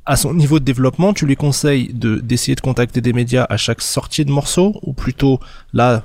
à 0.05 0.17
son 0.17 0.35
niveau 0.35 0.59
de 0.59 0.65
développement, 0.65 1.13
tu 1.13 1.27
lui 1.27 1.37
conseilles 1.37 1.93
de 1.93 2.17
d'essayer 2.17 2.55
de 2.57 2.61
contacter 2.61 3.01
des 3.01 3.13
médias 3.13 3.47
à 3.49 3.57
chaque 3.57 3.81
sortie 3.81 4.25
de 4.25 4.33
morceau 4.33 4.81
ou 4.83 4.93
plutôt 4.93 5.39
là 5.73 6.05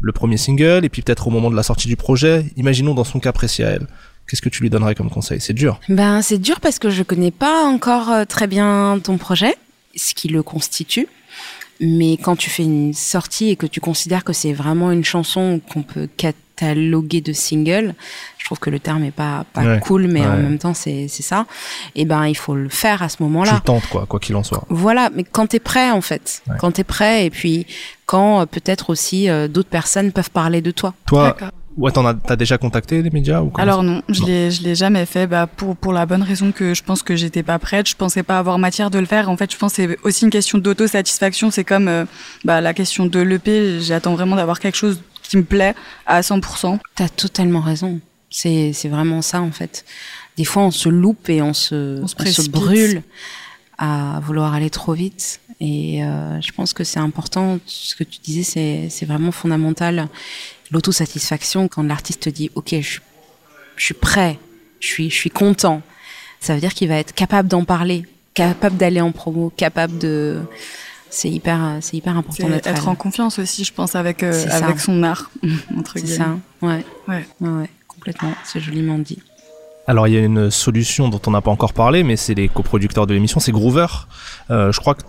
le 0.00 0.12
premier 0.12 0.36
single 0.36 0.84
et 0.84 0.88
puis 0.88 1.02
peut-être 1.02 1.28
au 1.28 1.30
moment 1.30 1.50
de 1.50 1.56
la 1.56 1.62
sortie 1.62 1.88
du 1.88 1.96
projet. 1.96 2.46
Imaginons 2.56 2.94
dans 2.94 3.04
son 3.04 3.20
cas 3.20 3.32
précis 3.32 3.62
à 3.62 3.70
elle. 3.70 3.86
Qu'est-ce 4.28 4.40
que 4.40 4.48
tu 4.48 4.62
lui 4.62 4.70
donnerais 4.70 4.94
comme 4.94 5.10
conseil? 5.10 5.40
C'est 5.40 5.52
dur. 5.52 5.78
Ben, 5.88 6.22
c'est 6.22 6.38
dur 6.38 6.60
parce 6.60 6.78
que 6.78 6.88
je 6.88 7.02
connais 7.02 7.30
pas 7.30 7.64
encore 7.64 8.10
euh, 8.10 8.24
très 8.24 8.46
bien 8.46 8.98
ton 9.02 9.18
projet, 9.18 9.54
ce 9.94 10.14
qui 10.14 10.28
le 10.28 10.42
constitue. 10.42 11.08
Mais 11.80 12.16
quand 12.16 12.36
tu 12.36 12.50
fais 12.50 12.62
une 12.64 12.92
sortie 12.94 13.50
et 13.50 13.56
que 13.56 13.66
tu 13.66 13.80
considères 13.80 14.24
que 14.24 14.32
c'est 14.32 14.52
vraiment 14.52 14.90
une 14.92 15.04
chanson 15.04 15.60
qu'on 15.72 15.82
peut 15.82 16.08
cataloguer 16.16 17.20
de 17.20 17.32
single, 17.32 17.94
je 18.38 18.44
trouve 18.44 18.58
que 18.60 18.70
le 18.70 18.78
terme 18.78 19.02
est 19.04 19.10
pas, 19.10 19.44
pas 19.52 19.62
Ouais, 19.64 19.80
cool, 19.80 20.06
mais 20.06 20.20
en 20.24 20.36
même 20.36 20.58
temps 20.58 20.74
c'est 20.74 21.08
c'est 21.08 21.22
ça. 21.22 21.46
Et 21.96 22.04
ben 22.04 22.26
il 22.26 22.36
faut 22.36 22.54
le 22.54 22.68
faire 22.68 23.02
à 23.02 23.08
ce 23.08 23.16
Tu 23.16 23.22
moment-là. 23.24 23.54
le 23.54 23.60
tentes 23.60 23.86
quoi, 23.88 24.06
quoi 24.06 24.20
qu'il 24.20 24.36
en 24.36 24.42
soit. 24.44 24.64
Voilà, 24.68 25.10
mais 25.14 25.24
quand 25.24 25.48
t'es 25.48 25.58
prêt 25.60 25.90
en 25.90 26.00
fait, 26.00 26.42
Ouais. 26.48 26.56
quand 26.60 26.72
t'es 26.72 26.84
prêt 26.84 27.26
et 27.26 27.30
puis 27.30 27.66
quand 28.06 28.40
euh, 28.42 28.46
peut-être 28.46 28.90
aussi 28.90 29.28
euh, 29.28 29.48
d'autres 29.48 29.68
personnes 29.70 30.12
peuvent 30.12 30.30
parler 30.30 30.60
de 30.60 30.70
toi. 30.70 30.94
Toi, 31.06 31.24
D'accord. 31.28 31.50
Ouais, 31.76 31.92
t'en 31.92 32.04
as, 32.06 32.14
t'as 32.14 32.36
déjà 32.36 32.58
contacté 32.58 33.02
les 33.02 33.10
médias 33.10 33.40
ou 33.42 33.52
Alors 33.56 33.82
non, 33.82 34.02
je 34.08 34.20
Non. 34.20 34.26
l'ai, 34.26 34.50
je 34.50 34.62
l'ai 34.62 34.74
jamais 34.74 35.06
fait. 35.06 35.26
Bah 35.26 35.46
pour 35.46 35.76
pour 35.76 35.92
la 35.92 36.06
bonne 36.06 36.22
raison 36.22 36.52
que 36.52 36.74
je 36.74 36.82
pense 36.82 37.02
que 37.02 37.16
j'étais 37.16 37.42
pas 37.42 37.58
prête. 37.58 37.88
Je 37.88 37.96
pensais 37.96 38.22
pas 38.22 38.38
avoir 38.38 38.58
matière 38.58 38.90
de 38.90 38.98
le 38.98 39.06
faire. 39.06 39.28
En 39.30 39.36
fait, 39.36 39.52
je 39.52 39.56
pense 39.58 39.72
que 39.74 39.76
c'est 39.76 39.98
aussi 40.02 40.24
une 40.24 40.30
question 40.30 40.58
d'autosatisfaction. 40.58 41.50
C'est 41.50 41.64
comme 41.64 41.88
euh, 41.88 42.04
bah 42.44 42.60
la 42.60 42.74
question 42.74 43.06
de 43.06 43.20
l'EP. 43.20 43.80
J'attends 43.80 44.14
vraiment 44.14 44.36
d'avoir 44.36 44.60
quelque 44.60 44.76
chose 44.76 45.00
qui 45.22 45.36
me 45.36 45.44
plaît 45.44 45.74
à 46.06 46.20
100%. 46.20 46.78
T'as 46.94 47.08
totalement 47.08 47.60
raison. 47.60 48.00
C'est 48.30 48.72
c'est 48.72 48.88
vraiment 48.88 49.22
ça 49.22 49.40
en 49.40 49.52
fait. 49.52 49.84
Des 50.36 50.44
fois 50.44 50.64
on 50.64 50.70
se 50.72 50.88
loupe 50.88 51.28
et 51.28 51.40
on 51.42 51.54
se 51.54 52.02
On 52.02 52.06
se 52.06 52.14
on 52.14 52.18
précipite. 52.18 52.50
brûle 52.52 53.02
à 53.78 54.20
vouloir 54.24 54.54
aller 54.54 54.70
trop 54.70 54.92
vite. 54.92 55.40
Et 55.60 56.02
euh, 56.04 56.40
je 56.40 56.50
pense 56.52 56.72
que 56.72 56.82
c'est 56.84 56.98
important. 56.98 57.58
Ce 57.66 57.94
que 57.94 58.02
tu 58.04 58.18
disais 58.22 58.42
c'est 58.42 58.88
c'est 58.90 59.06
vraiment 59.06 59.30
fondamental. 59.32 60.08
L'autosatisfaction 60.70 61.68
quand 61.68 61.82
l'artiste 61.82 62.22
te 62.22 62.30
dit 62.30 62.50
ok 62.54 62.68
je 62.70 62.80
suis 62.80 63.00
je 63.76 63.84
suis 63.84 63.94
prêt, 63.94 64.38
je 64.80 64.86
suis 64.88 65.10
je 65.10 65.14
suis 65.16 65.30
content. 65.30 65.82
Ça 66.40 66.54
veut 66.54 66.60
dire 66.60 66.74
qu'il 66.74 66.88
va 66.88 66.96
être 66.96 67.14
capable 67.14 67.48
d'en 67.48 67.64
parler, 67.64 68.04
capable 68.34 68.76
d'aller 68.76 69.00
en 69.00 69.12
promo, 69.12 69.52
capable 69.56 69.98
de 69.98 70.40
c'est 71.10 71.30
hyper 71.30 71.78
c'est 71.80 71.96
hyper 71.96 72.16
important 72.16 72.48
d'être 72.48 72.66
être 72.66 72.88
en 72.88 72.94
confiance 72.94 73.38
aussi, 73.38 73.64
je 73.64 73.72
pense, 73.72 73.94
avec 73.94 74.22
euh, 74.22 74.46
avec 74.50 74.80
son 74.80 75.02
art 75.02 75.30
entre 75.78 75.92
c'est 75.98 76.04
guillemets. 76.04 76.16
ça 76.24 76.36
ouais 76.62 76.84
Ouais. 77.08 77.26
ouais 77.40 77.70
complètement 77.88 78.32
c'est 78.44 78.60
joliment 78.60 78.98
dit 78.98 79.18
Alors 79.86 80.08
il 80.08 80.14
y 80.14 80.16
a 80.16 80.20
une 80.20 80.50
solution 80.50 81.08
dont 81.08 81.20
on 81.26 81.30
n'a 81.30 81.40
pas 81.40 81.50
encore 81.50 81.72
parlé, 81.72 82.02
mais 82.02 82.16
c'est 82.16 82.34
les 82.34 82.48
coproducteurs 82.48 83.06
de 83.06 83.14
l'émission, 83.14 83.38
c'est 83.40 83.52
Groover. 83.52 83.86
Euh, 84.50 84.72
je 84.72 84.80
crois 84.80 84.94
que 84.94 85.02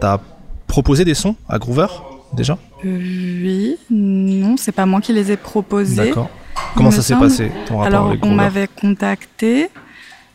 t'as 0.00 0.18
proposé 0.66 1.04
des 1.04 1.14
sons 1.14 1.34
à 1.48 1.58
Groover? 1.58 1.86
Déjà 2.32 2.58
Oui, 2.84 3.76
non, 3.90 4.56
c'est 4.56 4.72
pas 4.72 4.86
moi 4.86 5.00
qui 5.00 5.12
les 5.12 5.32
ai 5.32 5.36
proposés. 5.36 6.08
D'accord. 6.08 6.30
Comment 6.74 6.90
ça 6.90 7.02
s'est 7.02 7.16
passé 7.16 7.50
ton 7.66 7.78
rapport 7.78 7.86
Alors, 7.86 8.08
avec 8.08 8.24
on 8.24 8.30
m'avait 8.30 8.68
contacté, 8.68 9.68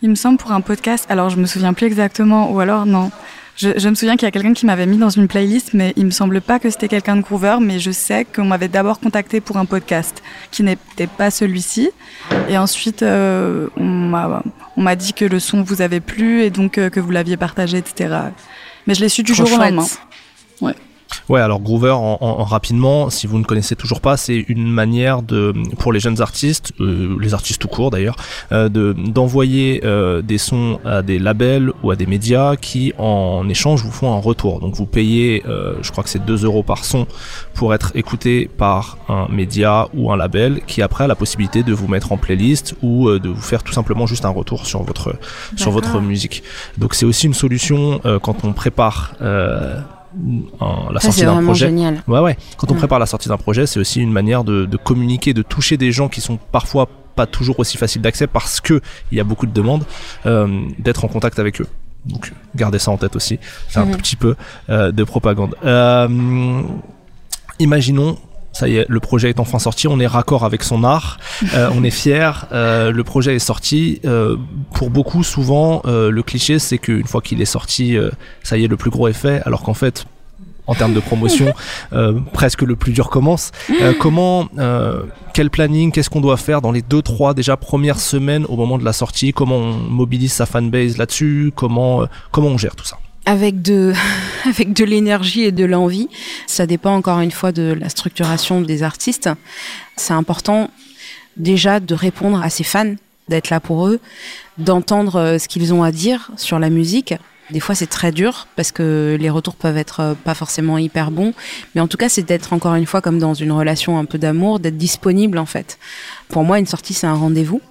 il 0.01 0.09
me 0.09 0.15
semble, 0.15 0.37
pour 0.37 0.51
un 0.51 0.61
podcast. 0.61 1.05
Alors, 1.09 1.29
je 1.29 1.37
me 1.37 1.45
souviens 1.45 1.73
plus 1.73 1.85
exactement, 1.87 2.51
ou 2.51 2.59
alors, 2.59 2.85
non. 2.85 3.11
Je, 3.57 3.69
je 3.77 3.87
me 3.87 3.95
souviens 3.95 4.17
qu'il 4.17 4.25
y 4.25 4.27
a 4.27 4.31
quelqu'un 4.31 4.53
qui 4.53 4.65
m'avait 4.65 4.85
mis 4.85 4.97
dans 4.97 5.09
une 5.09 5.29
playlist, 5.29 5.73
mais 5.73 5.93
il 5.95 6.05
me 6.05 6.11
semble 6.11 6.41
pas 6.41 6.59
que 6.59 6.69
c'était 6.69 6.89
quelqu'un 6.89 7.15
de 7.15 7.21
Groover, 7.21 7.57
mais 7.61 7.79
je 7.79 7.91
sais 7.91 8.25
qu'on 8.25 8.43
m'avait 8.43 8.67
d'abord 8.67 8.99
contacté 8.99 9.39
pour 9.39 9.55
un 9.55 9.63
podcast 9.63 10.21
qui 10.51 10.61
n'était 10.63 11.07
pas 11.07 11.31
celui-ci. 11.31 11.89
Et 12.49 12.57
ensuite, 12.57 13.01
euh, 13.01 13.67
on 13.77 14.81
m'a 14.81 14.95
dit 14.97 15.13
que 15.13 15.23
le 15.23 15.39
son 15.39 15.61
vous 15.61 15.81
avait 15.81 16.01
plu 16.01 16.41
et 16.41 16.49
donc 16.49 16.77
euh, 16.77 16.89
que 16.89 16.99
vous 16.99 17.11
l'aviez 17.11 17.37
partagé, 17.37 17.77
etc. 17.77 18.13
Mais 18.87 18.93
je 18.93 18.99
l'ai 18.99 19.09
su 19.09 19.23
du 19.23 19.31
Trop 19.31 19.45
jour 19.45 19.57
au 19.57 19.61
lendemain. 19.61 19.85
Ouais, 20.59 20.75
alors 21.29 21.59
Groover, 21.59 21.91
en, 21.91 22.17
en- 22.21 22.25
en 22.39 22.43
rapidement, 22.43 23.09
si 23.09 23.27
vous 23.27 23.37
ne 23.39 23.43
connaissez 23.43 23.75
toujours 23.75 24.01
pas, 24.01 24.17
c'est 24.17 24.45
une 24.47 24.67
manière 24.71 25.21
de, 25.21 25.53
pour 25.79 25.91
les 25.93 25.99
jeunes 25.99 26.21
artistes, 26.21 26.71
euh, 26.79 27.17
les 27.19 27.33
artistes 27.33 27.61
tout 27.61 27.67
court 27.67 27.89
d'ailleurs, 27.91 28.15
euh, 28.51 28.69
de 28.69 28.93
d'envoyer 28.93 29.81
euh, 29.85 30.21
des 30.21 30.37
sons 30.37 30.79
à 30.85 31.01
des 31.01 31.19
labels 31.19 31.71
ou 31.83 31.91
à 31.91 31.95
des 31.95 32.05
médias 32.05 32.55
qui, 32.55 32.93
en 32.97 33.47
échange, 33.49 33.83
vous 33.83 33.91
font 33.91 34.13
un 34.13 34.19
retour. 34.19 34.59
Donc 34.59 34.75
vous 34.75 34.85
payez, 34.85 35.43
euh, 35.47 35.75
je 35.81 35.91
crois 35.91 36.03
que 36.03 36.09
c'est 36.09 36.23
2 36.25 36.43
euros 36.45 36.63
par 36.63 36.85
son 36.85 37.07
pour 37.53 37.73
être 37.73 37.91
écouté 37.95 38.49
par 38.57 38.97
un 39.09 39.27
média 39.29 39.87
ou 39.93 40.11
un 40.11 40.17
label 40.17 40.61
qui 40.67 40.81
après 40.81 41.05
a 41.05 41.07
la 41.07 41.15
possibilité 41.15 41.63
de 41.63 41.73
vous 41.73 41.87
mettre 41.87 42.11
en 42.11 42.17
playlist 42.17 42.75
ou 42.81 43.07
euh, 43.09 43.19
de 43.19 43.29
vous 43.29 43.41
faire 43.41 43.63
tout 43.63 43.73
simplement 43.73 44.05
juste 44.07 44.25
un 44.25 44.29
retour 44.29 44.65
sur 44.65 44.83
votre 44.83 45.15
sur 45.55 45.71
votre 45.71 45.99
musique. 46.01 46.43
Donc 46.77 46.93
c'est 46.93 47.05
aussi 47.05 47.25
une 47.27 47.33
solution 47.33 48.01
euh, 48.05 48.19
quand 48.19 48.43
on 48.43 48.53
prépare 48.53 49.13
euh, 49.21 49.79
un- 50.61 50.91
la 50.91 50.99
Ça, 50.99 51.07
sortie 51.07 51.22
d'un 51.26 51.43
projet. 51.43 51.68
génial. 51.68 52.03
Ouais, 52.07 52.20
ouais. 52.20 52.38
Quand 52.57 52.72
on 52.72 52.76
prépare 52.76 52.99
la 52.99 53.05
sortie 53.05 53.30
d'un 53.30 53.38
projet, 53.38 53.66
c'est 53.68 53.80
aussi 53.80 54.01
une 54.01 54.11
manière 54.11 54.43
de, 54.43 54.66
de 54.66 54.78
communiquer, 54.78 55.34
de 55.34 55.41
toucher 55.41 55.78
des 55.78 55.91
gens 55.91 56.07
qui 56.09 56.22
sont 56.22 56.38
parfois 56.51 56.88
pas 57.16 57.26
toujours 57.26 57.59
aussi 57.59 57.78
faciles 57.78 58.01
d'accès 58.01 58.28
parce 58.28 58.59
que 58.59 58.82
il 59.11 59.18
y 59.18 59.22
a 59.22 59.24
beaucoup 59.24 59.45
de 59.45 59.53
demandes, 59.53 59.86
euh, 60.26 60.47
d'être 60.80 61.05
en 61.05 61.07
contact 61.07 61.39
avec 61.39 61.61
eux. 61.61 61.68
Donc, 62.05 62.34
gardez 62.55 62.78
ça 62.80 62.91
en 62.91 62.97
tête 62.97 63.16
aussi. 63.16 63.39
C'est 63.70 63.80
un 63.80 63.86
Mhm. 63.86 63.91
tout 63.91 63.97
petit 63.97 64.16
peu 64.16 64.36
euh, 64.70 64.91
de 64.91 65.03
propagande. 65.03 65.55
Euh, 65.63 66.07
imaginons. 67.59 68.18
Ça 68.55 68.69
y 68.69 68.77
est, 68.77 68.85
le 68.87 69.01
projet 69.01 69.29
est 69.31 69.41
enfin 69.41 69.59
sorti. 69.59 69.89
On 69.89 69.99
est 69.99 70.07
raccord 70.07 70.45
avec 70.45 70.63
son 70.63 70.85
art. 70.85 71.17
Euh, 71.55 71.69
on 71.75 71.83
est 71.83 71.91
fier. 71.91 72.47
Euh, 72.53 72.89
le 72.89 73.03
projet 73.03 73.35
est 73.35 73.39
sorti. 73.39 73.99
Euh, 74.05 74.37
pour 74.73 74.89
beaucoup, 74.89 75.23
souvent, 75.25 75.81
euh, 75.83 76.09
le 76.09 76.23
cliché, 76.23 76.57
c'est 76.57 76.77
qu'une 76.77 77.05
fois 77.05 77.21
qu'il 77.21 77.41
est 77.41 77.45
sorti, 77.45 77.97
euh, 77.97 78.11
ça 78.43 78.57
y 78.57 78.63
est, 78.63 78.69
le 78.69 78.77
plus 78.77 78.89
gros 78.91 79.09
est 79.09 79.13
fait. 79.13 79.41
Alors 79.45 79.61
qu'en 79.61 79.73
fait, 79.73 80.05
en 80.67 80.73
termes 80.73 80.93
de 80.93 81.01
promotion, 81.01 81.53
euh, 81.93 82.13
presque 82.31 82.61
le 82.61 82.77
plus 82.77 82.93
dur 82.93 83.09
commence. 83.09 83.51
Euh, 83.81 83.93
comment, 83.99 84.47
euh, 84.57 85.03
quel 85.33 85.49
planning, 85.49 85.91
qu'est-ce 85.91 86.09
qu'on 86.09 86.21
doit 86.21 86.37
faire 86.37 86.61
dans 86.61 86.71
les 86.71 86.81
deux, 86.81 87.01
trois 87.01 87.33
déjà 87.33 87.57
premières 87.57 87.99
semaines 87.99 88.45
au 88.45 88.55
moment 88.55 88.77
de 88.77 88.85
la 88.85 88.93
sortie? 88.93 89.33
Comment 89.33 89.57
on 89.57 89.73
mobilise 89.73 90.31
sa 90.31 90.45
fanbase 90.45 90.97
là-dessus? 90.97 91.51
Comment, 91.57 92.03
euh, 92.03 92.05
comment 92.31 92.47
on 92.47 92.57
gère 92.57 92.77
tout 92.77 92.85
ça? 92.85 92.97
Avec 93.26 93.61
de, 93.61 93.93
avec 94.45 94.73
de 94.73 94.84
l'énergie 94.84 95.43
et 95.43 95.51
de 95.51 95.65
l'envie. 95.65 96.09
Ça 96.47 96.65
dépend 96.65 96.95
encore 96.95 97.19
une 97.19 97.32
fois 97.32 97.51
de 97.51 97.76
la 97.80 97.89
structuration 97.89 98.61
des 98.61 98.84
artistes. 98.84 99.30
C'est 99.95 100.13
important 100.13 100.69
déjà 101.38 101.80
de 101.80 101.93
répondre 101.93 102.41
à 102.41 102.49
ses 102.49 102.63
fans, 102.63 102.95
d'être 103.30 103.49
là 103.49 103.59
pour 103.59 103.88
eux, 103.88 103.99
d'entendre 104.57 105.15
euh, 105.17 105.38
ce 105.38 105.47
qu'ils 105.47 105.73
ont 105.73 105.84
à 105.84 105.91
dire 105.91 106.32
sur 106.38 106.59
la 106.59 106.69
musique. 106.69 107.13
Des 107.51 107.59
fois, 107.59 107.76
c'est 107.76 107.88
très 107.88 108.11
dur 108.11 108.47
parce 108.55 108.71
que 108.71 109.17
les 109.19 109.30
retours 109.30 109.55
peuvent 109.55 109.78
être 109.78 109.99
euh, 109.99 110.13
pas 110.15 110.34
forcément 110.34 110.78
hyper 110.78 111.11
bons. 111.11 111.34
Mais 111.73 111.82
en 111.82 111.88
tout 111.88 111.97
cas, 111.97 112.09
c'est 112.09 112.23
d'être 112.23 112.53
encore 112.53 112.76
une 112.76 112.86
fois 112.86 113.01
comme 113.01 113.19
dans 113.19 113.34
une 113.34 113.51
relation 113.51 113.99
un 113.99 114.05
peu 114.05 114.17
d'amour, 114.17 114.59
d'être 114.59 114.78
disponible 114.78 115.38
en 115.38 115.45
fait. 115.45 115.78
Pour 116.30 116.43
moi, 116.43 116.59
une 116.59 116.65
sortie, 116.65 116.93
c'est 116.93 117.07
un 117.07 117.13
rendez-vous. 117.13 117.61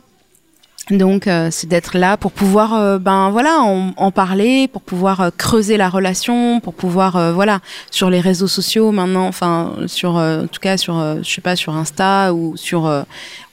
Donc, 0.90 1.28
euh, 1.28 1.48
c'est 1.50 1.66
d'être 1.66 1.96
là 1.96 2.18
pour 2.18 2.30
pouvoir, 2.30 2.74
euh, 2.74 2.98
ben 2.98 3.30
voilà, 3.30 3.60
en, 3.60 3.94
en 3.96 4.10
parler, 4.10 4.68
pour 4.68 4.82
pouvoir 4.82 5.20
euh, 5.22 5.30
creuser 5.34 5.78
la 5.78 5.88
relation, 5.88 6.60
pour 6.60 6.74
pouvoir, 6.74 7.16
euh, 7.16 7.32
voilà, 7.32 7.60
sur 7.90 8.10
les 8.10 8.20
réseaux 8.20 8.48
sociaux 8.48 8.92
maintenant, 8.92 9.26
enfin, 9.26 9.76
sur, 9.86 10.16
en 10.16 10.46
tout 10.46 10.60
cas, 10.60 10.76
sur, 10.76 11.22
je 11.22 11.28
sais 11.28 11.40
pas, 11.40 11.56
sur 11.56 11.74
Insta 11.74 12.34
ou 12.34 12.56
sur, 12.58 13.04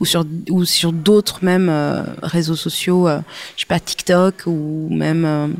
ou 0.02 0.06
sur, 0.06 0.26
ou 0.50 0.66
sur 0.66 0.92
d'autres 0.92 1.40
même 1.42 1.72
réseaux 2.22 2.56
sociaux, 2.56 3.08
je 3.56 3.62
sais 3.62 3.68
pas, 3.68 3.80
TikTok 3.80 4.44
ou 4.48 4.88
même, 4.92 5.56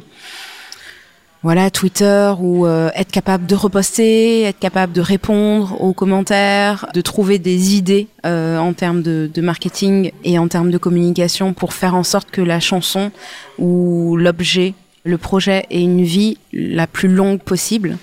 voilà, 1.44 1.72
Twitter, 1.72 2.34
ou 2.40 2.68
euh, 2.68 2.92
être 2.94 3.12
capable 3.12 3.48
de 3.48 3.56
reposter, 3.56 4.44
être 4.44 4.60
capable 4.60 4.94
de 4.94 5.02
répondre 5.02 5.82
aux 5.82 5.94
commentaires, 5.94 6.88
de 6.94 7.02
trouver 7.02 7.40
des 7.40 7.76
idées 7.76 8.08
euh, 8.26 8.60
en 8.60 8.74
termes 8.74 9.02
de, 9.02 9.42
marketing 9.42 10.12
et 10.24 10.38
en 10.38 10.48
termes 10.48 10.70
de 10.70 10.78
communication 10.78 11.54
pour 11.54 11.74
faire 11.74 11.96
en 11.96 12.04
sorte 12.04 12.30
que 12.30 12.42
la 12.42 12.60
chanson 12.60 13.12
ou 13.58 14.18
l'objet, 14.18 14.76
le 15.04 15.18
projet 15.18 15.66
ait 15.72 15.82
une 15.82 16.04
vie 16.04 16.38
la 16.54 16.86
plus 16.86 17.10
longue 17.10 17.42
possible. 17.42 17.98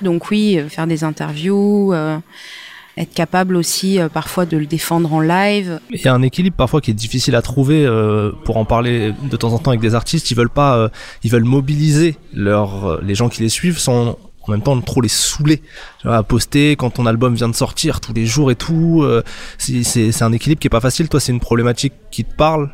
Donc 0.00 0.30
oui, 0.30 0.58
euh, 0.58 0.68
faire 0.68 0.88
des 0.88 1.04
interviews, 1.04 1.92
euh, 1.92 2.18
être 2.96 3.14
capable 3.14 3.56
aussi 3.56 3.98
euh, 3.98 4.08
parfois 4.08 4.44
de 4.46 4.56
le 4.56 4.66
défendre 4.66 5.12
en 5.14 5.20
live. 5.20 5.80
Il 5.90 6.00
y 6.00 6.08
a 6.08 6.14
un 6.14 6.22
équilibre 6.22 6.56
parfois 6.56 6.80
qui 6.80 6.90
est 6.90 6.94
difficile 6.94 7.34
à 7.36 7.42
trouver 7.42 7.86
euh, 7.86 8.32
pour 8.44 8.56
en 8.58 8.64
parler 8.64 9.12
de 9.22 9.36
temps 9.36 9.52
en 9.52 9.58
temps 9.58 9.70
avec 9.70 9.80
des 9.80 9.94
artistes. 9.94 10.30
Ils 10.30 10.36
veulent 10.36 10.50
pas, 10.50 10.76
euh, 10.76 10.88
ils 11.22 11.30
veulent 11.30 11.44
mobiliser 11.44 12.16
leurs, 12.34 12.84
euh, 12.86 13.00
les 13.02 13.14
gens 13.14 13.28
qui 13.28 13.42
les 13.42 13.48
suivent 13.48 13.78
sans 13.78 14.18
en 14.44 14.50
même 14.50 14.60
temps 14.62 14.78
trop 14.80 15.00
les 15.00 15.08
saouler 15.08 15.58
tu 16.00 16.08
vois, 16.08 16.16
à 16.16 16.22
poster 16.24 16.74
quand 16.74 16.90
ton 16.90 17.06
album 17.06 17.34
vient 17.36 17.48
de 17.48 17.54
sortir 17.54 18.00
tous 18.00 18.12
les 18.12 18.26
jours 18.26 18.50
et 18.50 18.56
tout. 18.56 19.02
euh, 19.04 19.22
c'est- 19.56 20.20
un 20.22 20.32
équilibre 20.32 20.60
qui 20.60 20.66
est 20.66 20.70
pas 20.70 20.80
facile. 20.80 21.08
Toi, 21.08 21.20
c'est 21.20 21.30
une 21.32 21.38
problématique 21.40 21.92
qui 22.10 22.24
te 22.24 22.34
parle? 22.34 22.70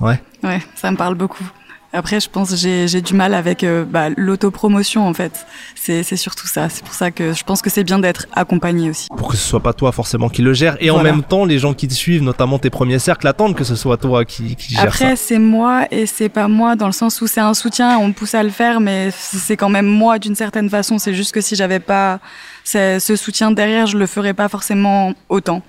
Ouais, 0.00 0.60
ça 0.74 0.90
me 0.90 0.96
parle 0.96 1.14
beaucoup. 1.14 1.48
Après, 1.94 2.18
je 2.18 2.28
pense 2.28 2.50
que 2.50 2.56
j'ai 2.56 3.00
du 3.00 3.14
mal 3.14 3.34
avec 3.34 3.62
euh, 3.62 3.84
bah, 3.84 4.08
l'autopromotion, 4.16 5.06
en 5.06 5.14
fait. 5.14 5.46
C'est 5.76 6.02
surtout 6.16 6.48
ça. 6.48 6.68
C'est 6.68 6.84
pour 6.84 6.94
ça 6.94 7.12
que 7.12 7.32
je 7.32 7.44
pense 7.44 7.62
que 7.62 7.70
c'est 7.70 7.84
bien 7.84 8.00
d'être 8.00 8.26
accompagné 8.32 8.90
aussi. 8.90 9.08
pour 9.16 9.28
que 9.28 9.36
ce 9.36 9.46
soit 9.46 9.60
pas 9.60 9.72
toi 9.72 9.92
forcément 9.92 10.28
qui 10.28 10.42
le 10.42 10.52
gère 10.52 10.76
et 10.80 10.90
en 10.90 11.02
même 11.02 11.22
temps 11.22 11.44
les 11.44 11.58
gens 11.58 11.74
qui 11.74 11.86
te 11.86 11.92
suivent 11.92 12.22
notamment 12.22 12.58
tes 12.58 12.70
premiers 12.70 12.98
cercles 12.98 13.28
attendent 13.28 13.54
que 13.54 13.64
ce 13.64 13.76
soit 13.76 13.96
toi 13.96 14.24
qui, 14.24 14.56
qui 14.56 14.74
gère 14.74 14.82
Après, 14.82 15.14
c'est 15.14 15.38
moi 15.38 15.86
et 15.90 16.06
c'est 16.06 16.30
pas 16.30 16.48
moi 16.48 16.74
dans 16.74 16.86
le 16.86 16.92
sens 16.92 17.20
où 17.20 17.26
c'est 17.26 17.40
un 17.40 17.54
soutien, 17.54 17.98
on 17.98 18.08
me 18.08 18.12
pousse 18.12 18.34
à 18.34 18.42
le 18.42 18.50
faire, 18.50 18.80
mais 18.80 19.10
c'est 19.12 19.56
quand 19.56 19.68
même 19.68 19.86
moi 19.86 20.18
d'une 20.18 20.34
certaine 20.34 20.68
façon. 20.70 20.98
C'est 20.98 21.14
juste 21.14 21.32
que 21.32 21.40
si 21.40 21.54
j'avais 21.54 21.80
pas 21.80 22.18
ce 22.64 22.98
ce 22.98 23.14
soutien 23.14 23.50
derrière, 23.50 23.86
je 23.86 23.98
le 23.98 24.06
ferais 24.06 24.34
pas 24.34 24.48
forcément 24.48 25.12
autant, 25.28 25.62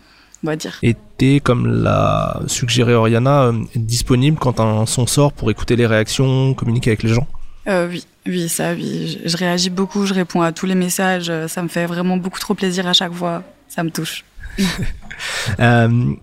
on 0.44 0.48
va 0.48 0.56
dire. 0.56 0.80
t'es 1.18 1.40
comme 1.40 1.66
l'a 1.84 2.42
suggéré 2.48 2.94
Oriana 2.94 3.44
euh, 3.44 3.54
disponible 3.76 4.38
quand 4.40 4.60
un 4.60 4.86
son 4.86 5.08
sort 5.08 5.32
pour 5.34 5.50
écouter 5.50 5.76
les 5.76 5.86
réactions 5.88 6.54
communiquer 6.54 6.92
avec 6.92 7.04
les 7.04 7.14
gens? 7.14 7.28
Euh, 7.68 7.88
oui, 7.90 8.06
oui, 8.28 8.48
ça, 8.48 8.74
oui. 8.74 9.20
Je, 9.24 9.30
je 9.30 9.38
réagis 9.38 9.70
beaucoup, 9.72 10.06
je 10.06 10.14
réponds 10.14 10.42
à 10.42 10.52
tous 10.52 10.66
les 10.68 10.76
messages. 10.76 11.30
euh, 11.30 11.48
Ça 11.48 11.64
me 11.64 11.68
fait 11.68 11.86
vraiment 11.88 12.18
beaucoup 12.18 12.40
trop 12.40 12.54
plaisir 12.54 12.86
à 12.88 12.94
chaque 12.94 13.14
fois. 13.14 13.44
Ça 13.68 13.84
me 13.84 13.90
touche. 13.92 14.24
Euh, 15.60 16.14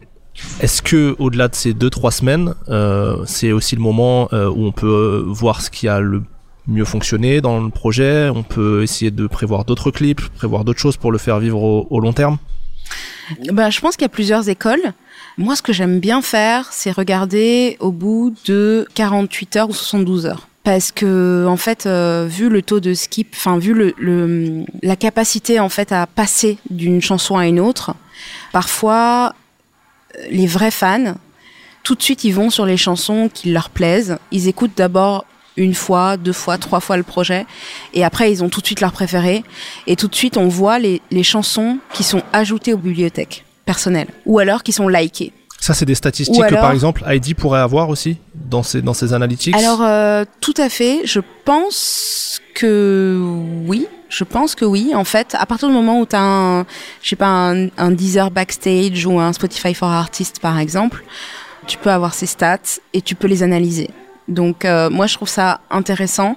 Est-ce 0.61 0.83
que 0.83 1.17
au-delà 1.19 1.49
de 1.49 1.55
ces 1.55 1.73
deux 1.73 1.89
trois 1.91 2.11
semaines, 2.11 2.55
euh, 2.69 3.23
c'est 3.27 3.53
aussi 3.53 3.75
le 3.75 3.81
moment 3.81 4.29
où 4.33 4.67
on 4.67 4.73
peut 4.73 5.25
voir 5.27 5.63
ce 5.63 5.71
qui 5.71 5.89
a 5.89 6.01
le 6.01 6.23
mieux 6.67 6.85
fonctionné 6.85 7.41
dans 7.41 7.61
le 7.61 7.71
projet? 7.71 8.29
On 8.29 8.43
peut 8.43 8.83
essayer 8.83 9.11
de 9.11 9.27
prévoir 9.27 9.65
d'autres 9.65 9.91
clips, 9.91 10.21
prévoir 10.37 10.65
d'autres 10.65 10.81
choses 10.81 10.97
pour 10.97 11.11
le 11.13 11.19
faire 11.19 11.39
vivre 11.39 11.63
au, 11.63 11.87
au 11.91 12.01
long 12.01 12.13
terme? 12.13 12.37
Bah, 13.53 13.71
je 13.71 13.81
pense 13.81 13.97
qu'il 13.97 14.03
y 14.03 14.07
a 14.07 14.11
plusieurs 14.11 14.49
écoles. 14.49 14.93
Moi, 15.39 15.57
ce 15.57 15.63
que 15.63 15.73
j'aime 15.73 16.01
bien 16.01 16.23
faire, 16.23 16.69
c'est 16.73 16.91
regarder 16.91 17.77
au 17.81 17.91
bout 17.91 18.35
de 18.45 18.87
48 18.95 19.57
heures 19.57 19.71
ou 19.71 19.75
72 19.75 20.27
heures. 20.27 20.49
Parce 20.65 20.93
que, 20.93 21.47
en 21.49 21.57
fait, 21.57 21.87
euh, 21.87 22.27
vu 22.29 22.49
le 22.49 22.63
taux 22.63 22.79
de 22.79 22.95
skip, 22.95 23.35
enfin, 23.35 23.59
vu 23.59 23.75
le, 23.75 24.65
la 24.83 24.97
capacité, 24.97 25.59
en 25.59 25.69
fait, 25.69 25.91
à 25.91 26.07
passer 26.07 26.59
d'une 26.71 27.03
chanson 27.03 27.37
à 27.37 27.47
une 27.47 27.59
autre, 27.59 27.95
parfois, 28.53 29.35
euh, 30.19 30.23
les 30.31 30.47
vrais 30.47 30.71
fans, 30.71 31.15
tout 31.83 31.97
de 31.97 32.03
suite, 32.03 32.23
ils 32.23 32.33
vont 32.33 32.51
sur 32.51 32.65
les 32.65 32.77
chansons 32.77 33.29
qui 33.33 33.51
leur 33.51 33.71
plaisent. 33.71 34.19
Ils 34.31 34.47
écoutent 34.47 34.77
d'abord 34.77 35.25
une 35.57 35.75
fois, 35.75 36.17
deux 36.17 36.33
fois, 36.33 36.59
trois 36.59 36.81
fois 36.81 36.97
le 36.97 37.03
projet. 37.03 37.47
Et 37.95 38.05
après, 38.05 38.33
ils 38.33 38.43
ont 38.43 38.49
tout 38.49 38.61
de 38.61 38.67
suite 38.67 38.81
leur 38.81 38.93
préféré. 38.93 39.45
Et 39.87 39.97
tout 39.97 40.09
de 40.09 40.15
suite, 40.15 40.37
on 40.37 40.49
voit 40.49 40.79
les, 40.79 41.03
les 41.11 41.23
chansons 41.23 41.79
qui 41.93 42.03
sont 42.05 42.23
ajoutées 42.33 42.73
aux 42.73 42.79
bibliothèques 42.79 43.45
personnelles. 43.65 44.09
Ou 44.27 44.39
alors 44.39 44.63
qui 44.63 44.73
sont 44.73 44.89
likées. 44.89 45.33
Ça, 45.61 45.75
c'est 45.75 45.85
des 45.85 45.95
statistiques 45.95 46.45
que 46.49 46.55
par 46.55 46.73
exemple 46.73 47.05
Heidi 47.07 47.35
pourrait 47.35 47.61
avoir 47.61 47.89
aussi 47.89 48.17
dans 48.35 48.65
ses 48.65 48.83
dans 48.83 48.95
ses 48.95 49.13
analytics. 49.13 49.55
Alors, 49.55 49.81
euh, 49.81 50.25
tout 50.41 50.55
à 50.57 50.69
fait. 50.69 51.03
Je 51.05 51.21
pense 51.45 52.41
que 52.55 53.17
oui. 53.67 53.87
Je 54.09 54.25
pense 54.25 54.57
que 54.57 54.65
oui. 54.65 54.93
En 54.93 55.05
fait, 55.05 55.37
à 55.39 55.47
partir 55.47 55.69
du 55.69 55.75
moment 55.75 56.01
où 56.01 56.05
tu 56.05 56.17
as 56.17 56.21
un, 56.21 56.63
je 57.01 57.11
sais 57.11 57.17
pas, 57.17 57.29
un, 57.29 57.69
un 57.79 57.93
Deezer 57.93 58.33
Backstage 58.33 59.07
ou 59.07 59.21
un 59.21 59.33
Spotify 59.33 59.73
for 59.73 59.89
Artists, 59.89 60.41
par 60.41 60.59
exemple, 60.59 61.05
tu 61.69 61.79
peux 61.79 61.91
avoir 61.91 62.13
ces 62.13 62.27
stats 62.27 62.81
et 62.93 63.01
tu 63.01 63.15
peux 63.15 63.29
les 63.29 63.45
analyser. 63.45 63.89
Donc, 64.29 64.65
euh, 64.65 64.89
moi, 64.91 65.07
je 65.07 65.15
trouve 65.15 65.29
ça 65.29 65.61
intéressant 65.71 66.37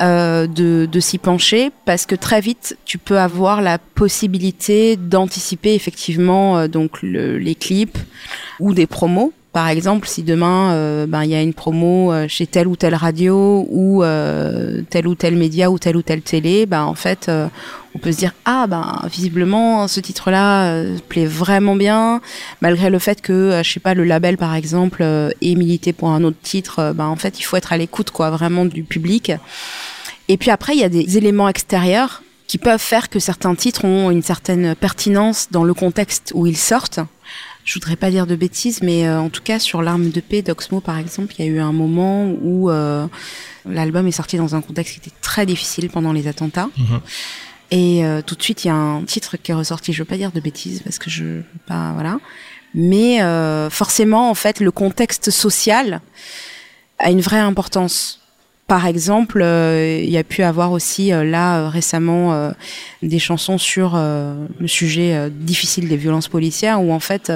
euh, 0.00 0.46
de, 0.46 0.88
de 0.90 1.00
s'y 1.00 1.18
pencher 1.18 1.70
parce 1.84 2.06
que 2.06 2.14
très 2.14 2.40
vite 2.40 2.78
tu 2.86 2.96
peux 2.96 3.18
avoir 3.18 3.60
la 3.60 3.76
possibilité 3.78 4.96
d'anticiper 4.96 5.74
effectivement 5.74 6.56
euh, 6.58 6.66
donc 6.66 7.02
le- 7.02 7.36
les 7.38 7.54
clips 7.54 7.98
ou 8.58 8.72
des 8.72 8.86
promos. 8.86 9.32
Par 9.52 9.68
exemple, 9.68 10.08
si 10.08 10.22
demain 10.22 10.72
euh, 10.72 11.06
ben 11.06 11.24
il 11.24 11.30
y 11.30 11.34
a 11.34 11.42
une 11.42 11.52
promo 11.52 12.10
euh, 12.10 12.26
chez 12.26 12.46
telle 12.46 12.66
ou 12.66 12.74
telle 12.74 12.94
radio 12.94 13.66
ou 13.68 14.02
euh, 14.02 14.80
tel 14.88 15.06
ou 15.06 15.14
tel 15.14 15.36
média 15.36 15.70
ou 15.70 15.78
telle 15.78 15.96
ou 15.96 16.00
telle 16.00 16.22
télé, 16.22 16.64
ben 16.64 16.84
en 16.84 16.94
fait 16.94 17.28
euh, 17.28 17.48
on 17.94 17.98
peut 17.98 18.12
se 18.12 18.16
dire 18.16 18.32
ah 18.46 18.66
ben 18.66 19.02
visiblement 19.10 19.86
ce 19.88 20.00
titre-là 20.00 20.82
plaît 21.10 21.26
vraiment 21.26 21.76
bien. 21.76 22.22
Malgré 22.62 22.88
le 22.88 22.98
fait 22.98 23.20
que 23.20 23.60
je 23.62 23.70
sais 23.70 23.80
pas 23.80 23.92
le 23.92 24.04
label 24.04 24.38
par 24.38 24.54
exemple 24.54 25.02
ait 25.02 25.54
milité 25.54 25.92
pour 25.92 26.08
un 26.08 26.24
autre 26.24 26.38
titre 26.42 26.94
ben 26.94 27.06
en 27.06 27.16
fait 27.16 27.38
il 27.38 27.42
faut 27.42 27.58
être 27.58 27.74
à 27.74 27.76
l'écoute 27.76 28.10
quoi 28.10 28.30
vraiment 28.30 28.64
du 28.64 28.84
public 28.84 29.32
et 30.28 30.38
puis 30.38 30.50
après 30.50 30.72
il 30.72 30.80
y 30.80 30.84
a 30.84 30.88
des 30.88 31.18
éléments 31.18 31.48
extérieurs 31.48 32.22
qui 32.46 32.56
peuvent 32.56 32.80
faire 32.80 33.10
que 33.10 33.18
certains 33.18 33.54
titres 33.54 33.84
ont 33.84 34.10
une 34.10 34.22
certaine 34.22 34.74
pertinence 34.74 35.48
dans 35.50 35.64
le 35.64 35.74
contexte 35.74 36.32
où 36.34 36.46
ils 36.46 36.56
sortent 36.56 37.00
je 37.64 37.74
voudrais 37.74 37.96
pas 37.96 38.10
dire 38.10 38.26
de 38.26 38.36
bêtises, 38.36 38.82
mais 38.82 39.06
euh, 39.06 39.20
en 39.20 39.30
tout 39.30 39.42
cas 39.42 39.58
sur 39.58 39.82
l'arme 39.82 40.10
de 40.10 40.20
paix 40.20 40.42
d'Oxmo 40.42 40.80
par 40.80 40.98
exemple, 40.98 41.34
il 41.38 41.44
y 41.44 41.48
a 41.48 41.50
eu 41.50 41.60
un 41.60 41.72
moment 41.72 42.26
où 42.42 42.70
euh, 42.70 43.06
l'album 43.64 44.06
est 44.06 44.12
sorti 44.12 44.36
dans 44.36 44.54
un 44.54 44.60
contexte 44.60 44.94
qui 44.94 45.08
était 45.08 45.16
très 45.20 45.46
difficile 45.46 45.88
pendant 45.90 46.12
les 46.12 46.26
attentats. 46.26 46.68
Mhm. 46.76 47.00
Et 47.72 48.04
euh, 48.04 48.20
tout 48.20 48.34
de 48.34 48.42
suite, 48.42 48.64
il 48.64 48.68
y 48.68 48.70
a 48.70 48.74
un 48.74 49.02
titre 49.04 49.38
qui 49.38 49.50
est 49.50 49.54
ressorti. 49.54 49.94
Je 49.94 50.02
veux 50.02 50.06
pas 50.06 50.18
dire 50.18 50.30
de 50.30 50.40
bêtises 50.40 50.82
parce 50.82 50.98
que 50.98 51.08
je 51.08 51.24
veux 51.24 51.44
pas 51.66 51.92
voilà, 51.94 52.18
mais 52.74 53.22
euh, 53.22 53.70
forcément 53.70 54.30
en 54.30 54.34
fait 54.34 54.60
le 54.60 54.70
contexte 54.70 55.30
social 55.30 56.02
a 56.98 57.10
une 57.10 57.22
vraie 57.22 57.38
importance. 57.38 58.20
Par 58.72 58.86
exemple, 58.86 59.42
euh, 59.42 60.00
il 60.02 60.08
y 60.08 60.16
a 60.16 60.24
pu 60.24 60.42
avoir 60.42 60.72
aussi 60.72 61.12
euh, 61.12 61.24
là 61.24 61.58
euh, 61.58 61.68
récemment 61.68 62.50
des 63.02 63.18
chansons 63.18 63.58
sur 63.58 63.96
le 63.98 64.66
sujet 64.66 65.28
difficile 65.30 65.90
des 65.90 65.98
violences 65.98 66.28
policières 66.28 66.80
où 66.82 66.90
en 66.90 66.98
fait 66.98 67.30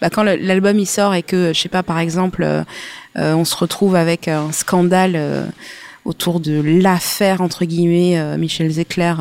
bah, 0.00 0.10
quand 0.10 0.24
l'album 0.24 0.76
il 0.80 0.86
sort 0.86 1.14
et 1.14 1.22
que 1.22 1.52
je 1.54 1.60
sais 1.60 1.68
pas 1.68 1.84
par 1.84 2.00
exemple 2.00 2.44
on 3.14 3.44
se 3.44 3.54
retrouve 3.54 3.94
avec 3.94 4.26
un 4.26 4.50
scandale 4.50 5.52
autour 6.04 6.40
de 6.40 6.60
l'affaire 6.60 7.42
entre 7.42 7.64
guillemets 7.64 8.36
Michel 8.38 8.70
Zecler 8.70 9.14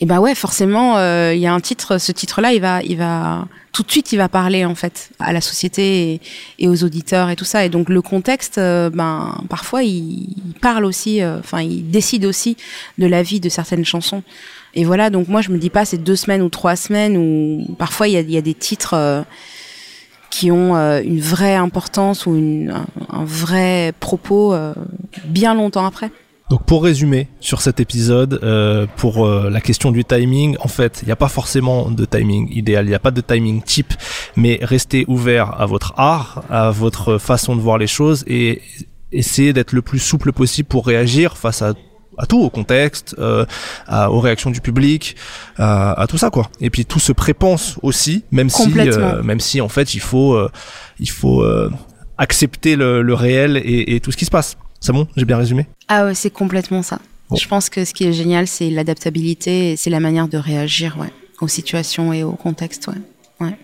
et 0.00 0.06
ben 0.06 0.20
ouais 0.20 0.34
forcément 0.34 0.96
euh, 0.96 1.32
il 1.34 1.40
y 1.40 1.46
a 1.46 1.52
un 1.52 1.60
titre 1.60 1.98
ce 1.98 2.12
titre 2.12 2.40
là 2.40 2.52
il 2.52 2.60
va 2.60 2.82
il 2.82 2.96
va 2.98 3.46
tout 3.72 3.82
de 3.82 3.90
suite 3.90 4.12
il 4.12 4.16
va 4.16 4.28
parler 4.28 4.64
en 4.64 4.74
fait 4.74 5.10
à 5.18 5.32
la 5.32 5.40
société 5.40 6.20
et, 6.58 6.68
aux 6.68 6.84
auditeurs 6.84 7.30
et 7.30 7.36
tout 7.36 7.44
ça. 7.44 7.64
Et 7.64 7.68
donc 7.68 7.88
le 7.88 8.02
contexte 8.02 8.58
euh, 8.58 8.90
ben 8.90 9.36
parfois 9.48 9.82
il, 9.82 10.36
parle 10.60 10.84
aussi 10.84 11.22
euh, 11.22 11.38
enfin 11.38 11.60
il 11.60 11.90
décide 11.90 12.24
aussi 12.24 12.56
de 12.98 13.06
la 13.06 13.22
vie 13.22 13.40
de 13.40 13.48
certaines 13.48 13.84
chansons. 13.84 14.22
Et 14.74 14.84
voilà 14.84 15.10
donc 15.10 15.28
moi 15.28 15.40
je 15.40 15.50
me 15.50 15.58
dis 15.58 15.70
pas 15.70 15.84
c'est 15.84 15.98
deux 15.98 16.16
semaines 16.16 16.42
ou 16.42 16.48
trois 16.48 16.76
semaines 16.76 17.16
ou 17.16 17.74
parfois 17.76 18.08
il 18.08 18.14
y 18.30 18.36
a, 18.36 18.40
des 18.42 18.54
titres 18.54 19.24
qui 20.30 20.50
ont 20.50 20.74
une 20.74 21.20
vraie 21.20 21.54
importance 21.54 22.26
ou 22.26 22.32
un, 22.32 23.24
vrai 23.24 23.92
propos 24.00 24.54
bien 25.24 25.54
longtemps 25.54 25.86
après 25.86 26.10
Donc 26.50 26.66
pour 26.66 26.84
résumer 26.84 27.28
sur 27.40 27.62
cet 27.62 27.80
épisode, 27.80 28.38
euh, 28.42 28.86
pour 28.96 29.24
euh, 29.26 29.48
la 29.50 29.60
question 29.62 29.90
du 29.92 30.04
timing, 30.04 30.56
en 30.60 30.68
fait, 30.68 31.00
il 31.02 31.06
n'y 31.06 31.12
a 31.12 31.16
pas 31.16 31.28
forcément 31.28 31.90
de 31.90 32.04
timing 32.04 32.48
idéal, 32.54 32.84
il 32.84 32.90
n'y 32.90 32.94
a 32.94 32.98
pas 32.98 33.10
de 33.10 33.22
timing 33.22 33.62
type, 33.62 33.94
mais 34.36 34.58
restez 34.62 35.04
ouvert 35.08 35.58
à 35.60 35.64
votre 35.66 35.94
art, 35.96 36.44
à 36.50 36.70
votre 36.70 37.16
façon 37.18 37.56
de 37.56 37.60
voir 37.62 37.78
les 37.78 37.86
choses 37.86 38.24
et 38.26 38.60
essayez 39.10 39.52
d'être 39.54 39.72
le 39.72 39.80
plus 39.80 39.98
souple 40.00 40.32
possible 40.32 40.68
pour 40.68 40.86
réagir 40.86 41.36
face 41.38 41.62
à 41.62 41.72
à 42.16 42.26
tout, 42.26 42.40
au 42.40 42.48
contexte, 42.48 43.16
euh, 43.18 43.44
à- 43.88 44.08
aux 44.12 44.20
réactions 44.20 44.52
du 44.52 44.60
public, 44.60 45.16
à, 45.56 46.00
à 46.00 46.06
tout 46.06 46.16
ça 46.16 46.30
quoi. 46.30 46.48
Et 46.60 46.70
puis 46.70 46.84
tout 46.86 47.00
se 47.00 47.10
prépense 47.10 47.76
aussi, 47.82 48.22
même 48.30 48.50
si, 48.50 48.70
euh, 48.92 49.22
même 49.24 49.40
si 49.40 49.60
en 49.60 49.68
fait 49.68 49.94
il 49.94 50.00
faut, 50.00 50.34
euh, 50.34 50.48
il 51.00 51.10
faut 51.10 51.42
euh, 51.42 51.72
accepter 52.16 52.76
le, 52.76 53.02
le 53.02 53.14
réel 53.14 53.56
et, 53.56 53.96
et 53.96 54.00
tout 54.00 54.12
ce 54.12 54.16
qui 54.16 54.26
se 54.26 54.30
passe. 54.30 54.56
C'est 54.84 54.92
bon, 54.92 55.06
j'ai 55.16 55.24
bien 55.24 55.38
résumé? 55.38 55.66
Ah 55.88 56.04
ouais, 56.04 56.14
c'est 56.14 56.28
complètement 56.28 56.82
ça. 56.82 56.98
Bon. 57.30 57.36
Je 57.36 57.48
pense 57.48 57.70
que 57.70 57.86
ce 57.86 57.94
qui 57.94 58.04
est 58.04 58.12
génial, 58.12 58.46
c'est 58.46 58.68
l'adaptabilité 58.68 59.72
et 59.72 59.76
c'est 59.78 59.88
la 59.88 59.98
manière 59.98 60.28
de 60.28 60.36
réagir 60.36 60.98
ouais, 61.00 61.10
aux 61.40 61.48
situations 61.48 62.12
et 62.12 62.22
au 62.22 62.32
contexte. 62.32 62.90
Ouais. 63.40 63.56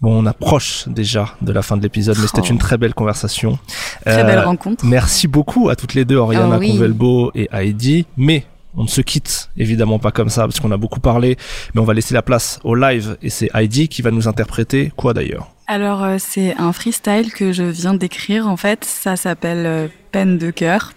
Bon, 0.00 0.22
on 0.22 0.24
approche 0.24 0.88
déjà 0.88 1.34
de 1.42 1.52
la 1.52 1.60
fin 1.60 1.76
de 1.76 1.82
l'épisode, 1.82 2.16
mais 2.18 2.26
c'était 2.26 2.40
Oh. 2.44 2.52
une 2.52 2.58
très 2.58 2.78
belle 2.78 2.94
conversation. 2.94 3.58
Très 4.06 4.22
Euh, 4.22 4.24
belle 4.24 4.38
rencontre. 4.46 4.86
Merci 4.86 5.28
beaucoup 5.28 5.68
à 5.68 5.76
toutes 5.76 5.92
les 5.92 6.06
deux, 6.06 6.16
Oriana 6.16 6.56
Oh 6.56 6.58
oui. 6.58 6.70
Convelbo 6.70 7.30
et 7.34 7.50
Heidi. 7.52 8.06
Mais 8.16 8.46
on 8.74 8.84
ne 8.84 8.88
se 8.88 9.02
quitte 9.02 9.50
évidemment 9.58 9.98
pas 9.98 10.10
comme 10.10 10.30
ça, 10.30 10.44
parce 10.46 10.58
qu'on 10.58 10.70
a 10.72 10.78
beaucoup 10.78 11.00
parlé, 11.00 11.36
mais 11.74 11.82
on 11.82 11.84
va 11.84 11.92
laisser 11.92 12.14
la 12.14 12.22
place 12.22 12.58
au 12.64 12.74
live, 12.74 13.18
et 13.20 13.28
c'est 13.28 13.50
Heidi 13.52 13.88
qui 13.88 14.00
va 14.00 14.10
nous 14.10 14.26
interpréter 14.26 14.90
quoi 14.96 15.12
d'ailleurs? 15.12 15.51
Alors, 15.72 16.04
euh, 16.04 16.16
c'est 16.18 16.54
un 16.58 16.70
freestyle 16.74 17.32
que 17.32 17.50
je 17.50 17.62
viens 17.62 17.94
d'écrire. 17.94 18.46
En 18.46 18.58
fait, 18.58 18.84
ça 18.84 19.16
s'appelle 19.16 19.64
euh, 19.64 19.88
Peine 20.10 20.36
de 20.36 20.50
cœur. 20.50 20.92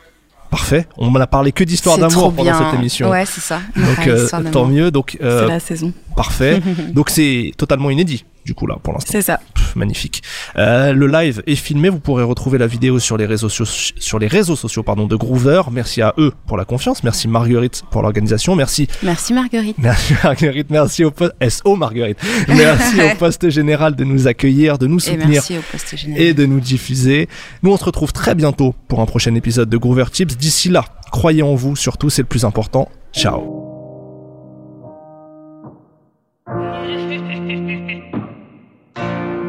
Parfait, 0.52 0.86
on 0.98 1.10
m'en 1.10 1.22
a 1.22 1.28
parlé 1.28 1.54
que 1.54 1.64
d'histoire 1.64 1.98
d'amour 1.98 2.34
pendant 2.34 2.44
bien. 2.52 2.58
cette 2.72 2.78
émission. 2.78 3.10
Ouais, 3.10 3.26
c'est 3.26 3.40
ça. 3.40 3.62
Donc 3.78 3.98
Ouais, 4.00 4.10
euh, 4.10 4.52
tant 4.52 4.66
mieux, 4.66 4.92
donc 4.92 5.18
euh, 5.22 5.44
C'est 5.44 5.48
la 5.48 5.60
saison. 5.62 5.94
parfait. 6.18 6.62
donc 6.94 7.10
c'est 7.10 7.54
totalement 7.58 7.90
inédit 7.90 8.26
du 8.46 8.54
coup 8.54 8.68
là 8.68 8.78
pour 8.82 8.94
l'instant. 8.94 9.12
C'est 9.12 9.22
ça. 9.22 9.40
Pff, 9.54 9.76
magnifique. 9.76 10.22
Euh, 10.56 10.94
le 10.94 11.08
live 11.08 11.42
est 11.48 11.56
filmé, 11.56 11.90
vous 11.90 12.00
pourrez 12.00 12.24
retrouver 12.24 12.58
la 12.58 12.68
vidéo 12.68 13.00
sur 13.00 13.18
les 13.18 13.26
réseaux, 13.26 13.50
soci- 13.50 13.94
sur 13.98 14.20
les 14.20 14.28
réseaux 14.28 14.56
sociaux 14.56 14.84
pardon, 14.84 15.08
de 15.08 15.16
Groover. 15.16 15.64
Merci 15.72 16.02
à 16.02 16.14
eux 16.18 16.32
pour 16.48 16.56
la 16.58 16.64
confiance, 16.66 17.04
merci 17.04 17.28
Marguerite 17.28 17.84
pour 17.92 18.02
l'organisation, 18.04 18.56
merci, 18.56 18.88
Merci 19.04 19.34
Marguerite. 19.34 19.78
merci 19.80 20.14
Marguerite, 20.24 20.68
merci 20.70 21.04
au 21.04 21.12
poste, 21.12 21.34
SO 21.50 21.76
Marguerite, 21.76 22.20
merci 22.48 23.02
au 23.14 23.16
poste 23.18 23.50
général 23.50 23.96
de 23.96 24.04
nous 24.04 24.28
accueillir, 24.28 24.78
de 24.78 24.88
nous 24.88 24.98
Et 25.00 25.12
soutenir 25.12 25.28
merci 25.28 25.58
au 25.58 25.62
poste 25.72 25.96
général. 25.98 26.22
et 26.24 26.34
de 26.34 26.46
nous 26.46 26.60
diffuser. 26.60 27.28
Nous 27.64 27.72
on 27.72 27.78
se 27.78 27.84
retrouve 27.86 28.14
très 28.14 28.36
bientôt 28.36 28.76
pour 28.88 29.02
un 29.02 29.06
prochain 29.08 29.34
épisode 29.36 29.70
de 29.70 29.78
Groover 29.78 30.06
Tips. 30.12 30.38
D'ici 30.38 30.70
là, 30.70 30.86
croyez 31.12 31.42
en 31.42 31.56
vous, 31.56 31.76
surtout 31.76 32.10
c'est 32.12 32.22
le 32.22 32.28
plus 32.28 32.46
important. 32.46 32.90
Ciao. 33.14 33.65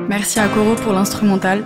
Merci 0.08 0.38
à 0.38 0.46
Coro 0.48 0.74
pour 0.76 0.92
l'instrumental. 0.92 1.64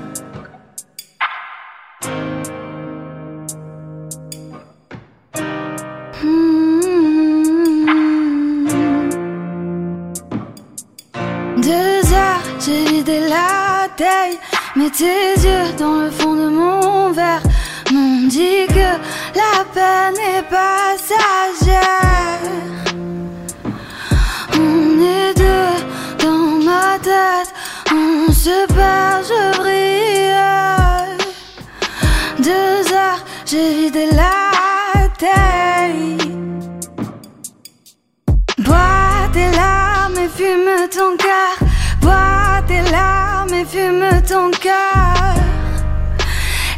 Deux 11.56 12.14
heures, 12.14 12.42
j'ai 12.64 12.84
vidé 12.86 13.20
la 13.20 13.88
taille. 13.96 14.38
Mets 14.76 14.90
tes 14.90 15.39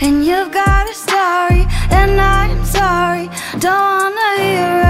And 0.04 0.26
you've 0.26 0.50
got 0.50 0.90
a 0.90 0.94
story, 0.94 1.64
and 1.90 2.20
I'm 2.20 2.64
sorry. 2.64 3.30
Don't 3.60 3.72
wanna 3.72 4.30
hear 4.42 4.82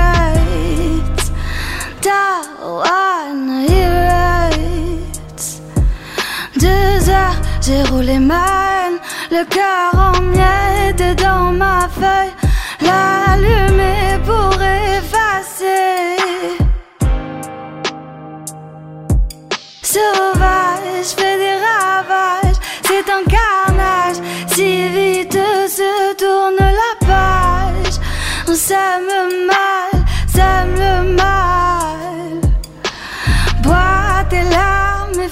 it. 0.57 1.31
Don't 2.01 2.49
wanna 2.81 3.59
hear 3.69 3.95
it. 4.57 5.41
Deux 6.59 7.11
heures, 7.11 7.39
j'ai 7.61 7.83
roulé 7.91 8.19
ma 8.19 8.47
haine, 8.47 8.99
le 9.31 9.45
cœur 9.45 9.93
en 9.95 10.19
miettes 10.23 11.21
dans 11.21 11.53
ma 11.53 11.89
feuille. 11.89 12.33
L'allumer 12.81 13.63
pour 13.69 13.72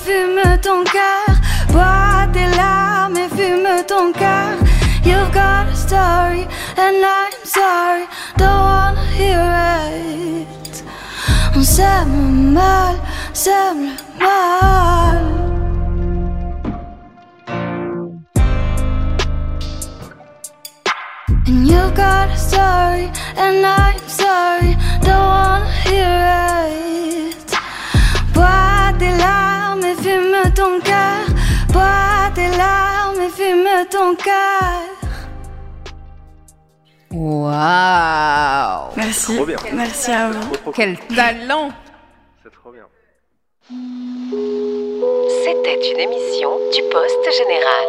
fume 0.05 0.59
ton 0.63 0.85
cœur. 0.85 1.35
Bois 1.73 2.27
tes 2.33 2.49
larmes 2.57 3.17
et 3.17 3.29
fume 3.37 3.85
ton 3.87 4.13
cœur. 4.13 4.57
You've 5.05 5.33
got 5.33 5.69
a 5.69 5.75
story, 5.75 6.47
and 6.77 7.05
I'm 7.05 7.45
sorry, 7.45 8.07
don't 8.37 8.63
wanna 8.69 9.05
hear 9.19 9.43
it. 9.93 10.85
On 11.57 11.63
s'aime 11.63 12.53
mal, 12.53 12.97
s'aime 13.33 13.97
mal. 14.19 15.19
And 21.47 21.67
you 21.67 21.91
got 21.95 22.29
a 22.31 22.37
story, 22.37 23.11
and 23.37 23.65
I'm 23.65 24.07
sorry, 24.07 24.77
don't 25.03 25.29
wanna 25.35 25.71
hear 25.85 26.13
it. 26.67 26.90
Fume 30.51 30.55
ton 30.55 30.81
cœur. 30.81 31.27
Bois 31.69 32.31
tes 32.35 32.49
larmes 32.57 33.21
et 33.21 33.29
fume 33.29 33.69
ton 33.91 34.15
cœur. 34.17 34.83
Waouh 37.13 38.93
Merci. 38.97 39.37
Trop 39.37 39.47
bien. 39.47 39.57
Merci 39.73 40.11
à 40.11 40.31
vous. 40.31 40.41
Trop, 40.41 40.57
trop 40.57 40.73
Quel 40.73 40.99
talent 41.15 41.71
C'est 42.43 42.53
trop 42.53 42.73
bien. 42.73 42.87
C'était 45.45 45.93
une 45.93 46.01
émission 46.01 46.51
du 46.73 46.83
Poste 46.91 47.29
Général. 47.37 47.87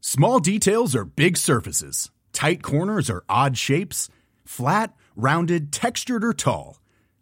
Small 0.00 0.40
details 0.40 0.96
are 0.96 1.04
big 1.04 1.36
surfaces. 1.36 2.10
Tight 2.32 2.62
corners 2.62 3.10
are 3.10 3.22
odd 3.28 3.56
shapes. 3.56 4.08
Flat, 4.44 4.94
rounded, 5.16 5.70
textured, 5.70 6.24
or 6.24 6.32
tall. 6.32 6.77